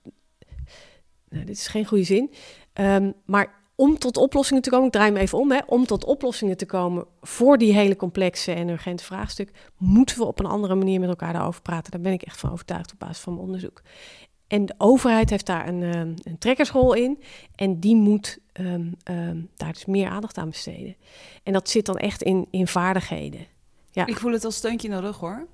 Nou, 1.29 1.45
dit 1.45 1.57
is 1.57 1.67
geen 1.67 1.87
goede 1.87 2.05
zin. 2.05 2.31
Um, 2.75 3.15
maar 3.25 3.63
om 3.75 3.99
tot 3.99 4.17
oplossingen 4.17 4.63
te 4.63 4.71
komen, 4.71 4.87
ik 4.87 4.93
draai 4.93 5.13
hem 5.13 5.21
even 5.21 5.39
om, 5.39 5.51
hè, 5.51 5.61
om 5.67 5.87
tot 5.87 6.05
oplossingen 6.05 6.57
te 6.57 6.67
komen 6.67 7.07
voor 7.21 7.59
die 7.59 7.73
hele 7.73 7.97
complexe 7.97 8.53
en 8.53 8.69
urgente 8.69 9.05
vraagstuk, 9.05 9.51
moeten 9.79 10.19
we 10.19 10.25
op 10.25 10.39
een 10.39 10.47
andere 10.47 10.75
manier 10.75 11.01
met 11.01 11.09
elkaar 11.09 11.33
daarover 11.33 11.63
praten. 11.63 11.91
Daar 11.91 12.01
ben 12.01 12.13
ik 12.13 12.23
echt 12.23 12.39
van 12.39 12.51
overtuigd 12.51 12.93
op 12.93 12.99
basis 12.99 13.19
van 13.19 13.33
mijn 13.33 13.45
onderzoek. 13.45 13.83
En 14.47 14.67
de 14.67 14.75
overheid 14.79 15.31
heeft 15.31 15.47
daar 15.47 15.69
een, 15.69 15.83
um, 15.83 16.15
een 16.23 16.39
trekkersrol 16.39 16.95
in. 16.95 17.23
En 17.55 17.81
die 17.81 17.97
moet 17.97 18.39
um, 18.61 18.97
daar 19.57 19.73
dus 19.73 19.85
meer 19.85 20.09
aandacht 20.09 20.39
aan 20.39 20.51
besteden. 20.51 20.97
En 21.43 21.53
dat 21.53 21.69
zit 21.69 21.87
dan 21.87 21.97
echt 21.97 22.23
in, 22.23 22.47
in 22.51 22.67
vaardigheden. 22.67 23.47
Ja. 23.91 24.07
Ik 24.07 24.17
voel 24.17 24.33
het 24.33 24.45
als 24.45 24.57
steuntje 24.57 24.89
in 24.89 24.95
de 24.95 25.01
rug 25.01 25.17
hoor. 25.17 25.47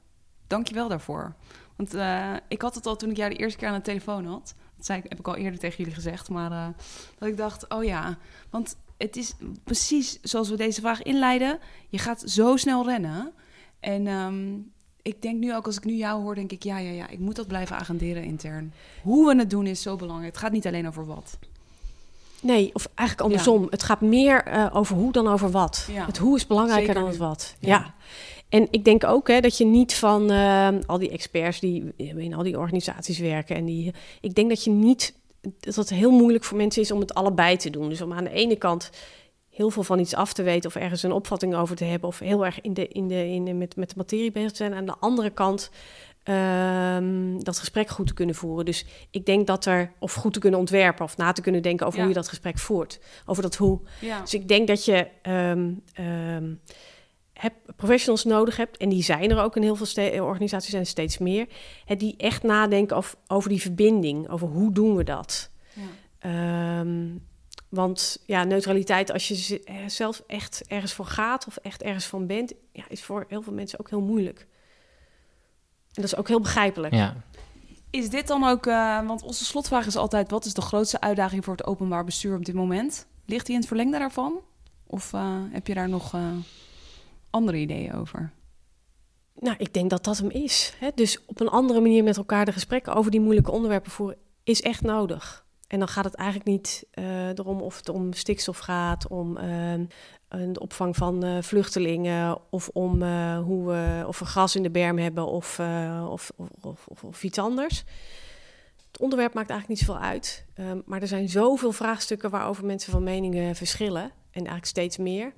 Dank 0.46 0.68
je 0.68 0.74
wel 0.74 0.88
daarvoor. 0.88 1.34
Want 1.80 1.94
uh, 1.94 2.34
ik 2.48 2.62
had 2.62 2.74
het 2.74 2.86
al 2.86 2.96
toen 2.96 3.10
ik 3.10 3.16
jou 3.16 3.30
de 3.30 3.36
eerste 3.36 3.58
keer 3.58 3.68
aan 3.68 3.74
de 3.74 3.80
telefoon 3.80 4.26
had. 4.26 4.54
Dat 4.76 4.86
zei 4.86 4.98
ik, 4.98 5.04
heb 5.08 5.18
ik 5.18 5.28
al 5.28 5.36
eerder 5.36 5.58
tegen 5.58 5.76
jullie 5.76 5.94
gezegd. 5.94 6.28
Maar 6.28 6.50
uh, 6.50 6.66
dat 7.18 7.28
ik 7.28 7.36
dacht, 7.36 7.68
oh 7.68 7.84
ja. 7.84 8.18
Want 8.50 8.76
het 8.96 9.16
is 9.16 9.34
precies 9.64 10.18
zoals 10.22 10.48
we 10.48 10.56
deze 10.56 10.80
vraag 10.80 11.02
inleiden. 11.02 11.58
Je 11.88 11.98
gaat 11.98 12.22
zo 12.26 12.56
snel 12.56 12.86
rennen. 12.86 13.32
En 13.80 14.72
Ik 15.02 15.22
denk 15.22 15.38
nu 15.38 15.54
ook, 15.54 15.66
als 15.66 15.76
ik 15.76 15.84
nu 15.84 15.94
jou 15.94 16.22
hoor, 16.22 16.34
denk 16.34 16.52
ik, 16.52 16.62
ja, 16.62 16.78
ja, 16.78 16.90
ja, 16.90 17.08
ik 17.08 17.18
moet 17.18 17.36
dat 17.36 17.46
blijven 17.46 17.76
agenderen 17.76 18.22
intern. 18.22 18.72
Hoe 19.02 19.26
we 19.26 19.38
het 19.38 19.50
doen 19.50 19.66
is 19.66 19.82
zo 19.82 19.96
belangrijk. 19.96 20.32
Het 20.32 20.42
gaat 20.42 20.52
niet 20.52 20.66
alleen 20.66 20.88
over 20.88 21.06
wat. 21.06 21.38
Nee, 22.40 22.70
of 22.72 22.88
eigenlijk 22.94 23.28
andersom. 23.28 23.66
Het 23.70 23.82
gaat 23.82 24.00
meer 24.00 24.48
uh, 24.48 24.66
over 24.72 24.96
hoe 24.96 25.12
dan 25.12 25.28
over 25.28 25.50
wat. 25.50 25.88
Ja. 25.92 26.06
Het 26.06 26.18
hoe 26.18 26.36
is 26.36 26.46
belangrijker 26.46 26.86
Zeker 26.86 27.00
dan 27.00 27.10
het 27.10 27.18
wat. 27.18 27.54
Ja. 27.58 27.68
Ja. 27.68 27.94
En 28.50 28.68
ik 28.70 28.84
denk 28.84 29.04
ook 29.04 29.28
hè, 29.28 29.40
dat 29.40 29.58
je 29.58 29.64
niet 29.64 29.94
van 29.94 30.30
eh, 30.30 30.68
al 30.86 30.98
die 30.98 31.10
experts 31.10 31.60
die 31.60 31.92
in 31.96 32.34
al 32.34 32.42
die 32.42 32.58
organisaties 32.58 33.18
werken. 33.18 33.56
En 33.56 33.64
die, 33.64 33.94
ik 34.20 34.34
denk 34.34 34.48
dat 34.48 34.64
je 34.64 34.70
niet. 34.70 35.14
Dat 35.60 35.74
het 35.74 35.90
heel 35.90 36.10
moeilijk 36.10 36.44
voor 36.44 36.56
mensen 36.56 36.82
is 36.82 36.90
om 36.90 37.00
het 37.00 37.14
allebei 37.14 37.56
te 37.56 37.70
doen. 37.70 37.88
Dus 37.88 38.00
om 38.00 38.12
aan 38.12 38.24
de 38.24 38.30
ene 38.30 38.56
kant 38.56 38.90
heel 39.50 39.70
veel 39.70 39.82
van 39.82 39.98
iets 39.98 40.14
af 40.14 40.32
te 40.32 40.42
weten 40.42 40.70
of 40.70 40.76
ergens 40.76 41.02
een 41.02 41.12
opvatting 41.12 41.54
over 41.54 41.76
te 41.76 41.84
hebben. 41.84 42.08
Of 42.08 42.18
heel 42.18 42.44
erg 42.44 42.60
in 42.60 42.74
de, 42.74 42.88
in 42.88 43.08
de, 43.08 43.28
in 43.28 43.44
de, 43.44 43.52
met, 43.52 43.76
met 43.76 43.88
de 43.88 43.94
materie 43.96 44.32
bezig 44.32 44.50
te 44.50 44.56
zijn. 44.56 44.74
Aan 44.74 44.86
de 44.86 44.96
andere 45.00 45.30
kant 45.30 45.70
ehm, 46.22 47.38
dat 47.38 47.58
gesprek 47.58 47.88
goed 47.88 48.06
te 48.06 48.14
kunnen 48.14 48.34
voeren. 48.34 48.64
Dus 48.64 48.86
ik 49.10 49.26
denk 49.26 49.46
dat 49.46 49.66
er, 49.66 49.92
of 49.98 50.14
goed 50.14 50.32
te 50.32 50.38
kunnen 50.38 50.60
ontwerpen 50.60 51.04
of 51.04 51.16
na 51.16 51.32
te 51.32 51.40
kunnen 51.40 51.62
denken 51.62 51.86
over 51.86 51.98
Ja. 51.98 52.04
hoe 52.04 52.14
je 52.14 52.20
dat 52.20 52.28
gesprek 52.28 52.58
voert. 52.58 53.00
Over 53.26 53.42
dat 53.42 53.56
hoe. 53.56 53.80
Ja. 54.00 54.20
Dus 54.20 54.34
ik 54.34 54.48
denk 54.48 54.66
dat 54.68 54.84
je 54.84 55.06
ehm, 55.22 55.72
ehm, 55.92 56.52
heb, 57.40 57.54
professionals 57.76 58.24
nodig 58.24 58.56
hebt, 58.56 58.76
en 58.76 58.88
die 58.88 59.02
zijn 59.02 59.30
er 59.30 59.42
ook 59.42 59.56
in 59.56 59.62
heel 59.62 59.76
veel 59.76 59.86
ste- 59.86 60.22
organisaties 60.22 60.72
en 60.72 60.86
steeds 60.86 61.18
meer, 61.18 61.46
hè, 61.84 61.96
die 61.96 62.14
echt 62.16 62.42
nadenken 62.42 62.96
of, 62.96 63.16
over 63.26 63.48
die 63.48 63.60
verbinding, 63.60 64.28
over 64.28 64.48
hoe 64.48 64.72
doen 64.72 64.96
we 64.96 65.04
dat. 65.04 65.50
Ja. 65.72 65.82
Ehm, 66.18 67.08
want 67.68 68.22
ja, 68.26 68.44
neutraliteit, 68.44 69.12
als 69.12 69.28
je 69.28 69.34
ze- 69.34 69.62
eh, 69.64 69.74
zelf 69.86 70.22
echt 70.26 70.62
ergens 70.66 70.92
voor 70.92 71.04
gaat 71.06 71.46
of 71.46 71.56
echt 71.56 71.82
ergens 71.82 72.06
van 72.06 72.26
bent, 72.26 72.52
ja, 72.72 72.84
is 72.88 73.02
voor 73.02 73.24
heel 73.28 73.42
veel 73.42 73.52
mensen 73.52 73.80
ook 73.80 73.90
heel 73.90 74.00
moeilijk. 74.00 74.38
En 75.92 76.02
dat 76.02 76.04
is 76.04 76.16
ook 76.16 76.28
heel 76.28 76.40
begrijpelijk. 76.40 76.94
Ja. 76.94 77.16
Is 77.90 78.10
dit 78.10 78.26
dan 78.26 78.44
ook, 78.44 78.66
eh, 78.66 79.06
want 79.06 79.22
onze 79.22 79.44
slotvraag 79.44 79.86
is 79.86 79.96
altijd: 79.96 80.30
wat 80.30 80.44
is 80.44 80.54
de 80.54 80.60
grootste 80.60 81.00
uitdaging 81.00 81.44
voor 81.44 81.56
het 81.56 81.66
openbaar 81.66 82.04
bestuur 82.04 82.36
op 82.36 82.44
dit 82.44 82.54
moment? 82.54 83.06
Ligt 83.26 83.44
die 83.46 83.54
in 83.54 83.60
het 83.60 83.68
verlengde 83.68 83.98
daarvan? 83.98 84.40
Of 84.86 85.12
eh, 85.12 85.36
heb 85.50 85.66
je 85.66 85.74
daar 85.74 85.88
nog 85.88 86.14
eh, 86.14 86.20
andere 87.30 87.58
ideeën 87.58 87.94
over? 87.94 88.32
Nou, 89.34 89.56
ik 89.58 89.74
denk 89.74 89.90
dat 89.90 90.04
dat 90.04 90.18
hem 90.18 90.30
is. 90.30 90.74
Hè? 90.78 90.88
Dus 90.94 91.24
op 91.26 91.40
een 91.40 91.48
andere 91.48 91.80
manier 91.80 92.04
met 92.04 92.16
elkaar 92.16 92.44
de 92.44 92.52
gesprekken 92.52 92.94
over 92.94 93.10
die 93.10 93.20
moeilijke 93.20 93.50
onderwerpen 93.50 93.90
voeren 93.90 94.18
is 94.44 94.62
echt 94.62 94.82
nodig. 94.82 95.44
En 95.66 95.78
dan 95.78 95.88
gaat 95.88 96.04
het 96.04 96.14
eigenlijk 96.14 96.48
niet 96.50 96.86
eh, 96.90 97.28
erom 97.28 97.60
of 97.60 97.76
het 97.76 97.88
om 97.88 98.12
stikstof 98.12 98.58
gaat, 98.58 99.08
om 99.08 99.36
een 100.28 100.60
opvang 100.60 100.96
van 100.96 101.24
eh, 101.24 101.42
vluchtelingen 101.42 102.38
of 102.50 102.68
om 102.68 103.02
hoe 103.36 103.66
we, 103.66 104.04
of 104.06 104.18
we 104.18 104.24
gras 104.24 104.56
in 104.56 104.62
de 104.62 104.70
berm 104.70 104.98
hebben 104.98 105.26
of, 105.26 105.60
of, 106.10 106.30
of, 106.36 106.50
of, 106.60 106.86
of, 106.86 107.04
of 107.04 107.22
iets 107.22 107.38
anders. 107.38 107.84
Het 108.92 109.00
onderwerp 109.00 109.34
maakt 109.34 109.50
eigenlijk 109.50 109.80
niet 109.80 109.88
zoveel 109.88 110.08
uit. 110.08 110.44
Ehm, 110.54 110.80
maar 110.84 111.00
er 111.00 111.08
zijn 111.08 111.28
zoveel 111.28 111.72
vraagstukken 111.72 112.30
waarover 112.30 112.64
mensen 112.64 112.92
van 112.92 113.02
meningen 113.02 113.56
verschillen. 113.56 114.02
En 114.02 114.12
eigenlijk 114.32 114.66
steeds 114.66 114.96
meer. 114.96 115.32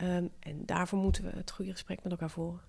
Ehm, 0.00 0.28
en 0.38 0.66
daarvoor 0.66 0.98
moeten 0.98 1.24
we 1.24 1.30
het 1.30 1.50
goede 1.50 1.72
gesprek 1.72 2.02
met 2.02 2.12
elkaar 2.12 2.30
voeren. 2.30 2.60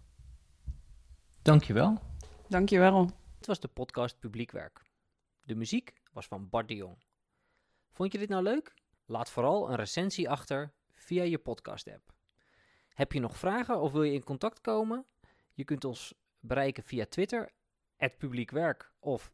Dankjewel. 1.42 2.00
Dankjewel. 2.48 3.06
Dit 3.38 3.48
was 3.48 3.60
de 3.60 3.68
podcast 3.68 4.20
Publiekwerk. 4.20 4.82
De 5.42 5.56
muziek 5.56 5.94
was 6.12 6.28
van 6.28 6.50
Bart 6.50 6.68
de 6.68 6.76
Jong. 6.76 6.98
Vond 7.92 8.12
je 8.12 8.18
dit 8.18 8.30
nou 8.30 8.44
leuk? 8.44 8.74
Laat 9.06 9.30
vooral 9.30 9.70
een 9.70 9.76
recensie 9.76 10.30
achter 10.30 10.74
via 10.94 11.24
je 11.24 11.38
podcast-app. 11.38 12.14
Heb 12.94 13.12
je 13.12 13.20
nog 13.20 13.38
vragen 13.38 13.82
of 13.82 13.92
wil 13.92 14.04
je 14.04 14.14
in 14.14 14.24
contact 14.24 14.62
komen? 14.62 15.06
Je 15.54 15.64
kunt 15.64 15.86
ons 15.86 16.14
bereiken 16.40 16.84
via 16.84 17.06
Twitter, 17.06 17.52
publiekwerk 18.18 18.92
of 19.00 19.32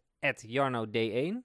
jarnod1. 0.48 1.36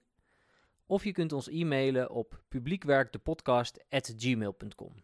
Of 0.85 1.03
je 1.03 1.11
kunt 1.11 1.31
ons 1.31 1.47
e-mailen 1.47 2.09
op 2.09 2.43
publiekwerkdepodcast.gmail.com. 2.47 5.03